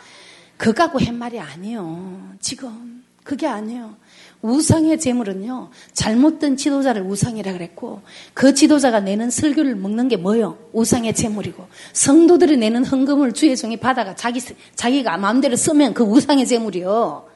그거 0.56 0.72
갖고 0.84 0.98
한 0.98 1.18
말이 1.18 1.38
아니에요. 1.38 2.34
지금. 2.40 3.04
그게 3.22 3.46
아니에요. 3.46 3.96
우상의 4.40 5.00
재물은요, 5.00 5.70
잘못된 5.92 6.56
지도자를 6.56 7.02
우상이라 7.02 7.52
그랬고, 7.54 8.02
그 8.34 8.54
지도자가 8.54 9.00
내는 9.00 9.30
설교를 9.30 9.74
먹는 9.74 10.06
게 10.08 10.16
뭐요? 10.16 10.58
우상의 10.72 11.14
재물이고, 11.14 11.66
성도들이 11.92 12.56
내는 12.56 12.84
헌금을 12.84 13.32
주의 13.32 13.56
종이 13.56 13.76
받아가 13.76 14.14
자기, 14.14 14.40
자기가 14.76 15.16
마음대로 15.16 15.56
쓰면 15.56 15.94
그 15.94 16.04
우상의 16.04 16.46
재물이요. 16.46 17.26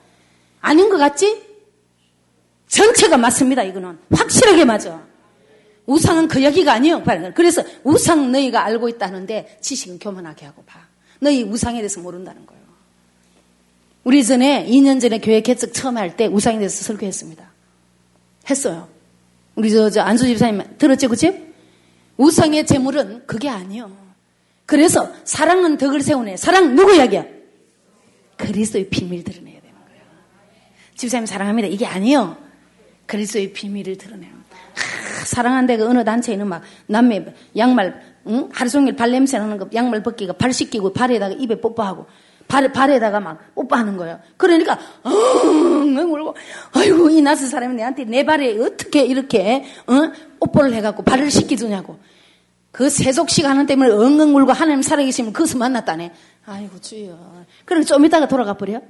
아닌 0.60 0.88
것 0.88 0.98
같지? 0.98 1.42
전체가 2.68 3.16
맞습니다, 3.16 3.64
이거는. 3.64 3.98
확실하게 4.12 4.64
맞아. 4.64 5.02
우상은 5.86 6.28
그 6.28 6.44
얘기가 6.44 6.72
아니에요. 6.72 7.02
그래서 7.34 7.64
우상 7.82 8.30
너희가 8.30 8.62
알고 8.64 8.88
있다는데 8.88 9.58
지식은 9.60 9.98
교만하게 9.98 10.46
하고 10.46 10.62
봐. 10.62 10.78
너희 11.18 11.42
우상에 11.42 11.78
대해서 11.78 12.00
모른다는 12.00 12.46
거예요. 12.46 12.59
우리 14.04 14.24
전에 14.24 14.66
2년 14.66 15.00
전에 15.00 15.18
교회 15.18 15.40
개척 15.40 15.72
처음 15.74 15.96
할 15.96 16.16
때 16.16 16.26
우상에 16.26 16.58
대해서 16.58 16.82
설교했습니다. 16.84 17.50
했어요. 18.48 18.88
우리 19.54 19.70
저, 19.70 19.90
저 19.90 20.00
안수 20.02 20.26
집사님 20.26 20.62
들었죠, 20.78 21.08
그죠? 21.08 21.32
우상의 22.16 22.66
재물은 22.66 23.26
그게 23.26 23.48
아니요. 23.48 23.90
그래서 24.66 25.10
사랑은 25.24 25.76
덕을 25.78 26.00
세우네. 26.00 26.36
사랑 26.36 26.74
누구 26.74 26.94
이야기야? 26.94 27.24
그리스도의 28.36 28.88
비밀 28.88 29.22
드러내야 29.24 29.60
되는 29.60 29.74
거예요. 29.86 30.02
집사님 30.96 31.26
사랑합니다. 31.26 31.68
이게 31.68 31.86
아니요. 31.86 32.36
그리스도의 33.06 33.52
비밀을 33.52 33.98
드러내요. 33.98 34.30
하, 34.30 35.24
사랑한 35.24 35.66
데가 35.66 35.86
어느 35.86 36.04
단체에는 36.04 36.46
막 36.46 36.62
남매 36.86 37.34
양말 37.56 38.00
응? 38.28 38.48
하루 38.52 38.70
종일 38.70 38.96
발 38.96 39.10
냄새 39.10 39.38
나는 39.38 39.58
거 39.58 39.68
양말 39.74 40.02
벗기가 40.02 40.32
발 40.34 40.52
씻기고 40.52 40.92
발에다가 40.92 41.34
입에 41.34 41.60
뽀뽀하고 41.60 42.06
발, 42.50 42.72
발에다가 42.72 43.20
막 43.20 43.54
뽀뽀하는 43.54 43.96
거예요. 43.96 44.18
그러니까, 44.36 44.76
엉엉 45.04 46.12
울고, 46.12 46.34
아이고, 46.72 47.08
이 47.08 47.22
낯선 47.22 47.48
사람이 47.48 47.76
내한테 47.76 48.04
내 48.04 48.24
발에 48.24 48.58
어떻게 48.58 49.04
이렇게, 49.04 49.64
어? 49.86 50.12
뽀뽀를 50.40 50.74
해갖고 50.74 51.04
발을 51.04 51.30
씻기주냐고. 51.30 51.98
그 52.72 52.90
세속 52.90 53.30
시간 53.30 53.64
때문에 53.66 53.92
엉엉 53.92 54.34
울고 54.34 54.52
하나님 54.52 54.82
살아계시면 54.82 55.32
그것을 55.32 55.58
만났다네. 55.58 56.12
아이고, 56.46 56.80
주여. 56.80 57.44
그럼 57.64 57.84
좀 57.84 58.04
이따가 58.04 58.26
돌아가 58.26 58.54
버려? 58.54 58.82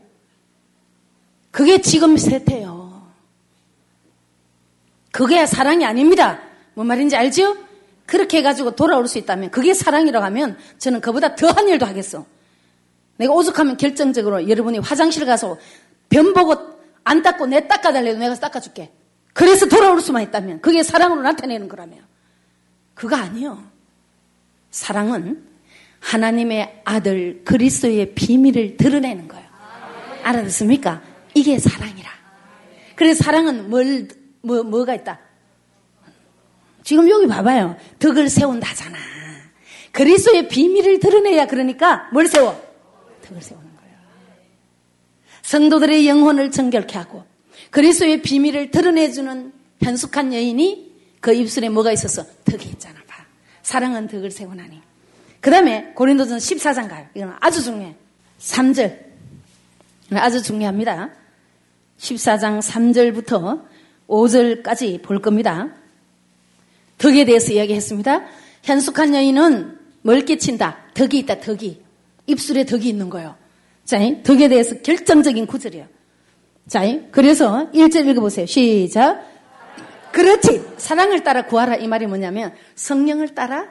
그게 1.51 1.83
지금 1.83 2.17
세태요. 2.17 3.03
그게 5.13 5.45
사랑이 5.45 5.85
아닙니다. 5.85 6.41
뭔 6.73 6.87
말인지 6.87 7.15
알죠? 7.15 7.59
그렇게 8.07 8.39
해가지고 8.39 8.71
돌아올 8.75 9.07
수 9.07 9.19
있다면, 9.19 9.51
그게 9.51 9.75
사랑이라고 9.75 10.25
하면 10.25 10.57
저는 10.79 11.03
그보다 11.03 11.35
더한 11.35 11.69
일도 11.69 11.85
하겠어. 11.85 12.25
내가 13.21 13.35
오죽하면 13.35 13.77
결정적으로 13.77 14.49
여러분이 14.49 14.79
화장실 14.79 15.27
가서 15.27 15.59
변 16.09 16.33
보고 16.33 16.57
안 17.05 17.23
닦고 17.23 17.47
내 17.47 17.69
닦아달래도 17.69 18.19
내가 18.19 18.35
닦아줄게. 18.35 18.91
그래서 19.35 19.67
돌아올 19.67 20.01
수만 20.01 20.23
있다면 20.23 20.63
그게 20.63 20.83
사랑으로 20.83 21.21
나타내는 21.21 21.69
거라며. 21.69 21.97
그거 22.95 23.17
아니요. 23.17 23.63
사랑은 24.71 25.45
하나님의 26.01 26.81
아들 26.87 27.43
그리스도의 27.45 28.15
비밀을 28.15 28.79
드러내는 28.79 29.29
거예요. 29.29 29.47
알아듣습니까? 30.23 31.03
이게 31.35 31.59
사랑이라. 31.59 32.11
그래서 32.97 33.23
사랑은 33.23 33.69
뭘, 33.69 34.09
뭐, 34.41 34.63
뭐가 34.63 34.95
있다? 34.95 35.21
지금 36.85 37.09
여기 37.11 37.27
봐봐요. 37.27 37.77
덕을 37.99 38.31
세운다잖아. 38.31 38.97
그리스도의 39.93 40.49
비밀을 40.49 41.01
드러내야 41.01 41.47
그러니까 41.47 42.09
뭘 42.15 42.27
세워? 42.27 42.70
덕을 43.31 43.43
세우는 43.43 43.67
거예요. 43.77 43.95
성도들의 45.43 46.09
영혼을 46.09 46.51
정결케 46.51 46.99
하고 46.99 47.25
그리스도의 47.71 48.23
비밀을 48.23 48.71
드러내주는 48.71 49.53
현숙한 49.81 50.35
여인이 50.35 50.91
그 51.21 51.33
입술에 51.33 51.69
뭐가 51.69 51.93
있어서 51.93 52.25
덕이 52.45 52.69
있잖아. 52.71 53.01
봐. 53.07 53.25
사랑은 53.63 54.09
덕을 54.09 54.31
세우나니. 54.31 54.81
그 55.41 55.51
다음에 55.51 55.93
고린도전 55.95 56.39
14장 56.39 56.89
가요. 56.89 57.07
이건 57.15 57.35
아주 57.41 57.63
중요해. 57.63 57.95
3절. 58.41 58.99
아주 60.13 60.43
중요합니다. 60.43 61.11
14장 61.99 62.61
3절부터 62.61 63.65
5절까지 64.09 65.03
볼 65.03 65.23
겁니다. 65.23 65.69
덕에 66.99 67.25
대해서 67.25 67.53
이야기했습니다. 67.53 68.23
현숙한 68.65 69.15
여인은 69.15 69.79
뭘 70.03 70.25
끼친다? 70.25 70.79
덕이 70.95 71.19
있다, 71.21 71.41
덕이. 71.41 71.90
입술에 72.31 72.65
덕이 72.65 72.89
있는 72.89 73.11
거예요. 73.11 73.35
자, 73.85 73.99
덕에 74.23 74.49
대해서 74.49 74.77
결정적인 74.81 75.47
구절이에요. 75.47 75.87
자, 76.69 76.83
그래서 77.11 77.71
1절 77.73 78.09
읽어보세요. 78.09 78.47
시작. 78.47 79.25
그렇지. 80.13 80.63
사랑을 80.77 81.23
따라 81.23 81.47
구하라. 81.47 81.77
이 81.77 81.87
말이 81.89 82.07
뭐냐면 82.07 82.53
성령을 82.75 83.35
따라 83.35 83.69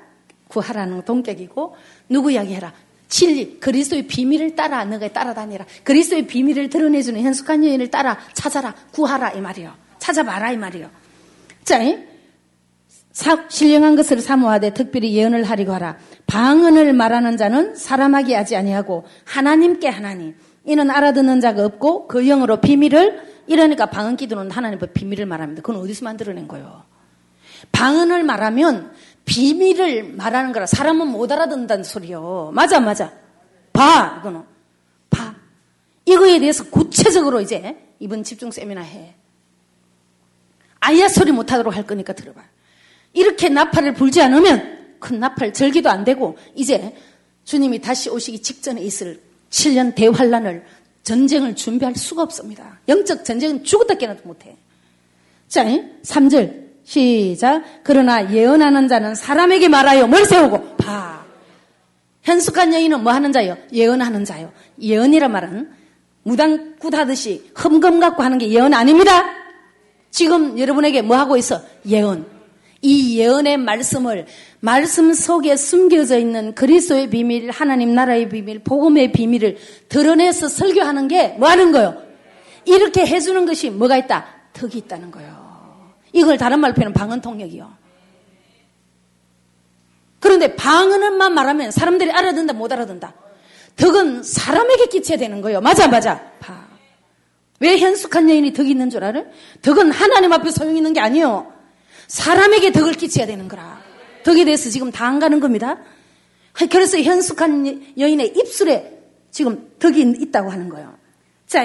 구하라는 0.48 1.04
동격이고 1.04 1.76
누구 2.10 2.32
이야기해라. 2.32 2.74
진리, 3.08 3.60
그리스도의 3.60 4.08
비밀을 4.08 4.56
따라 4.56 4.86
너가 4.86 5.08
따라다니라. 5.08 5.66
그리스도의 5.84 6.28
비밀을 6.28 6.70
드러내주는 6.70 7.20
현숙한 7.20 7.64
여인을 7.66 7.90
따라 7.90 8.20
찾아라. 8.34 8.76
구하라. 8.92 9.32
이 9.32 9.42
말이요. 9.42 9.74
찾아봐라. 9.98 10.52
이 10.52 10.58
말이요. 10.58 10.90
자, 11.64 11.80
사, 13.20 13.50
신령한 13.50 13.98
것을 13.98 14.22
사모하되 14.22 14.74
특별히 14.74 15.14
예언을 15.14 15.44
하리고 15.44 15.74
하라. 15.74 15.98
방언을 16.26 16.94
말하는 16.94 17.36
자는 17.36 17.76
사람에게 17.76 18.34
하지 18.34 18.56
아니하고 18.56 19.06
하나님께 19.26 19.90
하나님. 19.90 20.38
이는 20.64 20.90
알아듣는 20.90 21.42
자가 21.42 21.66
없고 21.66 22.08
그 22.08 22.24
영으로 22.24 22.62
비밀을 22.62 23.44
이러니까 23.46 23.88
방언 23.88 24.16
기도는 24.16 24.52
하나님의 24.52 24.94
비밀을 24.94 25.26
말합니다. 25.26 25.62
그건 25.62 25.82
어디서 25.82 26.06
만들어낸 26.06 26.48
거예요? 26.48 26.84
방언을 27.74 28.24
말하면 28.24 28.94
비밀을 29.26 30.14
말하는 30.14 30.54
거라 30.54 30.66
사람은 30.66 31.08
못 31.08 31.30
알아듣는다는 31.30 31.84
소리요. 31.84 32.52
맞아 32.54 32.80
맞아. 32.80 33.12
봐 33.74 34.20
이거는 34.22 34.44
봐. 35.10 35.36
이거에 36.06 36.40
대해서 36.40 36.64
구체적으로 36.70 37.42
이제 37.42 37.76
이번 38.00 38.24
집중 38.24 38.50
세미나 38.50 38.80
해. 38.80 39.16
아예 40.80 41.10
소리 41.10 41.34
못하도록 41.34 41.76
할 41.76 41.86
거니까 41.86 42.14
들어봐. 42.14 42.59
이렇게 43.14 43.50
나팔을 43.50 43.94
불지 43.94 44.22
않으면 44.22 44.98
큰 45.00 45.20
나팔 45.20 45.54
절기도 45.54 45.90
안 45.90 46.04
되고 46.04 46.38
이제 46.56 46.96
주님이 47.44 47.80
다시 47.80 48.10
오시기 48.10 48.42
직전에 48.42 48.82
있을 48.82 49.20
7년 49.50 49.96
대환란을 49.96 50.64
전쟁을 51.04 51.56
준비할 51.56 51.96
수가 51.96 52.24
없습니다. 52.24 52.80
영적 52.88 53.26
전쟁은 53.26 53.64
죽었다 53.64 53.96
깨어나도 53.96 54.28
못해. 54.28 54.56
자, 55.48 55.66
3절 56.04 56.70
시작. 56.84 57.64
그러나 57.84 58.32
예언하는 58.32 58.88
자는 58.88 59.16
사람에게 59.16 59.68
말하여 59.68 60.08
뭘 60.08 60.26
세우고 60.26 60.78
봐. 60.78 61.26
현숙한 62.22 62.74
여인은 62.74 63.04
뭐 63.04 63.14
하는 63.14 63.32
자요? 63.32 63.58
예언하는 63.72 64.26
자요. 64.26 64.52
예언이란 64.80 65.32
말은 65.32 65.72
무당굿 66.24 66.94
하듯이 66.94 67.50
흠금 67.56 68.00
갖고 68.00 68.22
하는 68.22 68.38
게 68.38 68.50
예언 68.50 68.74
아닙니다. 68.74 69.24
지금 70.12 70.60
여러분에게 70.60 71.02
뭐 71.02 71.18
하고 71.18 71.38
있어? 71.38 71.62
예언. 71.88 72.39
이 72.82 73.20
예언의 73.20 73.58
말씀을 73.58 74.26
말씀 74.62 75.14
속에 75.14 75.56
숨겨져 75.58 76.18
있는 76.18 76.56
그리스도의 76.56 77.10
비밀, 77.10 77.50
하나님 77.52 77.94
나라의 77.94 78.30
비밀, 78.30 78.60
복음의 78.60 79.12
비밀을 79.12 79.58
드러내서 79.90 80.48
설교하는 80.48 81.08
게 81.08 81.36
뭐 81.38 81.50
하는 81.50 81.72
거요? 81.72 82.02
이렇게 82.66 83.06
해주는 83.06 83.46
것이 83.46 83.70
뭐가 83.70 83.98
있다? 83.98 84.26
덕이 84.54 84.78
있다는 84.80 85.12
거요. 85.12 85.28
이걸 86.14 86.38
다른 86.38 86.60
말로 86.60 86.74
표현하면 86.74 86.94
방언 86.94 87.22
통역이요. 87.22 87.80
그런데 90.20 90.56
방언만 90.56 91.34
말하면 91.34 91.72
사람들이 91.72 92.12
알아듣는다, 92.12 92.54
못 92.54 92.72
알아듣는다. 92.72 93.14
덕은 93.78 94.24
사람에게 94.24 94.88
끼쳐야 94.88 95.18
되는 95.18 95.42
거예요. 95.42 95.62
맞아, 95.62 95.88
맞아. 95.88 96.20
봐. 96.40 96.68
왜 97.62 97.78
현숙한 97.78 98.30
여인이 98.30 98.52
덕이 98.54 98.70
있는 98.72 98.90
줄 98.90 99.04
알아요? 99.04 99.26
덕은 99.62 99.92
하나님 99.92 100.34
앞에 100.34 100.50
소용 100.52 100.76
있는 100.76 100.92
게 100.94 101.00
아니에요. 101.00 101.59
사람에게 102.10 102.72
덕을 102.72 102.94
끼쳐야 102.94 103.26
되는 103.28 103.48
거라. 103.48 103.80
덕에 104.24 104.44
대해서 104.44 104.70
지금 104.70 104.92
다 104.92 105.06
안 105.06 105.20
가는 105.20 105.40
겁니다. 105.40 105.78
그래서 106.70 107.00
현숙한 107.00 107.96
여인의 107.98 108.34
입술에 108.36 109.00
지금 109.32 109.72
덕이 109.80 110.16
있다고 110.20 110.50
하는 110.52 110.68
거예요. 110.70 110.94
자, 111.48 111.64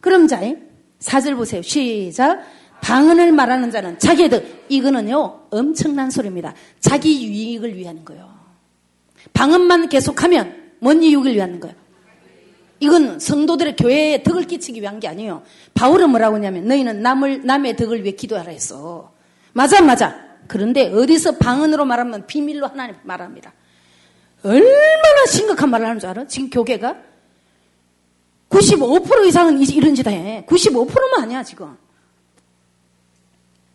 그럼 0.00 0.28
자, 0.28 0.40
사절 1.00 1.34
보세요. 1.34 1.62
시작. 1.62 2.40
방언을 2.82 3.32
말하는 3.32 3.70
자는 3.70 3.98
자기의 3.98 4.30
덕. 4.30 4.44
이거는요, 4.68 5.46
엄청난 5.50 6.10
소리입니다. 6.10 6.54
자기 6.80 7.26
유익을 7.26 7.74
위한 7.76 8.04
거예요. 8.04 8.30
방언만 9.32 9.88
계속하면 9.88 10.72
뭔 10.80 11.02
유익을 11.02 11.34
위한 11.34 11.58
거예요? 11.58 11.74
이건 12.80 13.18
성도들의 13.18 13.74
교회에 13.76 14.22
덕을 14.22 14.44
끼치기 14.44 14.80
위한 14.80 15.00
게 15.00 15.08
아니에요. 15.08 15.42
바울은 15.74 16.10
뭐라고 16.10 16.36
하냐면 16.36 16.68
너희는 16.68 17.02
남을 17.02 17.44
남의 17.44 17.76
덕을 17.76 18.04
위해 18.04 18.12
기도하라 18.12 18.52
했어. 18.52 19.12
맞아, 19.58 19.82
맞아. 19.82 20.14
그런데 20.46 20.88
어디서 20.88 21.38
방언으로 21.38 21.84
말하면 21.84 22.28
비밀로 22.28 22.68
하나님 22.68 22.94
말합니다. 23.02 23.52
얼마나 24.44 25.26
심각한 25.26 25.68
말을 25.68 25.84
하는 25.84 25.98
줄 25.98 26.08
알아? 26.10 26.28
지금 26.28 26.48
교계가? 26.48 26.96
95% 28.50 29.26
이상은 29.26 29.60
이런 29.60 29.96
짓 29.96 30.06
해. 30.06 30.46
95%만 30.48 31.24
아니야, 31.24 31.42
지금. 31.42 31.76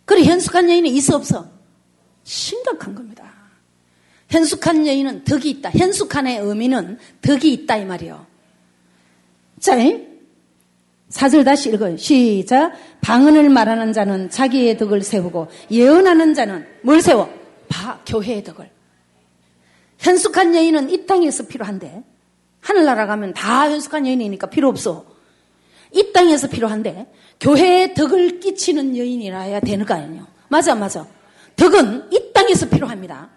그래, 0.06 0.24
현숙한 0.24 0.70
여인이 0.70 0.90
있어, 0.92 1.18
없어? 1.18 1.50
심각한 2.24 2.96
겁니다. 2.96 3.30
현숙한 4.30 4.88
여인은 4.88 5.26
덕이 5.26 5.50
있다. 5.50 5.70
현숙한의 5.72 6.40
의미는 6.40 6.98
덕이 7.22 7.52
있다, 7.52 7.76
이 7.76 7.84
말이요. 7.84 8.26
자, 9.60 9.76
사절 11.14 11.44
다시 11.44 11.70
읽어요. 11.70 11.96
시작. 11.96 12.74
방언을 13.02 13.48
말하는 13.50 13.94
자는 13.94 14.32
자기의 14.32 14.80
덕을 14.80 15.04
세우고 15.04 15.48
예언하는 15.70 16.34
자는 16.34 16.66
뭘 16.82 17.04
세워? 17.04 17.32
바, 17.70 18.00
교회의 18.04 18.44
덕을. 18.44 18.68
현숙한 20.00 20.56
여인은 20.56 20.90
이 20.90 21.06
땅에서 21.06 21.46
필요한데 21.46 22.04
하늘나라 22.62 23.06
가면 23.06 23.36
다 23.36 23.70
현숙한 23.70 24.08
여인이니까 24.08 24.50
필요 24.50 24.70
없어. 24.70 25.06
이 25.92 26.12
땅에서 26.12 26.48
필요한데 26.48 27.14
교회에 27.40 27.94
덕을 27.94 28.40
끼치는 28.40 28.98
여인이라 28.98 29.40
해야 29.42 29.60
되는 29.60 29.86
거 29.86 29.94
아니에요. 29.94 30.26
맞아, 30.48 30.74
맞아. 30.74 31.06
덕은 31.56 32.12
이 32.12 32.34
땅에서 32.34 32.68
필요합니다. 32.70 33.30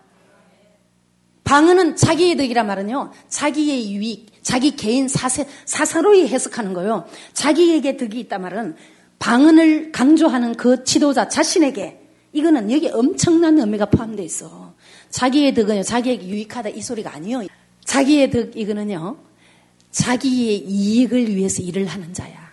방언은 1.45 1.97
자기의 1.97 2.39
덕이라 2.39 2.64
말은요, 2.64 3.12
자기의 3.29 3.93
유익, 3.93 4.36
자기 4.47 4.76
개인 4.76 5.09
사세, 5.09 5.44
사사로이 5.64 6.28
해석하는 6.28 6.72
거요. 6.72 7.05
자기에게 7.32 7.97
덕이 7.97 8.20
있다 8.20 8.38
말은 8.38 8.76
방언을 9.18 9.90
강조하는 9.90 10.55
그 10.55 10.84
지도자 10.84 11.26
자신에게 11.26 12.01
이거는 12.32 12.70
여기 12.70 12.88
엄청난 12.88 13.59
의미가 13.59 13.86
포함되어 13.86 14.24
있어. 14.24 14.72
자기의 15.11 15.53
덕은요, 15.53 15.82
자기에게 15.82 16.28
유익하다 16.28 16.68
이 16.68 16.80
소리가 16.80 17.12
아니요. 17.12 17.42
자기의 17.84 18.30
덕 18.30 18.57
이거는요, 18.57 19.16
자기의 19.90 20.59
이익을 20.59 21.34
위해서 21.34 21.61
일을 21.61 21.86
하는 21.88 22.14
자야. 22.14 22.49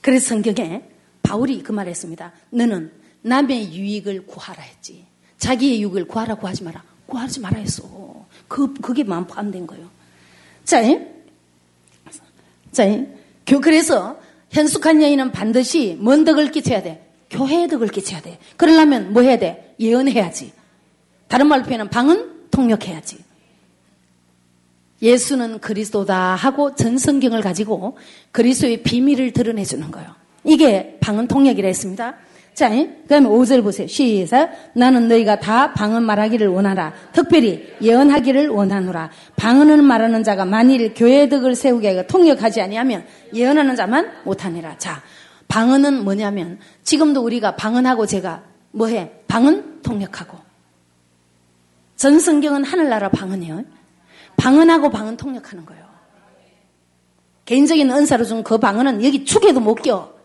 그래서 0.00 0.28
성경에 0.28 0.84
바울이 1.24 1.64
그 1.64 1.72
말했습니다. 1.72 2.32
너는 2.50 2.92
남의 3.22 3.74
유익을 3.74 4.26
구하라 4.26 4.62
했지. 4.62 5.04
자기의 5.38 5.82
유익을 5.82 6.06
구하라고 6.06 6.46
하지 6.46 6.62
마라. 6.62 6.84
구하지 7.06 7.40
말아 7.40 7.58
했어. 7.58 8.24
그, 8.46 8.72
그게 8.74 9.02
마음 9.02 9.26
포함된 9.26 9.66
거예요. 9.66 9.95
자, 10.66 10.82
자, 12.72 12.84
그래서 13.62 14.20
현숙한 14.50 15.00
여인은 15.00 15.32
반드시 15.32 15.96
뭔 16.00 16.24
덕을 16.24 16.50
끼쳐야 16.50 16.82
돼? 16.82 17.08
교회의 17.30 17.68
덕을 17.68 17.88
끼쳐야 17.88 18.20
돼. 18.20 18.38
그러려면 18.56 19.12
뭐 19.12 19.22
해야 19.22 19.38
돼? 19.38 19.74
예언해야지. 19.80 20.52
다른 21.28 21.46
말로 21.46 21.62
표현하면 21.62 21.90
방은 21.90 22.50
통역해야지. 22.50 23.24
예수는 25.02 25.60
그리스도다 25.60 26.34
하고 26.34 26.74
전 26.74 26.98
성경을 26.98 27.42
가지고 27.42 27.96
그리스도의 28.32 28.82
비밀을 28.82 29.32
드러내주는 29.32 29.90
거예요. 29.90 30.14
이게 30.46 30.96
방언 31.00 31.28
통역이라 31.28 31.66
했습니다. 31.66 32.14
자, 32.54 32.70
그 32.70 33.06
다음에 33.08 33.28
5절 33.28 33.62
보세요. 33.62 33.86
시작. 33.86 34.50
나는 34.72 35.08
너희가 35.08 35.40
다 35.40 35.74
방언 35.74 36.04
말하기를 36.04 36.48
원하라. 36.48 36.94
특별히 37.12 37.70
예언하기를 37.82 38.48
원하노라. 38.48 39.10
방언을 39.36 39.82
말하는 39.82 40.24
자가 40.24 40.46
만일 40.46 40.94
교회 40.94 41.28
덕을 41.28 41.54
세우게 41.54 42.06
통역하지 42.06 42.62
아니하면 42.62 43.04
예언하는 43.34 43.76
자만 43.76 44.10
못하니라. 44.24 44.78
자, 44.78 45.02
방언은 45.48 46.02
뭐냐면 46.02 46.58
지금도 46.82 47.22
우리가 47.22 47.56
방언하고 47.56 48.06
제가 48.06 48.42
뭐해? 48.70 49.12
방언 49.28 49.82
통역하고. 49.82 50.38
전 51.96 52.20
성경은 52.20 52.64
하늘나라 52.64 53.10
방언이에요. 53.10 53.64
방언하고 54.38 54.88
방언 54.90 55.18
통역하는 55.18 55.66
거예요. 55.66 55.84
개인적인 57.44 57.90
은사로 57.90 58.24
준 58.24 58.42
그 58.42 58.56
방언은 58.58 59.04
여기 59.04 59.24
축에도 59.26 59.60
못 59.60 59.76
껴. 59.76 60.15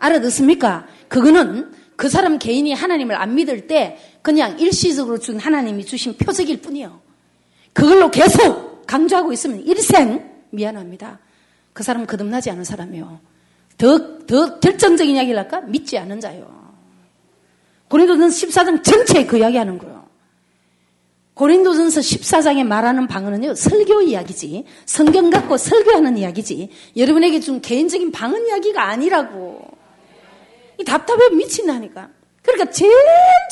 알아듣습니까? 0.00 0.86
그거는 1.08 1.70
그 1.96 2.08
사람 2.08 2.38
개인이 2.38 2.72
하나님을 2.72 3.14
안 3.14 3.34
믿을 3.34 3.66
때 3.66 3.98
그냥 4.22 4.58
일시적으로 4.58 5.18
준 5.18 5.38
하나님이 5.38 5.84
주신 5.84 6.16
표적일 6.16 6.60
뿐이에요. 6.60 7.00
그걸로 7.72 8.10
계속 8.10 8.86
강조하고 8.86 9.32
있으면 9.32 9.60
일생 9.60 10.28
미안합니다. 10.50 11.20
그 11.72 11.82
사람 11.82 12.06
거듭나지 12.06 12.50
않은 12.50 12.64
사람이요. 12.64 13.20
더, 13.78 14.26
더 14.26 14.58
결정적인 14.58 15.14
이야기를 15.14 15.38
할까? 15.38 15.60
믿지 15.60 15.96
않는 15.98 16.20
자요. 16.20 16.60
고린도전 17.88 18.28
14장 18.28 18.82
전체에 18.82 19.26
그 19.26 19.38
이야기 19.38 19.56
하는 19.56 19.78
거예요. 19.78 20.06
고린도전서 21.34 22.00
14장에 22.00 22.64
말하는 22.64 23.06
방언은요, 23.06 23.54
설교 23.54 24.02
이야기지. 24.02 24.64
성경 24.84 25.30
갖고 25.30 25.56
설교하는 25.56 26.18
이야기지. 26.18 26.68
여러분에게 26.96 27.40
준 27.40 27.60
개인적인 27.62 28.12
방언 28.12 28.46
이야기가 28.46 28.82
아니라고. 28.88 29.69
이 30.80 30.84
답답해 30.84 31.28
미친다니까. 31.30 32.08
그러니까 32.42 32.70
제일 32.70 32.92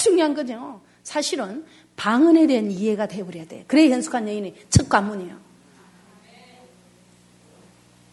중요한 0.02 0.32
거죠. 0.34 0.80
사실은 1.02 1.64
방언에 1.94 2.46
대한 2.46 2.70
이해가 2.70 3.06
되어버려야 3.06 3.46
돼. 3.46 3.64
그래 3.66 3.90
현숙한 3.90 4.26
여인이 4.26 4.54
첫 4.70 4.88
관문이에요. 4.88 5.36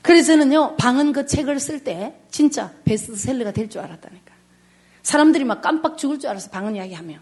그래서 0.02 0.34
저는요, 0.34 0.76
방언 0.78 1.14
그 1.14 1.26
책을 1.26 1.60
쓸 1.60 1.84
때 1.84 2.14
진짜 2.30 2.74
베스트셀러가 2.84 3.52
될 3.52 3.70
줄 3.70 3.82
알았다니까. 3.82 4.36
사람들이 5.02 5.46
막 5.46 5.62
깜빡 5.62 5.98
죽을 5.98 6.20
줄 6.20 6.30
알아서 6.30 6.50
방언 6.50 6.76
이야기하며. 6.76 7.18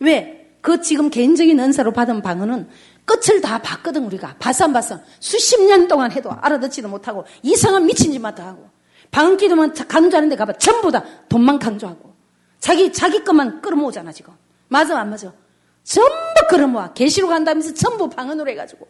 왜? 0.00 0.50
그 0.62 0.80
지금 0.80 1.10
개인적인 1.10 1.60
은사로 1.60 1.92
받은 1.92 2.22
방언은 2.22 2.68
끝을 3.04 3.40
다 3.40 3.60
봤거든, 3.62 4.04
우리가. 4.06 4.36
봤어, 4.38 4.64
안 4.64 4.72
봤어? 4.72 4.98
수십 5.20 5.62
년 5.62 5.86
동안 5.86 6.10
해도 6.10 6.32
알아듣지도 6.32 6.88
못하고 6.88 7.24
이상한 7.42 7.84
미친 7.86 8.10
짓만 8.10 8.34
다 8.34 8.46
하고. 8.46 8.75
방기도만 9.16 9.72
강조하는 9.72 10.28
데 10.28 10.36
가봐. 10.36 10.52
전부 10.58 10.92
다 10.92 11.02
돈만 11.30 11.58
강조하고. 11.58 12.14
자기, 12.60 12.92
자기 12.92 13.24
것만 13.24 13.62
끌어모으잖아, 13.62 14.12
지금. 14.12 14.34
맞아, 14.68 15.00
안 15.00 15.08
맞아? 15.08 15.32
전부 15.84 16.12
끌어모아. 16.50 16.92
계시로 16.92 17.28
간다면서 17.28 17.72
전부 17.72 18.10
방언으로 18.10 18.50
해가지고. 18.50 18.86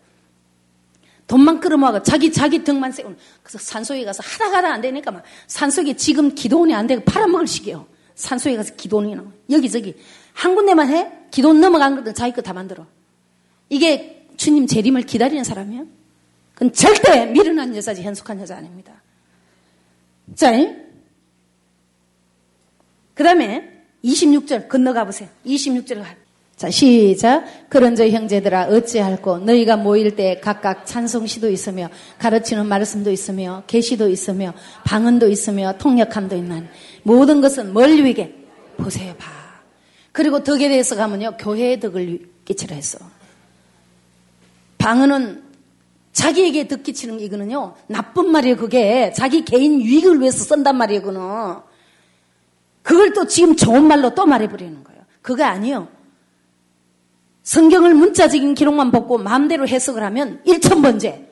돈만 1.28 1.60
끌어모아가 1.60 2.02
자기, 2.02 2.32
자기 2.32 2.64
등만 2.64 2.90
세우는. 2.90 3.16
그래서 3.44 3.58
산속에 3.58 4.04
가서 4.04 4.24
하다 4.26 4.50
가다 4.50 4.72
안 4.72 4.80
되니까 4.80 5.12
막 5.12 5.22
산속에 5.46 5.94
지금 5.94 6.34
기도원이 6.34 6.74
안 6.74 6.88
되고 6.88 7.04
팔아먹을 7.04 7.46
시기요. 7.46 7.86
산속에 8.16 8.56
가서 8.56 8.74
기도원이 8.74 9.14
나와. 9.14 9.28
여기저기. 9.50 9.94
한 10.32 10.56
군데만 10.56 10.88
해? 10.88 11.12
기도원 11.30 11.60
넘어간 11.60 11.94
것들 11.94 12.14
자기 12.14 12.32
거 12.32 12.42
다 12.42 12.52
만들어. 12.52 12.84
이게 13.68 14.26
주님 14.36 14.66
재림을 14.66 15.02
기다리는 15.02 15.44
사람이에요? 15.44 15.86
그건 16.54 16.72
절대 16.72 17.26
미련한 17.26 17.76
여자지, 17.76 18.02
현숙한 18.02 18.40
여자 18.40 18.56
아닙니다. 18.56 18.95
자, 20.34 20.52
그 23.14 23.22
다음에 23.22 23.72
26절 24.04 24.68
건너가 24.68 25.04
보세요. 25.04 25.28
26절 25.46 26.02
가. 26.02 26.14
자, 26.56 26.70
시작. 26.70 27.68
그런 27.68 27.94
저 27.96 28.08
형제들아 28.08 28.68
어찌할꼬 28.68 29.38
너희가 29.38 29.76
모일 29.76 30.16
때 30.16 30.40
각각 30.40 30.86
찬송시도 30.86 31.50
있으며 31.50 31.90
가르치는 32.18 32.66
말씀도 32.66 33.10
있으며 33.10 33.62
계시도 33.66 34.08
있으며 34.08 34.54
방언도 34.84 35.28
있으며 35.28 35.76
통역함도 35.76 36.34
있는 36.34 36.66
모든 37.02 37.42
것은 37.42 37.74
뭘 37.74 38.02
위게 38.02 38.34
보세요 38.78 39.14
봐. 39.16 39.30
그리고 40.12 40.42
덕에 40.42 40.68
대해서 40.68 40.96
가면요 40.96 41.36
교회의 41.38 41.78
덕을 41.80 42.26
끼치라 42.46 42.74
했어. 42.74 42.98
방언은 44.78 45.42
자기에게 46.26 46.66
득기치는 46.66 47.20
이거는요, 47.20 47.74
나쁜 47.86 48.30
말이에요, 48.32 48.56
그게. 48.56 49.12
자기 49.12 49.44
개인 49.44 49.80
유익을 49.80 50.20
위해서 50.20 50.42
쓴단 50.42 50.76
말이에요, 50.76 51.02
그거는. 51.02 51.60
그걸 52.82 53.12
또 53.12 53.26
지금 53.26 53.54
좋은 53.54 53.84
말로 53.86 54.12
또 54.14 54.26
말해버리는 54.26 54.82
거예요. 54.82 55.02
그거 55.22 55.44
아니에요. 55.44 55.88
성경을 57.42 57.94
문자적인 57.94 58.54
기록만 58.54 58.90
보고 58.90 59.18
마음대로 59.18 59.68
해석을 59.68 60.02
하면 60.02 60.42
1천번째. 60.44 61.26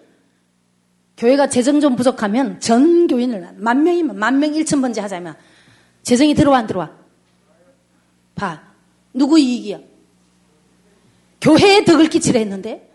교회가 1.16 1.48
재정 1.48 1.80
좀 1.80 1.96
부족하면 1.96 2.60
전 2.60 3.06
교인을 3.08 3.54
만 3.56 3.82
명이면 3.82 4.16
만 4.16 4.38
명 4.38 4.52
1천번째 4.52 5.00
하자면 5.00 5.34
재정이 6.02 6.34
들어와 6.34 6.58
안 6.58 6.66
들어와? 6.68 6.90
봐. 8.36 8.62
누구 9.12 9.38
이익이야? 9.38 9.78
교회에 11.40 11.84
덕을 11.84 12.08
끼치려 12.08 12.38
했는데 12.40 12.93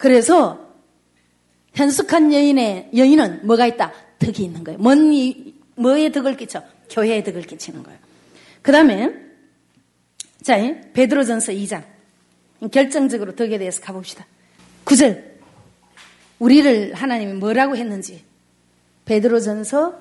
그래서 0.00 0.66
현숙한 1.74 2.32
여인의 2.32 2.88
여인은 2.96 3.46
뭐가 3.46 3.66
있다? 3.66 3.92
덕이 4.18 4.42
있는 4.42 4.64
거예요. 4.64 4.78
뭔 4.78 5.12
이, 5.12 5.54
뭐에 5.74 6.10
덕을 6.10 6.38
끼쳐? 6.38 6.62
교회에 6.88 7.22
덕을 7.22 7.42
끼치는 7.42 7.82
거예요. 7.82 7.98
그 8.62 8.72
다음에 8.72 9.12
자 10.42 10.56
베드로전서 10.94 11.52
2장 11.52 11.84
결정적으로 12.72 13.36
덕에 13.36 13.58
대해서 13.58 13.82
가봅시다. 13.82 14.26
9절 14.86 15.22
우리를 16.38 16.94
하나님이 16.94 17.34
뭐라고 17.34 17.76
했는지 17.76 18.24
베드로전서 19.04 20.00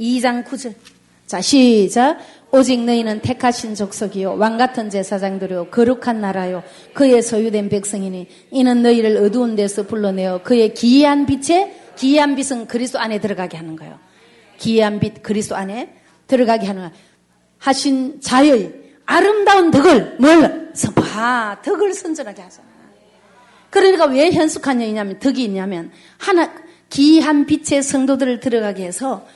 2장 0.00 0.44
9절 0.44 0.74
자 1.28 1.40
시작 1.40 2.18
오직 2.52 2.84
너희는 2.84 3.20
택하신 3.20 3.74
족속이요 3.74 4.36
왕 4.36 4.56
같은 4.56 4.90
제사장들이요 4.90 5.66
거룩한 5.70 6.20
나라요 6.20 6.62
그의 6.94 7.22
소유된 7.22 7.68
백성이니 7.68 8.26
이는 8.50 8.82
너희를 8.82 9.18
어두운 9.18 9.54
데서 9.54 9.84
불러내어 9.84 10.42
그의 10.42 10.74
기이한 10.74 11.26
빛에 11.26 11.80
기이한 11.96 12.34
빛은 12.34 12.66
그리스도 12.66 12.98
안에 12.98 13.20
들어가게 13.20 13.58
하는 13.58 13.76
거예요. 13.76 13.98
기이한 14.56 15.00
빛 15.00 15.22
그리스도 15.22 15.54
안에 15.54 15.94
들어가게 16.26 16.66
하는 16.66 16.82
거예요. 16.82 16.94
하신 17.58 18.20
자의 18.22 18.72
아름다운 19.04 19.70
덕을 19.70 20.16
뭘 20.18 20.70
선파 20.72 21.60
덕을 21.62 21.92
선전하게 21.92 22.42
하잖아. 22.42 22.68
그러니까 23.68 24.06
왜 24.06 24.30
현숙한 24.30 24.80
여이냐면 24.80 25.18
덕이 25.18 25.44
있냐면 25.44 25.92
하나 26.16 26.52
기이한 26.88 27.46
빛의 27.46 27.82
성도들을 27.82 28.40
들어가게 28.40 28.84
해서 28.84 29.26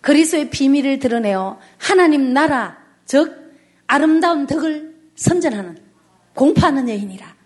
그리스도의 0.00 0.50
비밀을 0.50 0.98
드러내어 0.98 1.58
하나님 1.78 2.32
나라, 2.32 2.78
즉 3.04 3.54
아름다운 3.86 4.46
덕을 4.46 4.94
선전하는 5.16 5.78
공파하는 6.34 6.88
여인이라. 6.88 7.36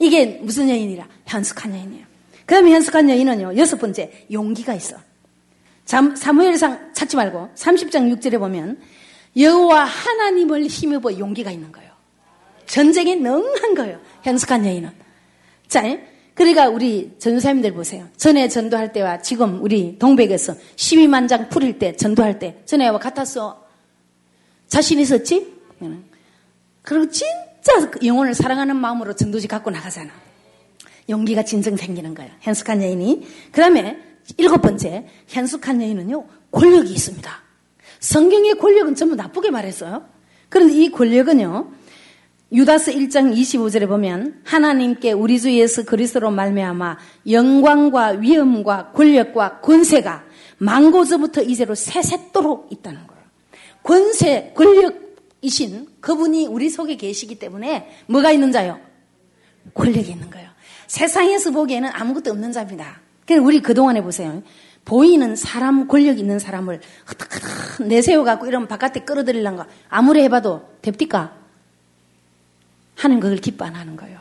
이게 0.00 0.38
무슨 0.42 0.68
여인이라? 0.68 1.08
현숙한 1.26 1.72
여인이에요. 1.72 2.06
그 2.46 2.54
다음에 2.54 2.72
현숙한 2.72 3.08
여인은요, 3.10 3.56
여섯 3.56 3.78
번째, 3.78 4.26
용기가 4.30 4.74
있어. 4.74 4.96
사무엘상 5.84 6.92
찾지 6.92 7.16
말고 7.16 7.50
30장 7.54 8.14
6절에 8.14 8.38
보면 8.38 8.78
여호와 9.36 9.84
하나님을 9.84 10.66
힘입어 10.66 11.18
용기가 11.18 11.50
있는 11.50 11.72
거예요. 11.72 11.90
전쟁에 12.66 13.14
능한 13.14 13.74
거예요. 13.74 13.98
현숙한 14.22 14.66
여인은. 14.66 14.90
자, 15.68 15.82
그러니까 16.38 16.68
우리 16.68 17.16
전사님들 17.18 17.72
보세요. 17.74 18.06
전에 18.16 18.48
전도할 18.48 18.92
때와 18.92 19.20
지금 19.22 19.60
우리 19.60 19.98
동백에서 19.98 20.54
12만 20.76 21.28
장 21.28 21.48
풀일 21.48 21.80
때 21.80 21.96
전도할 21.96 22.38
때 22.38 22.62
전에와 22.64 23.00
같았어. 23.00 23.66
자신 24.68 25.00
있었지? 25.00 25.52
그리고 26.82 27.10
진짜 27.10 27.90
영혼을 28.04 28.34
사랑하는 28.34 28.76
마음으로 28.76 29.16
전도지 29.16 29.48
갖고 29.48 29.72
나가잖아. 29.72 30.12
용기가 31.08 31.42
진정 31.42 31.76
생기는 31.76 32.14
거예요. 32.14 32.30
현숙한 32.38 32.84
여인이. 32.84 33.26
그 33.50 33.60
다음에 33.60 33.98
일곱 34.36 34.62
번째, 34.62 35.08
현숙한 35.26 35.82
여인은요, 35.82 36.24
권력이 36.52 36.92
있습니다. 36.92 37.42
성경의 37.98 38.58
권력은 38.58 38.94
전부 38.94 39.16
나쁘게 39.16 39.50
말했어요. 39.50 40.06
그런데 40.48 40.74
이 40.74 40.88
권력은요, 40.92 41.72
유다스 42.50 42.94
1장 42.94 43.36
25절에 43.36 43.86
보면 43.86 44.40
하나님께 44.44 45.12
우리 45.12 45.38
주 45.38 45.52
예수 45.52 45.84
그리스도로 45.84 46.30
말미암아 46.30 46.96
영광과 47.28 48.08
위엄과 48.12 48.92
권력과 48.92 49.60
권세가 49.60 50.24
망고저부터 50.56 51.42
이제로 51.42 51.74
세세토록 51.74 52.68
있다는 52.72 53.06
거예요. 53.06 53.22
권세, 53.82 54.52
권력이신 54.54 55.88
그분이 56.00 56.46
우리 56.46 56.70
속에 56.70 56.96
계시기 56.96 57.38
때문에 57.38 57.90
뭐가 58.06 58.32
있는 58.32 58.50
자요? 58.50 58.80
권력이 59.74 60.10
있는 60.10 60.30
거예요. 60.30 60.48
세상에서 60.86 61.50
보기에는 61.50 61.90
아무것도 61.92 62.30
없는 62.30 62.52
자입니다. 62.52 63.00
그래서 63.26 63.44
우리 63.44 63.60
그동안에 63.60 64.02
보세요. 64.02 64.42
보이는 64.86 65.36
사람, 65.36 65.86
권력 65.86 66.18
있는 66.18 66.38
사람을 66.38 66.80
내세워갖고 67.86 68.46
이러면 68.46 68.68
바깥에 68.68 69.00
끌어들이려는 69.00 69.58
거 69.58 69.66
아무리 69.90 70.22
해봐도 70.22 70.62
됩니까? 70.80 71.37
하는 72.98 73.20
걸 73.20 73.36
기뻐 73.36 73.64
안 73.64 73.74
하는 73.74 73.96
거예요. 73.96 74.18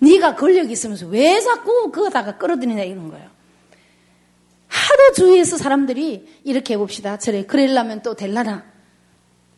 네가 0.00 0.34
권력 0.34 0.70
있으면서 0.70 1.06
왜 1.06 1.40
자꾸 1.40 1.90
그거다가 1.92 2.36
끌어들이냐 2.36 2.82
이런 2.82 3.08
거예요. 3.08 3.30
하도 4.66 5.12
주위에서 5.14 5.56
사람들이 5.56 6.40
이렇게 6.44 6.74
해봅시다. 6.74 7.18
저래 7.18 7.44
그러려면 7.44 8.02
또 8.02 8.14
될라나. 8.14 8.64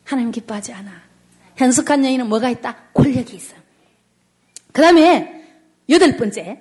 하나님 0.03 0.31
기뻐하지 0.31 0.73
않아. 0.73 0.91
현숙한 1.55 2.05
여인은 2.05 2.27
뭐가 2.27 2.49
있다? 2.49 2.75
권력이 2.93 3.35
있어. 3.35 3.55
그 4.71 4.81
다음에 4.81 5.43
여덟 5.89 6.17
번째 6.17 6.59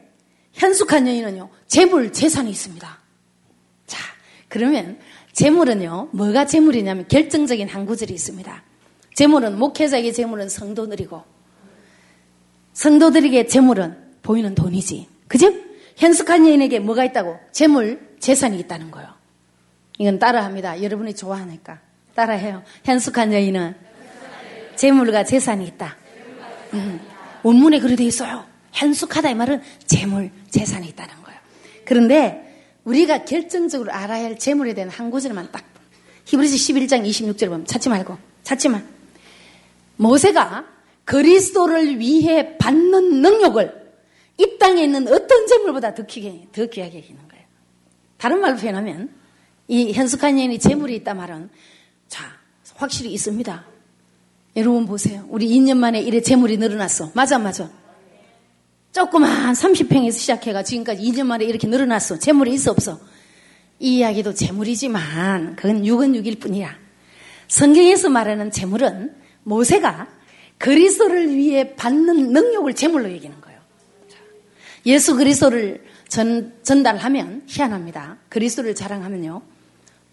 현숙한 0.53 1.07
여인은요 1.07 1.51
재물 1.67 2.13
재산이 2.13 2.51
있습니다. 2.51 2.99
자 3.87 3.99
그러면 4.49 4.99
재물은요 5.33 6.11
뭐가 6.13 6.47
재물이냐면 6.47 7.09
결정적인 7.09 7.69
한 7.69 7.85
구절이 7.85 8.13
있습니다. 8.13 8.63
재물은 9.15 9.59
목회자에게 9.59 10.13
재물은 10.13 10.49
성도들이고 10.49 11.32
성도들에게 12.73 13.47
재물은 13.47 13.97
보이는 14.23 14.55
돈이지. 14.55 15.09
그죠? 15.29 15.53
현숙한 15.97 16.47
여인에게 16.47 16.79
뭐가 16.79 17.05
있다고? 17.05 17.39
재물, 17.53 18.17
재산이 18.19 18.59
있다는 18.61 18.91
거예요. 18.91 19.09
이건 19.99 20.19
따라합니다. 20.19 20.83
여러분이 20.83 21.15
좋아하니까. 21.15 21.81
따라해요. 22.15 22.63
현숙한 22.85 23.33
여인은 23.33 23.75
재물과 24.77 25.25
재산이 25.25 25.67
있다. 25.67 25.97
음, 26.75 27.01
원문에 27.43 27.81
그래 27.81 27.97
돼 27.97 28.05
있어요. 28.05 28.45
현숙하다 28.73 29.31
이 29.31 29.35
말은 29.35 29.63
재물, 29.87 30.31
재산이 30.51 30.89
있다는 30.89 31.15
거예요. 31.23 31.39
그런데 31.85 32.71
우리가 32.85 33.25
결정적으로 33.25 33.93
알아야 33.93 34.25
할 34.25 34.39
재물에 34.39 34.75
대한 34.75 34.91
한 34.91 35.11
구절만 35.11 35.51
딱 35.53 35.65
히브리서 36.25 36.57
11장 36.57 37.07
26절 37.07 37.47
보면 37.49 37.67
찾지 37.67 37.89
말고 37.89 38.17
찾지 38.43 38.69
마. 38.71 38.81
모세가 39.97 40.72
그리스도를 41.05 41.99
위해 41.99 42.57
받는 42.59 43.23
능력을 43.23 43.83
이 44.39 44.59
땅에 44.59 44.85
있는 44.85 45.09
어떤 45.09 45.47
재물보다 45.47 45.95
더, 45.95 46.05
귀하게, 46.07 46.47
더 46.53 46.67
귀하게 46.67 46.99
여기는 46.99 47.29
거예요. 47.29 47.45
다른 48.17 48.41
말로 48.41 48.57
표현하면 48.57 49.11
이 49.69 49.93
현숙한 49.93 50.39
여인이 50.39 50.59
재물이 50.59 50.95
있다 50.97 51.15
말은 51.15 51.51
자 52.09 52.25
확실히 52.75 53.13
있습니다. 53.13 53.65
여러분 54.57 54.87
보세요. 54.87 55.25
우리 55.29 55.49
2년 55.49 55.77
만에 55.77 56.01
이래 56.01 56.21
재물이 56.21 56.59
늘어났어. 56.59 57.11
맞아 57.15 57.39
맞아. 57.39 57.71
조그만 58.93 59.55
30평에서 59.55 60.13
시작해가 60.13 60.63
지금까지 60.63 61.03
2년 61.03 61.25
만에 61.25 61.45
이렇게 61.45 61.67
늘어났어. 61.67 62.19
재물이 62.19 62.53
있어 62.53 62.71
없어. 62.71 63.01
이 63.79 63.99
이야기도 63.99 64.35
재물이지만 64.35 65.57
그건 65.57 65.83
6은 65.83 66.15
6일 66.21 66.41
뿐이야. 66.41 66.77
성경에서 67.49 68.11
말하는 68.11 68.51
재물은 68.51 69.15
모세가 69.45 70.09
그리스도를 70.63 71.35
위해 71.35 71.75
받는 71.75 72.33
능력을 72.33 72.73
제물로 72.75 73.13
여기는 73.13 73.41
거예요. 73.41 73.61
예수 74.87 75.17
그리스도를 75.17 75.85
전, 76.07 76.55
전달하면 76.63 77.43
희한합니다. 77.49 78.19
그리스도를 78.29 78.77
자랑하면요. 78.77 79.43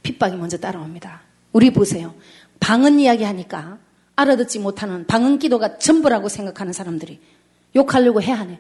핍박이 0.02 0.38
먼저 0.38 0.58
따라옵니다. 0.58 1.22
우리 1.54 1.72
보세요. 1.72 2.16
방언 2.60 3.00
이야기 3.00 3.26
하니까 3.26 3.78
알아듣지 4.16 4.58
못하는 4.58 5.06
방언 5.06 5.38
기도가 5.38 5.78
전부라고 5.78 6.30
생각하는 6.30 6.74
사람들이 6.74 7.20
욕하려고 7.76 8.20
해야 8.20 8.40
하네. 8.40 8.60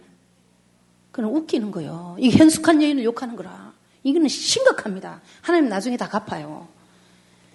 그는 1.12 1.30
웃기는 1.30 1.72
거예요. 1.72 2.18
이게 2.20 2.38
현숙한 2.38 2.84
여인을 2.84 3.04
욕하는 3.04 3.36
거라. 3.36 3.74
이거는 4.04 4.28
심각합니다. 4.28 5.22
하나님 5.42 5.70
나중에 5.70 5.98
다 5.98 6.08
갚아요. 6.08 6.68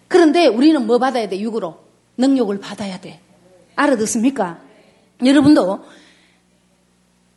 그런데 0.08 0.48
우리는 0.48 0.84
뭐 0.84 0.98
받아야 0.98 1.28
돼? 1.28 1.38
육으로. 1.38 1.84
능력을 2.16 2.58
받아야 2.58 3.00
돼. 3.00 3.20
알아듣습니까? 3.76 4.58
여러분도 5.24 5.84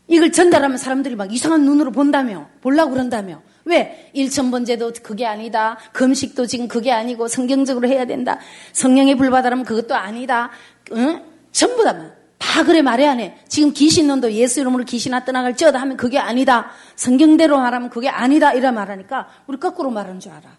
이걸 0.07 0.31
전달하면 0.31 0.77
사람들이 0.77 1.15
막 1.15 1.33
이상한 1.33 1.65
눈으로 1.65 1.91
본다며, 1.91 2.47
볼라고 2.61 2.91
그런다며. 2.91 3.41
왜? 3.65 4.09
일천번제도 4.13 4.93
그게 5.03 5.25
아니다. 5.25 5.77
금식도 5.91 6.45
지금 6.45 6.69
그게 6.69 6.91
아니고 6.91 7.27
성경적으로 7.27 7.87
해야 7.89 8.05
된다. 8.05 8.39
성령의 8.71 9.15
불바다라면 9.15 9.65
그것도 9.65 9.93
아니다. 9.93 10.51
응? 10.93 11.21
전부 11.51 11.83
다, 11.83 12.13
다 12.37 12.63
그래 12.63 12.81
말해야 12.81 13.11
해. 13.11 13.37
지금 13.49 13.73
귀신놈도 13.73 14.31
예수 14.31 14.61
이름으로 14.61 14.85
귀신아 14.85 15.25
떠나갈지어다 15.25 15.81
하면 15.81 15.97
그게 15.97 16.17
아니다. 16.17 16.71
성경대로 16.95 17.57
말하면 17.57 17.89
그게 17.89 18.07
아니다. 18.07 18.53
이라 18.53 18.71
말하니까 18.71 19.27
우리 19.47 19.57
거꾸로 19.57 19.89
말하는 19.89 20.21
줄 20.21 20.31
알아. 20.31 20.57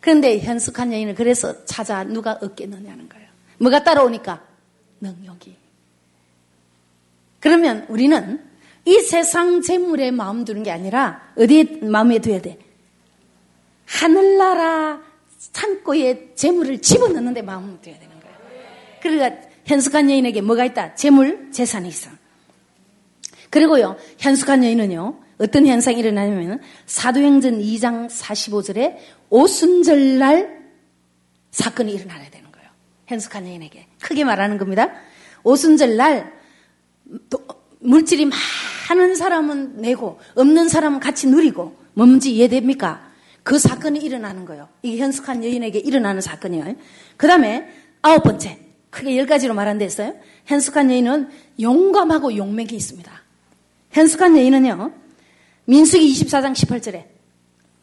그런데 0.00 0.38
현숙한 0.40 0.92
여인을 0.92 1.14
그래서 1.14 1.64
찾아 1.64 2.02
누가 2.02 2.38
얻겠느냐는 2.40 3.08
거예요. 3.08 3.25
뭐가 3.58 3.82
따라오니까? 3.82 4.42
능력이. 5.00 5.56
그러면 7.40 7.86
우리는 7.88 8.44
이 8.84 9.00
세상 9.00 9.60
재물에 9.62 10.10
마음 10.10 10.44
두는 10.44 10.62
게 10.62 10.70
아니라 10.70 11.32
어디에 11.36 11.80
마음에 11.82 12.18
둬야 12.18 12.40
돼? 12.40 12.58
하늘나라 13.84 15.00
창고에 15.52 16.32
재물을 16.34 16.80
집어넣는 16.80 17.34
데 17.34 17.42
마음을 17.42 17.80
둬야 17.80 17.98
되는 17.98 18.20
거예요. 18.20 18.36
그러니까 19.00 19.48
현숙한 19.64 20.10
여인에게 20.10 20.40
뭐가 20.40 20.64
있다? 20.64 20.94
재물, 20.94 21.50
재산이 21.52 21.88
있어. 21.88 22.10
그리고요, 23.50 23.96
현숙한 24.18 24.64
여인은요, 24.64 25.20
어떤 25.38 25.66
현상이 25.66 25.98
일어나냐면 25.98 26.60
사도행전 26.86 27.60
2장 27.60 28.08
45절에 28.08 28.96
오순절날 29.30 30.64
사건이 31.50 31.92
일어나야 31.92 32.30
되는 32.30 32.32
거예요. 32.32 32.45
현숙한 33.06 33.46
여인에게. 33.46 33.86
크게 34.00 34.24
말하는 34.24 34.58
겁니다. 34.58 34.92
오순절 35.42 35.96
날 35.96 36.32
물질이 37.80 38.28
많은 38.88 39.14
사람은 39.14 39.76
내고 39.76 40.18
없는 40.34 40.68
사람은 40.68 41.00
같이 41.00 41.28
누리고 41.28 41.76
뭔지 41.94 42.34
이해됩니까? 42.34 43.06
그 43.42 43.58
사건이 43.58 44.00
일어나는 44.00 44.44
거예요. 44.44 44.68
이게 44.82 44.98
현숙한 44.98 45.44
여인에게 45.44 45.78
일어나는 45.78 46.20
사건이에요. 46.20 46.74
그 47.16 47.26
다음에 47.26 47.68
아홉 48.02 48.22
번째. 48.22 48.58
크게 48.90 49.16
열 49.18 49.26
가지로 49.26 49.54
말한 49.54 49.78
데 49.78 49.84
있어요. 49.84 50.14
현숙한 50.46 50.90
여인은 50.90 51.28
용감하고 51.60 52.36
용맹이 52.36 52.70
있습니다. 52.72 53.12
현숙한 53.90 54.36
여인은요, 54.36 54.92
민수기 55.66 56.12
24장 56.12 56.52
18절에, 56.54 57.04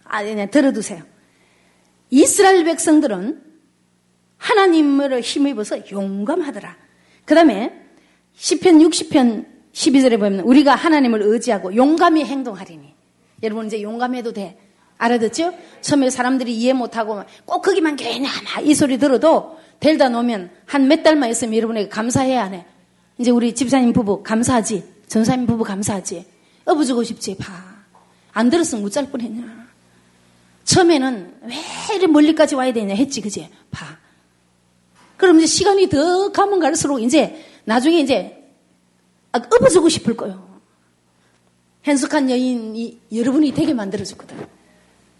아, 0.05 0.23
네, 0.23 0.35
네, 0.35 0.49
들어두세요. 0.49 1.03
이스라엘 2.09 2.63
백성들은 2.63 3.41
하나님을 4.43 5.21
힘입어서 5.21 5.89
용감하더라. 5.89 6.75
그 7.23 7.33
다음에 7.33 7.71
10편 8.37 8.85
60편 8.89 9.45
12절에 9.71 10.19
보면 10.19 10.41
우리가 10.41 10.75
하나님을 10.75 11.21
의지하고 11.21 11.75
용감히 11.75 12.25
행동하리니. 12.25 12.93
여러분 13.41 13.67
이제 13.67 13.81
용감해도 13.81 14.33
돼. 14.33 14.57
알아듣죠? 14.97 15.53
처음에 15.81 16.09
사람들이 16.09 16.53
이해 16.55 16.73
못하고 16.73 17.23
꼭 17.45 17.61
거기만 17.61 17.95
괜히 17.95 18.27
이 18.63 18.75
소리 18.75 18.97
들어도 18.97 19.57
데려다 19.79 20.09
놓으면 20.09 20.51
한 20.65 20.87
몇 20.87 21.03
달만 21.03 21.29
있으면 21.29 21.55
여러분에게 21.55 21.87
감사해야 21.89 22.43
하네. 22.43 22.65
이제 23.19 23.31
우리 23.31 23.55
집사님 23.55 23.93
부부 23.93 24.23
감사하지? 24.23 24.83
전사님 25.07 25.45
부부 25.47 25.63
감사하지? 25.63 26.25
업어주고 26.65 27.03
싶지, 27.03 27.37
봐. 27.37 27.53
안 28.33 28.49
들었으면 28.49 28.81
못잘 28.83 29.09
뻔했냐. 29.09 29.67
처음에는 30.65 31.33
왜 31.43 31.95
이리 31.95 32.07
멀리까지 32.07 32.55
와야 32.55 32.71
되냐 32.73 32.95
했지, 32.95 33.21
그지? 33.21 33.49
봐. 33.71 34.02
그럼 35.23 35.37
이제 35.37 35.45
시간이 35.45 35.87
더 35.87 36.33
가면 36.33 36.59
갈수록 36.59 36.99
이제 36.99 37.41
나중에 37.63 38.01
이제 38.01 38.43
업어주고 39.31 39.87
싶을 39.87 40.17
거요. 40.17 40.59
현숙한 41.83 42.29
여인이 42.29 42.99
여러분이 43.15 43.53
되게 43.53 43.73
만들어줬거든. 43.73 44.35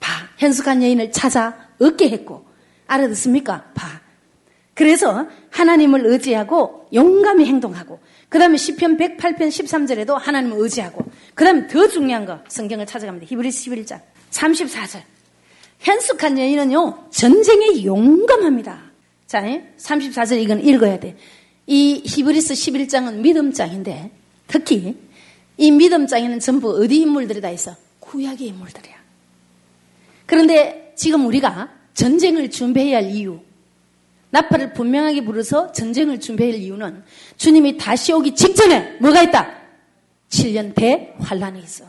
봐. 0.02 0.12
현숙한 0.36 0.84
여인을 0.84 1.14
찾아 1.14 1.70
얻게 1.80 2.10
했고. 2.10 2.46
알아듣습니까? 2.86 3.72
봐. 3.74 4.02
그래서 4.74 5.26
하나님을 5.52 6.06
의지하고 6.06 6.90
용감히 6.94 7.46
행동하고 7.46 8.02
그 8.28 8.38
다음에 8.38 8.58
10편 8.58 9.00
108편 9.00 9.48
13절에도 9.48 10.18
하나님을 10.18 10.58
의지하고 10.60 11.06
그 11.34 11.46
다음에 11.46 11.66
더 11.68 11.88
중요한 11.88 12.26
거 12.26 12.42
성경을 12.50 12.86
찾아갑니다. 12.86 13.26
히브리스 13.30 13.72
11장 13.72 14.02
34절 14.32 15.02
현숙한 15.80 16.38
여인은요 16.38 17.08
전쟁에 17.10 17.86
용감합니다. 17.86 18.93
자 19.34 19.42
34절 19.42 20.40
이건 20.44 20.64
읽어야 20.64 21.00
돼. 21.00 21.18
이 21.66 22.04
히브리스 22.06 22.54
11장은 22.54 23.16
믿음장인데 23.16 24.12
특히 24.46 24.96
이 25.58 25.72
믿음장에는 25.72 26.40
전부 26.40 26.80
어디 26.80 26.98
인물들이 26.98 27.42
다 27.42 27.50
있어? 27.50 27.76
구약의 28.00 28.50
인물들이야. 28.50 28.94
그런데 30.28 30.94
지금 30.96 31.26
우리가 31.26 31.72
전쟁을 31.96 32.52
준비해야 32.52 32.98
할 32.98 33.10
이유 33.10 33.40
나팔을 34.30 34.74
분명하게 34.74 35.26
부르서 35.26 35.72
전쟁을 35.72 36.20
준비할 36.20 36.54
이유는 36.54 37.04
주님이 37.38 37.78
다시 37.78 38.14
오기 38.14 38.36
직전에 38.36 38.98
뭐가 39.02 39.24
있다? 39.24 39.50
7년 40.30 40.76
대환란이 40.76 41.60
있어. 41.64 41.86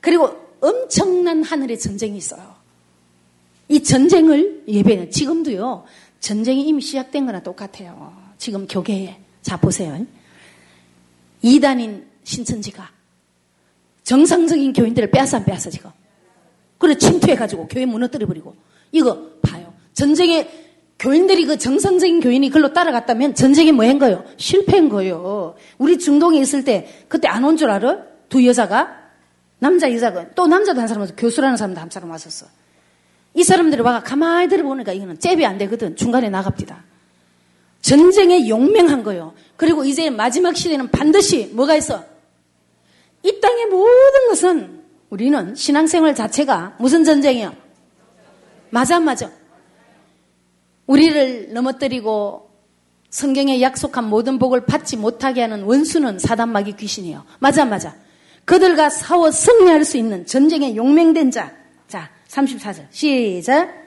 그리고 0.00 0.28
엄청난 0.60 1.44
하늘의 1.44 1.78
전쟁이 1.78 2.18
있어요. 2.18 2.52
이 3.68 3.80
전쟁을 3.80 4.64
예배는 4.66 5.12
지금도요. 5.12 5.84
전쟁이 6.26 6.62
이미 6.68 6.80
시작된 6.80 7.26
거나 7.26 7.40
똑같아요. 7.40 8.14
지금 8.38 8.66
교계에. 8.68 9.18
자 9.42 9.56
보세요. 9.56 10.06
이단인 11.42 12.06
신천지가 12.22 12.88
정상적인 14.04 14.72
교인들을 14.72 15.10
빼앗아 15.10 15.38
안 15.38 15.44
빼앗아 15.44 15.68
지금. 15.68 15.90
그래 16.78 16.94
침투해가지고 16.96 17.66
교회 17.66 17.84
무너뜨려버리고 17.86 18.54
이거 18.92 19.30
봐요. 19.42 19.74
전쟁에 19.94 20.48
교인들이 21.00 21.44
그 21.46 21.58
정상적인 21.58 22.20
교인이 22.20 22.48
글로 22.50 22.72
따라갔다면 22.72 23.34
전쟁이 23.34 23.72
뭐 23.72 23.84
한 23.84 23.98
거예요? 23.98 24.24
실패한 24.36 24.88
거예요. 24.90 25.56
우리 25.78 25.98
중동에 25.98 26.38
있을 26.38 26.62
때 26.64 27.04
그때 27.08 27.26
안 27.26 27.42
온 27.44 27.56
줄 27.56 27.68
알아? 27.68 27.98
두 28.28 28.46
여자가 28.46 28.96
남자 29.58 29.92
여자가 29.92 30.30
또 30.36 30.46
남자도 30.46 30.80
한 30.80 30.86
사람 30.86 31.00
와서 31.00 31.14
교수라는 31.16 31.56
사람도 31.56 31.80
한 31.80 31.90
사람 31.90 32.10
왔었어. 32.10 32.46
이 33.34 33.44
사람들이 33.44 33.80
와가 33.80 34.02
가만히 34.02 34.48
들어보니까 34.48 34.92
이거는 34.92 35.18
잽이 35.18 35.44
안 35.46 35.58
되거든. 35.58 35.96
중간에 35.96 36.28
나갑니다. 36.28 36.84
전쟁에 37.80 38.48
용맹한 38.48 39.02
거예요. 39.02 39.34
그리고 39.56 39.84
이제 39.84 40.10
마지막 40.10 40.56
시대는 40.56 40.90
반드시 40.90 41.50
뭐가 41.52 41.74
있어? 41.76 42.04
이 43.22 43.40
땅의 43.40 43.66
모든 43.66 44.28
것은 44.28 44.82
우리는 45.10 45.54
신앙생활 45.54 46.14
자체가 46.14 46.76
무슨 46.78 47.04
전쟁이야? 47.04 47.52
맞아, 48.70 48.98
맞아. 49.00 49.30
우리를 50.86 51.52
넘어뜨리고 51.52 52.50
성경에 53.10 53.60
약속한 53.60 54.08
모든 54.08 54.38
복을 54.38 54.64
받지 54.64 54.96
못하게 54.96 55.42
하는 55.42 55.64
원수는 55.64 56.18
사단마귀 56.18 56.76
귀신이에요. 56.76 57.24
맞아, 57.40 57.64
맞아. 57.64 57.94
그들과 58.44 58.88
싸워 58.88 59.30
승리할 59.30 59.84
수 59.84 59.96
있는 59.98 60.26
전쟁에 60.26 60.74
용맹된 60.74 61.30
자. 61.30 61.61
자, 62.32 62.40
34절. 62.40 62.86
시작. 62.90 63.82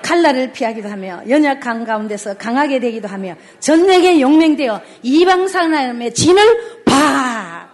칼날을 0.00 0.52
피하기도 0.52 0.88
하며 0.88 1.22
연약한 1.28 1.84
가운데서 1.84 2.38
강하게 2.38 2.80
되기도 2.80 3.08
하며 3.08 3.36
전쟁에 3.60 4.20
용맹되어 4.22 4.80
이방 5.02 5.48
사람의 5.48 6.14
진을 6.14 6.82
봐. 6.86 7.68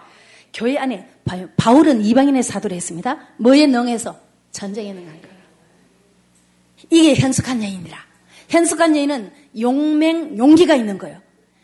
교회 0.53 0.77
안에 0.77 1.07
바울은 1.55 2.01
이방인의 2.01 2.43
사도를 2.43 2.75
했습니다. 2.75 3.17
뭐에 3.37 3.67
능해서 3.67 4.19
전쟁에 4.51 4.91
능한 4.91 5.21
거예요. 5.21 5.35
이게 6.89 7.15
현숙한 7.15 7.63
여인이라. 7.63 7.97
현숙한 8.49 8.97
여인은 8.97 9.31
용맹, 9.59 10.37
용기가 10.37 10.75
있는 10.75 10.97
거예요. 10.97 11.21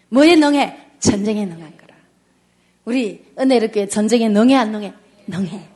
뭐에 0.07 0.37
능해? 0.37 0.77
전쟁에 0.99 1.45
능한 1.45 1.77
거라. 1.77 1.95
우리 2.85 3.25
은혜롭게 3.37 3.89
전쟁에 3.89 4.29
능해 4.29 4.55
안 4.55 4.71
능해? 4.71 4.93
능해. 5.27 5.74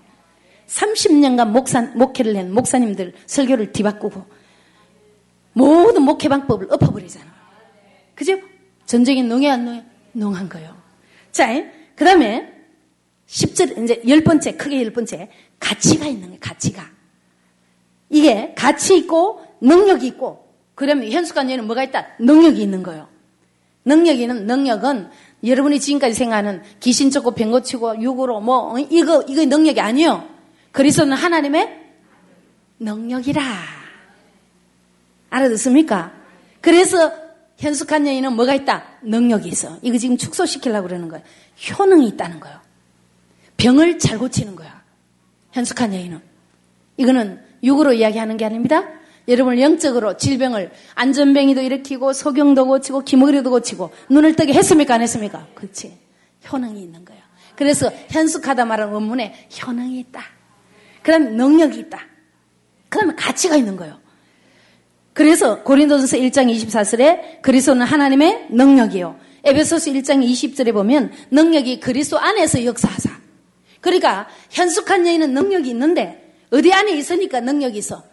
30년간 0.70 1.50
목사, 1.50 1.82
목회를 1.82 2.38
한 2.38 2.54
목사님들 2.54 3.14
설교를 3.26 3.72
뒤바꾸고 3.72 4.24
모든 5.54 6.04
목회 6.04 6.30
방법을 6.30 6.68
엎어버리잖아. 6.72 7.26
그죠? 8.16 8.40
전쟁에 8.86 9.24
능해 9.24 9.50
안 9.50 9.66
능해? 9.66 9.84
능한 10.14 10.50
거예요. 10.50 10.76
자, 11.32 11.48
그 11.96 12.06
다음에 12.06 12.54
10절, 13.28 13.84
이제 13.84 14.02
열 14.08 14.24
번째, 14.24 14.54
크게 14.54 14.84
열 14.84 14.92
번째, 14.92 15.30
가치가 15.60 16.06
있는 16.06 16.28
거예요, 16.28 16.40
가치가. 16.40 16.84
이게 18.10 18.54
가치 18.56 18.98
있고 18.98 19.42
능력이 19.62 20.08
있고 20.08 20.48
그러면 20.76 21.12
여인은 21.12 21.68
뭐가 21.68 21.84
있다? 21.84 22.08
능력이 22.20 22.62
있는 22.62 22.84
거예요. 22.84 23.08
능력이 23.86 24.22
있는 24.22 24.48
능력은 24.48 25.10
여러분이 25.44 25.80
지금까지 25.80 26.14
생각하는 26.14 26.64
귀신 26.80 27.12
쫓고 27.12 27.32
병 27.32 27.52
고치고 27.52 28.02
육으로 28.02 28.40
뭐 28.40 28.74
어, 28.74 28.80
이거 28.80 29.24
이거 29.28 29.46
능력이 29.46 29.80
아니에요. 29.80 30.39
그리스도는 30.72 31.16
하나님의 31.16 31.80
능력이라. 32.80 33.42
알아듣습니까? 35.30 36.14
그래서 36.62 37.12
현숙한 37.58 38.08
여인은 38.08 38.34
뭐가 38.34 38.54
있다? 38.54 38.84
능력이 39.04 39.50
있어. 39.50 39.78
이거 39.82 39.98
지금 39.98 40.18
축소시키려고 40.18 40.88
그러는 40.88 41.10
거예요. 41.10 41.24
효능이 41.78 42.08
있다는 42.10 42.40
거예요. 42.40 42.60
병을 43.58 44.00
잘 44.00 44.18
고치는 44.18 44.56
거야. 44.56 44.82
현숙한 45.52 45.94
여인은. 45.94 46.22
이거는 46.98 47.42
육으로 47.64 47.94
이야기하는 47.94 48.38
게 48.38 48.46
아닙니다. 48.46 48.88
여러분 49.28 49.60
영적으로 49.60 50.18
질병을 50.18 50.72
안전병이도 50.96 51.62
일으키고 51.62 52.14
소경도 52.14 52.66
고치고 52.66 53.02
기머리도 53.02 53.50
고치고 53.52 53.92
눈을 54.10 54.36
뜨게 54.36 54.54
했습니까 54.54 54.96
안 54.96 55.02
했습니까? 55.02 55.48
그렇지. 55.54 55.98
효능이 56.52 56.82
있는 56.82 57.06
거예요. 57.06 57.22
그래서 57.56 57.92
현숙하다 58.10 58.66
말하는 58.66 58.94
원문에 58.94 59.50
효능이 59.62 60.00
있다. 60.00 60.24
그다음에 61.02 61.30
능력이 61.32 61.80
있다. 61.80 62.00
그다음에 62.90 63.14
가치가 63.16 63.56
있는 63.56 63.76
거예요. 63.76 64.00
그래서 65.14 65.64
고린도전서 65.64 66.18
1장 66.18 66.54
24절에 66.54 67.42
그리스도는 67.42 67.86
하나님의 67.86 68.48
능력이요. 68.52 69.20
에베소서 69.44 69.92
1장 69.92 70.26
20절에 70.26 70.74
보면 70.74 71.12
능력이 71.32 71.80
그리스도 71.80 72.20
안에서 72.20 72.64
역사하사. 72.66 73.10
그러니까 73.82 74.28
현숙한 74.50 75.08
여인은 75.08 75.34
능력이 75.34 75.70
있는데 75.70 76.34
어디 76.52 76.74
안에 76.74 76.92
있으니까 76.94 77.40
능력이 77.40 77.78
있어? 77.78 78.04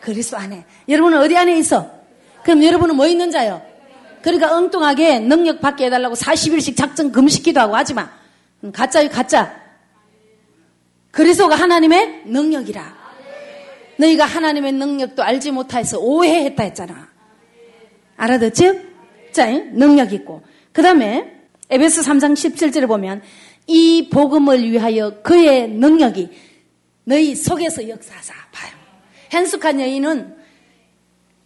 그리스도 0.00 0.36
안에. 0.36 0.64
여러분은 0.88 1.18
어디 1.18 1.36
안에 1.36 1.56
있어? 1.58 1.90
그럼 2.42 2.62
여러분은 2.62 2.96
뭐 2.96 3.06
있는 3.06 3.30
자요? 3.30 3.60
그러니까 4.22 4.56
엉뚱하게 4.56 5.20
능력 5.20 5.60
받게 5.60 5.86
해달라고 5.86 6.14
40일씩 6.14 6.76
작정 6.76 7.12
금식기도 7.12 7.60
하고 7.60 7.76
하지 7.76 7.94
마. 7.94 8.08
음, 8.64 8.72
가짜요, 8.72 9.08
가짜. 9.08 9.65
그리스도가 11.16 11.54
하나님의 11.54 12.24
능력이라. 12.26 12.94
너희가 13.96 14.26
하나님의 14.26 14.72
능력도 14.72 15.22
알지 15.22 15.50
못해서 15.50 15.98
오해했다 15.98 16.62
했잖아. 16.62 17.08
알아듣죠? 18.18 18.74
자, 19.32 19.46
능력 19.72 20.12
있고. 20.12 20.42
그 20.72 20.82
다음에 20.82 21.40
에베스 21.70 22.02
3장 22.02 22.34
17절에 22.34 22.86
보면 22.86 23.22
이 23.66 24.10
복음을 24.12 24.70
위하여 24.70 25.22
그의 25.22 25.68
능력이 25.68 26.28
너희 27.04 27.34
속에서 27.34 27.88
역사하사 27.88 28.34
봐요. 28.52 28.72
현숙한 29.30 29.80
여인은 29.80 30.36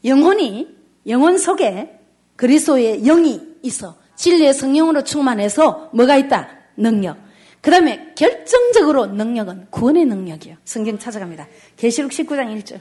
영혼이 0.04 0.66
영혼 1.06 1.38
속에 1.38 1.96
그리스도의 2.34 3.02
영이 3.04 3.40
있어 3.62 3.96
진리의 4.16 4.52
성령으로 4.52 5.04
충만해서 5.04 5.90
뭐가 5.92 6.16
있다? 6.16 6.48
능력. 6.76 7.29
그 7.60 7.70
다음에 7.70 8.12
결정적으로 8.14 9.06
능력은 9.06 9.66
구원의 9.70 10.06
능력이요. 10.06 10.56
성경 10.64 10.98
찾아갑니다. 10.98 11.46
계시록 11.76 12.10
19장 12.10 12.62
1절. 12.62 12.80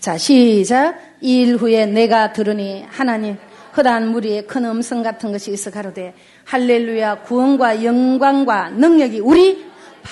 자, 0.00 0.16
시작. 0.18 0.98
일 1.20 1.56
후에 1.56 1.86
내가 1.86 2.32
들으니 2.32 2.84
하나님 2.88 3.36
허다한 3.76 4.08
무리에 4.08 4.42
큰 4.42 4.64
음성 4.64 5.02
같은 5.02 5.30
것이 5.30 5.52
있어 5.52 5.70
가로되 5.70 6.14
할렐루야 6.44 7.22
구원과 7.22 7.84
영광과 7.84 8.70
능력이 8.70 9.20
우리 9.20 9.64
바 10.02 10.10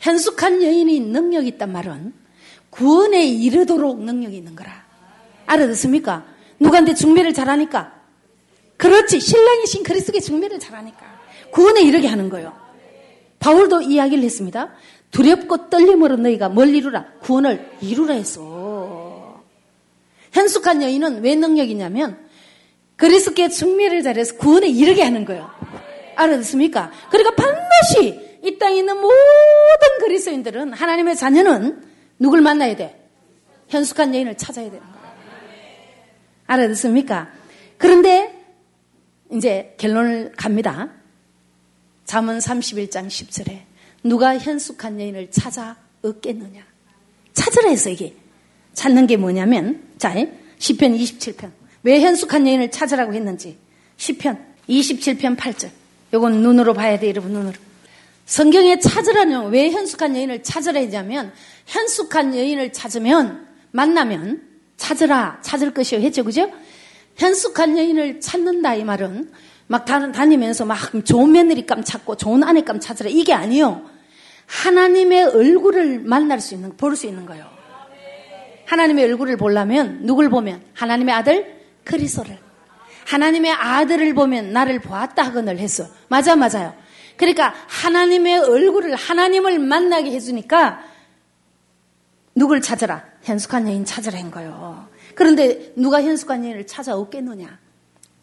현숙한 0.00 0.62
여인이 0.62 1.00
능력이 1.00 1.48
있단 1.48 1.72
말은 1.72 2.12
구원에 2.70 3.26
이르도록 3.26 4.04
능력이 4.04 4.36
있는 4.36 4.54
거라. 4.54 4.86
알아듣습니까? 5.46 6.24
누구한테 6.60 6.94
중매를 6.94 7.34
잘하니까? 7.34 7.92
그렇지. 8.76 9.18
신랑이신 9.18 9.82
그리스도의 9.82 10.20
중매를 10.20 10.60
잘하니까. 10.60 11.07
구원에 11.50 11.82
이르게 11.82 12.08
하는 12.08 12.28
거예요. 12.28 12.52
바울도 13.38 13.82
이야기를 13.82 14.24
했습니다. 14.24 14.72
두렵고 15.10 15.70
떨림으로 15.70 16.16
너희가 16.16 16.48
뭘 16.48 16.74
이루라? 16.74 17.06
구원을 17.20 17.70
이루라 17.80 18.14
했어. 18.14 19.42
현숙한 20.32 20.82
여인은 20.82 21.22
왜 21.22 21.34
능력이냐면 21.34 22.18
그리스도께 22.96 23.48
중매를 23.48 24.02
잘해서 24.02 24.36
구원에 24.36 24.68
이르게 24.68 25.02
하는 25.02 25.24
거예요. 25.24 25.50
알아듣습니까? 26.16 26.90
그러니까 27.10 27.34
반드시 27.36 28.38
이 28.42 28.58
땅에 28.58 28.78
있는 28.78 29.00
모든 29.00 29.98
그리스도인들은 30.00 30.72
하나님의 30.72 31.16
자녀는 31.16 31.82
누굴 32.18 32.40
만나야 32.40 32.76
돼? 32.76 33.08
현숙한 33.68 34.14
여인을 34.14 34.36
찾아야 34.36 34.66
되는 34.66 34.80
거예요. 34.80 34.98
알아듣습니까? 36.46 37.30
그런데 37.76 38.34
이제 39.32 39.74
결론을 39.78 40.32
갑니다. 40.36 40.90
잠언 42.08 42.38
31장 42.38 43.06
10절에 43.06 43.60
누가 44.02 44.38
현숙한 44.38 44.98
여인을 44.98 45.30
찾아 45.30 45.76
얻겠느냐? 46.00 46.64
찾으라 47.34 47.68
해서 47.68 47.90
이게 47.90 48.14
찾는 48.72 49.06
게 49.06 49.18
뭐냐면 49.18 49.82
자 49.98 50.14
10편 50.14 50.98
27편. 50.98 51.50
왜 51.82 52.00
현숙한 52.00 52.48
여인을 52.48 52.70
찾으라고 52.70 53.12
했는지. 53.12 53.58
10편 53.98 54.42
27편 54.70 55.36
8절. 55.36 55.68
요건 56.14 56.40
눈으로 56.40 56.72
봐야 56.72 56.98
돼 56.98 57.10
여러분 57.10 57.32
눈으로. 57.32 57.52
성경에 58.24 58.78
찾으라는 58.78 59.50
왜 59.50 59.70
현숙한 59.70 60.16
여인을 60.16 60.42
찾으라 60.42 60.80
했냐면 60.80 61.30
현숙한 61.66 62.34
여인을 62.34 62.72
찾으면 62.72 63.46
만나면 63.70 64.48
찾으라 64.78 65.42
찾을 65.42 65.74
것이요. 65.74 66.00
했죠 66.00 66.24
그죠? 66.24 66.50
현숙한 67.16 67.76
여인을 67.76 68.22
찾는다 68.22 68.76
이 68.76 68.84
말은 68.84 69.30
막 69.68 69.84
다니면서 69.84 70.64
막 70.64 70.78
좋은 71.04 71.30
며느리감 71.32 71.84
찾고 71.84 72.16
좋은 72.16 72.42
아내감 72.42 72.80
찾으라 72.80 73.10
이게 73.10 73.32
아니요. 73.34 73.82
하나님의 74.46 75.24
얼굴을 75.26 76.00
만날 76.00 76.40
수 76.40 76.54
있는 76.54 76.76
볼 76.76 76.96
수 76.96 77.06
있는 77.06 77.26
거예요. 77.26 77.46
하나님의 78.66 79.04
얼굴을 79.04 79.36
보려면 79.36 80.00
누굴 80.02 80.28
보면 80.30 80.62
하나님의 80.74 81.14
아들 81.14 81.62
그리스도를 81.84 82.38
하나님의 83.06 83.52
아들을 83.52 84.14
보면 84.14 84.52
나를 84.52 84.80
보았다 84.80 85.22
하거늘 85.22 85.58
했어. 85.58 85.86
맞아 86.08 86.34
맞아요. 86.36 86.74
그러니까 87.16 87.54
하나님의 87.68 88.38
얼굴을 88.40 88.94
하나님을 88.94 89.58
만나게 89.58 90.10
해주니까 90.12 90.80
누굴 92.34 92.60
찾으라 92.60 93.04
현숙한 93.22 93.68
여인 93.68 93.84
찾으라 93.84 94.18
한 94.18 94.30
거예요. 94.30 94.88
그런데 95.14 95.72
누가 95.76 96.02
현숙한 96.02 96.44
여인을 96.44 96.66
찾아오겠느냐? 96.66 97.58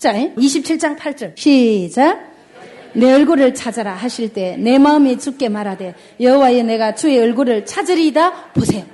자, 0.06 0.14
27장 0.14 0.95
8절. 0.99 1.36
시작. 1.36 2.32
내 2.94 3.11
얼굴을 3.11 3.56
찾아라 3.56 3.95
하실 3.95 4.32
때 4.32 4.56
내 4.56 4.77
마음이 4.77 5.18
죽게 5.18 5.49
말하되 5.49 5.95
여호와의 6.22 6.64
내가 6.64 6.94
주의 6.94 7.18
얼굴을 7.18 7.65
찾으리이다 7.65 8.52
보세요. 8.53 8.86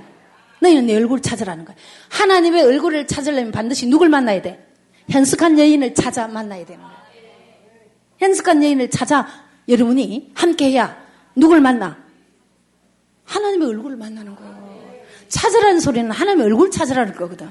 너희는 0.62 0.86
내 0.86 0.96
얼굴을 0.96 1.22
찾으라는 1.22 1.66
거야. 1.66 1.76
하나님의 2.12 2.64
얼굴을 2.64 3.08
찾으려면 3.08 3.52
반드시 3.52 3.88
누굴 3.88 4.08
만나야 4.08 4.42
돼? 4.42 4.66
현숙한 5.10 5.60
여인을 5.60 5.96
찾아 5.96 6.30
만나야 6.30 6.66
되는 6.66 6.82
거야. 6.82 7.04
현숙한 8.20 8.64
여인을 8.64 8.90
찾아 8.90 9.28
여러분이 9.68 10.32
함께 10.34 10.72
해야 10.72 10.98
누굴 11.36 11.60
만나? 11.60 11.98
하나님의 13.26 13.68
얼굴을 13.68 13.98
만나는 13.98 14.34
거예요. 14.34 14.96
찾으라는 15.28 15.82
소리는 15.82 16.10
하나님의 16.10 16.46
얼굴 16.46 16.72
찾으라는 16.72 17.16
거거든. 17.16 17.50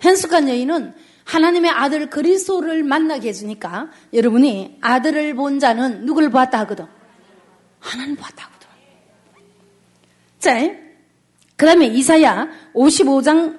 현숙한 0.00 0.48
여인은 0.48 0.94
하나님의 1.24 1.70
아들 1.70 2.10
그리스도를 2.10 2.82
만나게 2.82 3.28
해주니까 3.28 3.90
여러분이 4.12 4.78
아들을 4.80 5.34
본 5.34 5.58
자는 5.58 6.04
누굴 6.04 6.30
보았다 6.30 6.60
하거든? 6.60 6.86
하나님 7.80 8.14
보았다 8.16 8.44
하거든. 8.44 8.68
자, 10.38 10.54
그 11.56 11.66
다음에 11.66 11.86
이사야 11.86 12.48
55장 12.74 13.58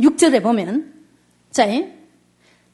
6절에 0.00 0.42
보면 0.42 0.92
자, 1.50 1.66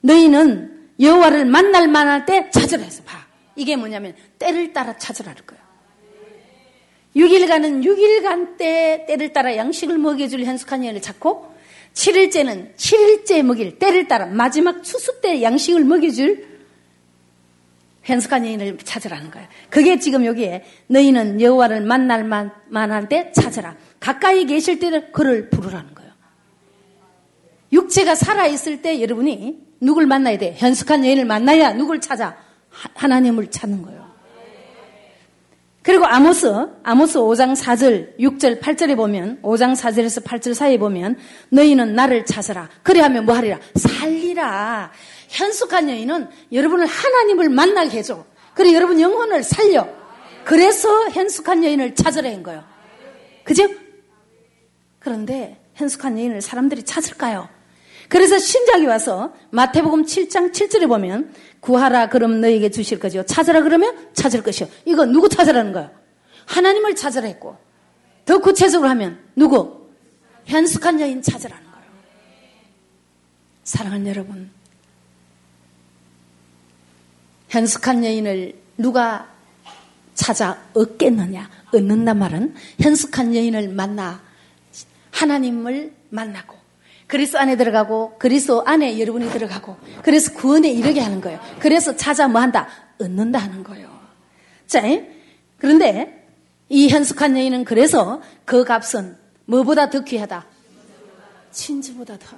너희는 0.01 0.91
여호와를 0.99 1.45
만날 1.45 1.89
만할 1.89 2.25
때 2.25 2.51
찾으라 2.51 2.83
해서 2.83 3.03
봐. 3.05 3.19
이게 3.57 3.77
뭐냐면 3.77 4.15
때를 4.39 4.73
따라 4.73 4.97
찾으라는 4.97 5.43
거예요. 5.47 5.61
6일간은 7.17 7.85
6일간 7.85 8.57
때 8.57 9.05
때를 9.07 9.33
따라 9.33 9.57
양식을 9.57 9.99
먹여줄 9.99 10.45
현숙한 10.45 10.85
여인을 10.85 11.03
찾고 11.03 11.50
7일째는 11.95 12.77
7일째 12.77 13.43
먹일 13.43 13.79
때를 13.79 14.09
따라 14.09 14.27
마지막 14.27 14.83
추수 14.83 15.21
때 15.21 15.43
양식을 15.43 15.85
먹여줄 15.85 16.49
현숙한 18.03 18.47
여인을 18.47 18.79
찾으라는 18.79 19.31
거예요. 19.31 19.47
그게 19.69 19.99
지금 19.99 20.25
여기에 20.25 20.65
너희는 20.87 21.41
여호와를 21.41 21.83
만날 21.83 22.25
만한 22.25 23.09
때 23.09 23.31
찾으라. 23.33 23.77
가까이 24.01 24.47
계실 24.47 24.79
때는 24.79 25.13
그를 25.13 25.51
부르라는 25.51 25.95
거예요. 25.95 26.11
육체가 27.73 28.15
살아있을 28.15 28.83
때 28.83 29.01
여러분이 29.01 29.71
누굴 29.81 30.07
만나야 30.07 30.39
돼? 30.39 30.55
현숙한 30.57 31.05
여인을 31.05 31.25
만나야 31.25 31.75
누굴 31.75 32.01
찾아? 32.01 32.37
하나님을 32.95 33.51
찾는 33.51 33.83
거예요. 33.83 34.10
그리고 35.83 36.05
아모스, 36.05 36.47
아모스 36.83 37.19
5장 37.19 37.57
4절, 37.57 38.19
6절, 38.19 38.61
8절에 38.61 38.97
보면, 38.97 39.41
5장 39.43 39.75
4절에서 39.75 40.23
8절 40.23 40.53
사이에 40.53 40.79
보면, 40.79 41.17
너희는 41.49 41.95
나를 41.95 42.27
찾으라. 42.27 42.69
그래 42.83 43.01
하면 43.01 43.25
뭐 43.25 43.35
하리라? 43.35 43.59
살리라. 43.77 44.93
현숙한 45.29 45.89
여인은 45.89 46.29
여러분을 46.53 46.85
하나님을 46.85 47.49
만나게 47.49 47.99
해줘. 47.99 48.27
그래 48.55 48.75
여러분 48.75 49.01
영혼을 49.01 49.43
살려. 49.43 49.89
그래서 50.45 51.09
현숙한 51.11 51.65
여인을 51.65 51.95
찾으라 51.95 52.29
한 52.29 52.43
거예요. 52.43 52.63
그죠? 53.45 53.67
그런데 54.99 55.59
현숙한 55.75 56.19
여인을 56.19 56.43
사람들이 56.43 56.83
찾을까요? 56.83 57.49
그래서 58.11 58.39
신작이 58.39 58.87
와서 58.87 59.33
마태복음 59.51 60.05
7장 60.05 60.53
7절에 60.53 60.89
보면 60.89 61.33
구하라 61.61 62.09
그럼 62.09 62.41
너에게 62.41 62.71
주실 62.71 62.99
거죠. 62.99 63.25
찾으라 63.25 63.63
그러면 63.63 64.09
찾을 64.15 64.43
것이요. 64.43 64.69
이거 64.87 65.05
누구 65.05 65.29
찾으라는 65.29 65.73
거예요? 65.73 65.91
하나님을 66.47 66.97
찾으라 66.97 67.27
했고 67.29 67.57
더 68.25 68.39
구체적으로 68.39 68.89
하면 68.91 69.19
누구? 69.37 69.89
현숙한 70.47 71.01
여인 71.01 71.23
찾으라는 71.23 71.65
거예요. 71.65 71.87
사랑하는 73.65 74.07
여러분 74.07 74.51
현숙한 77.49 78.05
여인을 78.05 78.55
누가 78.79 79.29
찾아 80.15 80.63
얻겠느냐? 80.75 81.49
얻는단 81.73 82.19
말은 82.19 82.55
현숙한 82.81 83.35
여인을 83.35 83.69
만나 83.69 84.21
하나님을 85.13 85.95
만나고 86.11 86.60
그리스 87.11 87.37
안에 87.37 87.57
들어가고 87.57 88.15
그리스 88.19 88.53
안에 88.65 89.01
여러분이 89.01 89.31
들어가고 89.31 89.77
그래서 90.03 90.33
구원에 90.33 90.71
이르게 90.71 91.01
하는 91.01 91.21
거예요. 91.21 91.41
그래서 91.59 91.97
찾아 91.97 92.29
뭐 92.29 92.41
한다? 92.41 92.69
얻는다 93.01 93.41
하는 93.41 93.65
거예요. 93.65 93.91
자, 94.69 94.81
그런데 95.59 96.29
이 96.69 96.89
현숙한 96.89 97.37
여인은 97.37 97.65
그래서 97.65 98.23
그 98.45 98.63
값은 98.63 99.17
뭐보다 99.47 99.91
더 99.91 100.05
귀하다? 100.05 100.47
진주보다 101.51 102.17
더. 102.17 102.37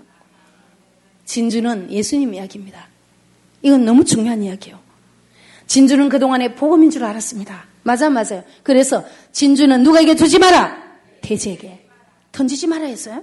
진주는 1.27 1.91
예수님 1.91 2.33
이야기입니다. 2.33 2.89
이건 3.61 3.85
너무 3.85 4.07
중요한 4.07 4.43
이야기예요. 4.43 4.81
진주는 5.67 6.09
그동안에 6.09 6.55
복음인 6.55 6.91
줄 6.91 7.05
알았습니다. 7.05 7.67
맞아, 7.83 8.09
맞아요. 8.09 8.43
그래서 8.63 9.05
진주는 9.33 9.83
누가에게 9.83 10.17
주지 10.17 10.39
마라! 10.39 10.81
돼지에게. 11.21 11.89
던지지 12.33 12.67
마라 12.67 12.87
했어요. 12.87 13.23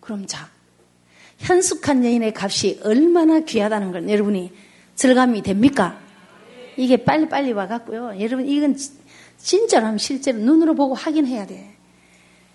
그럼 0.00 0.26
자, 0.26 0.50
현숙한 1.42 2.04
여인의 2.04 2.34
값이 2.36 2.80
얼마나 2.84 3.40
귀하다는 3.40 3.92
걸 3.92 4.08
여러분이 4.08 4.52
절감이 4.94 5.42
됩니까? 5.42 6.00
이게 6.76 6.96
빨리빨리 6.96 7.52
와갖고요. 7.52 8.14
여러분, 8.20 8.46
이건 8.46 8.76
진짜로 9.38 9.98
실제로 9.98 10.38
눈으로 10.38 10.74
보고 10.74 10.94
확인해야 10.94 11.46
돼. 11.46 11.76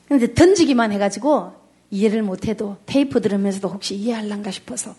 근데 0.08 0.34
던지기만 0.34 0.94
해가지고 0.94 1.52
이해를 1.92 2.24
못해도 2.24 2.78
테이프 2.86 3.22
들으면서도 3.22 3.68
혹시 3.68 3.96
이해할란가 3.96 4.52
싶어서 4.52 4.96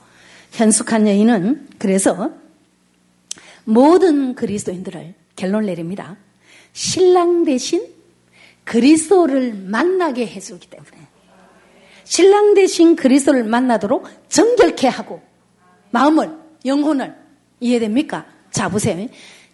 현숙한 0.52 1.06
여인은 1.06 1.68
그래서 1.78 2.30
모든 3.64 4.34
그리스도인들을 4.34 5.14
결론 5.34 5.66
내립니다. 5.66 6.16
신랑 6.72 7.44
대신 7.44 7.86
그리스도를 8.64 9.54
만나게 9.54 10.26
해주기 10.26 10.68
때문에 10.68 11.07
신랑 12.08 12.54
대신 12.54 12.96
그리스도를 12.96 13.44
만나도록 13.44 14.08
정결케 14.30 14.88
하고 14.88 15.20
마음을 15.90 16.30
영혼을 16.64 17.14
이해됩니까? 17.60 18.24
자 18.50 18.70
보세요. 18.70 19.06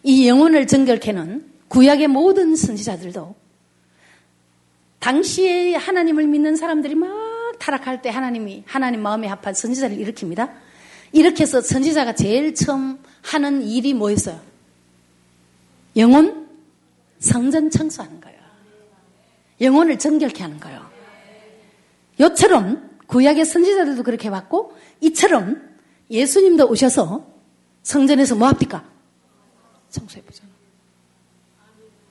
이 0.05 0.28
영혼을 0.28 0.68
정결케는 0.68 1.51
구약의 1.66 2.06
모든 2.06 2.55
선지자들도 2.55 3.35
당시에 5.01 5.74
하나님을 5.74 6.28
믿는 6.28 6.55
사람들이 6.55 6.94
막 6.94 7.10
타락할 7.59 8.02
때 8.02 8.09
하나님이 8.09 8.62
하나님 8.66 9.02
마음에 9.02 9.26
합한 9.26 9.52
선지자를 9.52 9.97
일으킵니다. 9.97 10.52
이렇게 11.10 11.43
해서 11.43 11.60
선지자가 11.60 12.14
제일 12.14 12.55
처음 12.55 13.01
하는 13.22 13.62
일이 13.62 13.94
뭐였어요? 13.94 14.40
영혼 15.97 16.47
성전 17.18 17.68
청소하는 17.68 18.20
거예요. 18.20 18.39
영혼을 19.60 19.98
정결케 19.98 20.40
하는 20.40 20.60
거예요. 20.60 20.84
요처럼 22.20 22.91
구약의 23.07 23.45
선지자들도 23.45 24.03
그렇게 24.03 24.31
봤고 24.31 24.73
이처럼 25.01 25.62
예수님도 26.11 26.69
오셔서 26.69 27.27
성전에서 27.82 28.35
뭐 28.36 28.49
합니까? 28.49 28.85
청소해보잖아. 29.91 30.51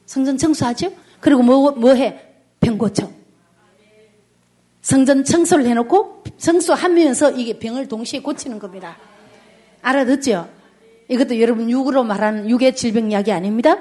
성전 0.05 0.37
청소하죠? 0.37 0.93
그리고 1.19 1.41
뭐, 1.41 1.71
뭐 1.71 1.93
해? 1.93 2.21
병 2.59 2.77
고쳐. 2.77 3.11
성전 4.81 5.23
청소를 5.23 5.65
해놓고 5.65 6.23
청소하면서 6.37 7.31
이게 7.31 7.57
병을 7.57 7.87
동시에 7.87 8.21
고치는 8.21 8.59
겁니다. 8.59 8.97
알아듣죠? 9.81 10.49
이것도 11.09 11.39
여러분 11.39 11.69
육으로 11.69 12.03
말하는 12.03 12.49
육의 12.49 12.75
질병 12.75 13.11
이야기 13.11 13.31
아닙니다. 13.31 13.77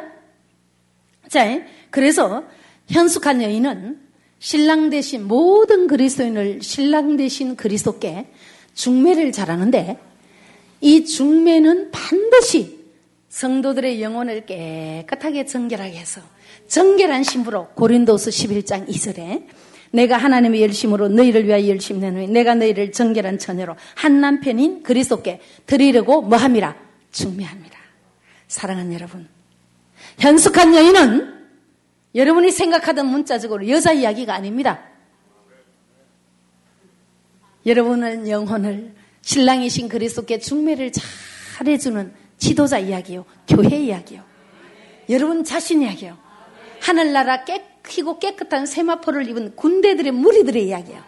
자, 1.28 1.44
그래서 1.90 2.44
현숙한 2.89 3.43
여인은 3.43 4.01
신랑 4.43 4.90
대신 4.90 5.28
모든 5.28 5.86
그리스도인을 5.86 6.62
신랑 6.62 7.16
대신 7.16 7.55
그리스도께 7.55 8.27
중매를 8.74 9.31
잘하는데 9.31 9.98
이 10.81 11.05
중매는 11.05 11.93
반드시 11.93 12.81
성도들의 13.28 14.02
영혼을 14.02 14.44
깨끗하게 14.44 15.47
정결하게 15.47 15.97
해서 15.97 16.20
정결한 16.66 17.23
신부로 17.23 17.69
고린도스 17.69 18.31
11장 18.31 18.89
2절에 18.89 19.47
내가 19.93 20.16
하나님의 20.16 20.60
열심으로 20.62 21.09
너희를 21.10 21.47
위하여 21.47 21.69
열심 21.69 22.01
내노니 22.01 22.27
내가 22.27 22.56
너희를 22.56 22.90
정결한 22.90 23.39
처녀로 23.39 23.77
한 23.94 24.20
남편인 24.20 24.82
그리스도께 24.82 25.40
드리려고 25.66 26.20
뭐함이라 26.20 26.74
중매합니다. 27.12 27.78
사랑하는 28.48 28.93
여러분 28.93 29.28
현숙한 30.19 30.74
여인은 30.74 31.41
여러분이 32.14 32.51
생각하던 32.51 33.06
문자적으로 33.06 33.68
여자 33.68 33.93
이야기가 33.93 34.34
아닙니다. 34.34 34.82
여러분은 37.64 38.28
영혼을 38.28 38.94
신랑이신 39.22 39.89
그리스도께 39.89 40.39
중매를 40.39 40.93
잘 40.93 41.68
해주는 41.68 42.12
지도자 42.39 42.78
이야기요. 42.78 43.24
교회 43.48 43.78
이야기요. 43.78 44.22
여러분 45.09 45.44
자신 45.44 45.82
이야기요. 45.82 46.18
하늘나라 46.80 47.44
깨끗고 47.44 48.18
깨끗한 48.18 48.66
세마포를 48.66 49.28
입은 49.28 49.56
군대들의 49.56 50.12
무리들의 50.12 50.66
이야기요. 50.66 51.02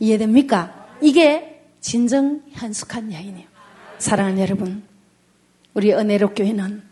이해됩니까? 0.00 0.96
이게 1.00 1.62
진정 1.80 2.42
현숙한 2.50 3.12
여인이에요. 3.12 3.48
사랑하는 3.98 4.38
여러분, 4.40 4.84
우리 5.74 5.92
은혜로 5.92 6.34
교회는 6.34 6.87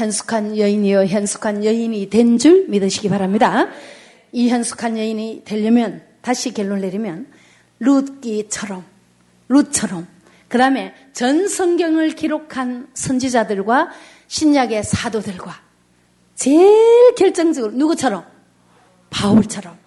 현숙한 0.00 0.56
여인이요, 0.56 1.04
현숙한 1.04 1.64
여인이 1.64 2.08
된 2.08 2.38
줄 2.38 2.66
믿으시기 2.68 3.10
바랍니다. 3.10 3.68
이 4.32 4.48
현숙한 4.48 4.96
여인이 4.96 5.42
되려면, 5.44 6.02
다시 6.22 6.54
결론 6.54 6.80
내리면, 6.80 7.26
룻기처럼, 7.80 8.84
룻처럼, 9.48 10.06
그 10.48 10.56
다음에 10.56 10.94
전 11.12 11.48
성경을 11.48 12.14
기록한 12.14 12.88
선지자들과 12.94 13.90
신약의 14.28 14.84
사도들과 14.84 15.60
제일 16.34 17.14
결정적으로 17.16 17.72
누구처럼? 17.72 18.24
바울처럼. 19.10 19.78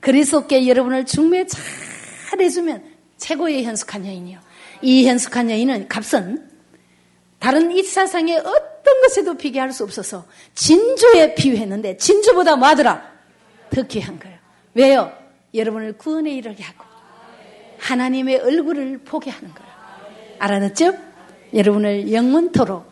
그리스도께 0.00 0.68
여러분을 0.68 1.04
중매 1.04 1.46
잘 1.46 2.40
해주면 2.40 2.84
최고의 3.16 3.64
현숙한 3.64 4.06
여인이요. 4.06 4.38
이 4.82 5.08
현숙한 5.08 5.50
여인은 5.50 5.88
값은 5.88 6.48
다른 7.40 7.72
이 7.72 7.82
세상의 7.82 8.38
어떤 8.38 8.77
것에도 9.02 9.34
비교할 9.34 9.72
수 9.72 9.84
없어서 9.84 10.24
진주에 10.54 11.34
비유했는데 11.34 11.96
진주보다 11.96 12.56
뭐 12.56 12.68
하더라? 12.68 13.02
더 13.70 13.82
귀한 13.82 14.18
거예요. 14.18 14.38
왜요? 14.74 15.12
여러분을 15.54 15.96
구원에 15.98 16.32
이르게 16.32 16.62
하고 16.62 16.84
하나님의 17.78 18.40
얼굴을 18.40 18.98
보게 18.98 19.30
하는 19.30 19.52
거예요. 19.54 19.68
알아듣죠? 20.38 20.94
여러분을 21.54 22.12
영원토록 22.12 22.90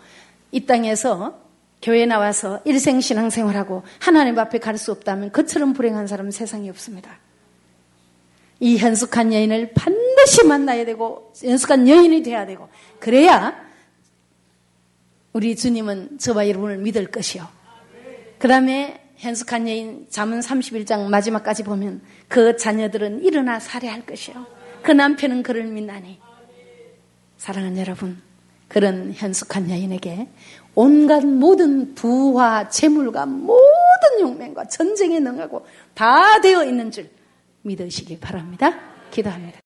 이 0.53 0.65
땅에서 0.65 1.39
교회 1.83 2.07
나와서 2.07 2.61
일생 2.65 3.01
신앙생활하고 3.01 3.83
하나님 4.01 4.39
앞에 4.39 4.59
갈 4.59 4.79
수 4.79 4.93
없다면 4.93 5.33
그처럼 5.33 5.73
불행한 5.75 6.07
사람은 6.07 6.31
세상에 6.31 6.69
없습니다. 6.71 7.19
이 8.59 8.79
현숙한 8.79 9.35
여인을 9.35 9.73
반드시 9.75 10.45
만나야 10.47 10.87
되고 10.87 11.33
현숙한 11.37 11.89
여인이 11.89 12.23
돼야 12.23 12.47
되고 12.47 12.69
그래야 12.99 13.66
우리 15.37 15.55
주님은 15.55 16.17
저와 16.19 16.49
여러분을 16.49 16.79
믿을 16.79 17.11
것이요. 17.11 17.47
그 18.39 18.49
다음에 18.49 19.03
현숙한 19.17 19.69
여인 19.69 20.07
잠언 20.09 20.41
31장 20.41 21.11
마지막까지 21.11 21.63
보면 21.63 22.01
그 22.27 22.57
자녀들은 22.57 23.23
일어나 23.23 23.61
살해할 23.61 24.07
것이요. 24.07 24.47
그 24.83 24.93
남편은 24.93 25.43
그를 25.43 25.65
믿나니. 25.65 26.19
사랑하는 27.37 27.77
여러분, 27.77 28.23
그런 28.69 29.13
현숙한 29.13 29.69
여인에게 29.69 30.27
온갖 30.75 31.23
모든 31.27 31.95
부와 31.95 32.71
재물과 32.71 33.27
모든 33.27 34.21
용맹과 34.21 34.69
전쟁에 34.69 35.21
능하고 35.21 35.67
다 35.93 36.41
되어 36.41 36.65
있는 36.65 36.91
줄 36.91 37.11
믿으시기 37.61 38.21
바랍니다. 38.21 38.73
기도합니다. 39.11 39.66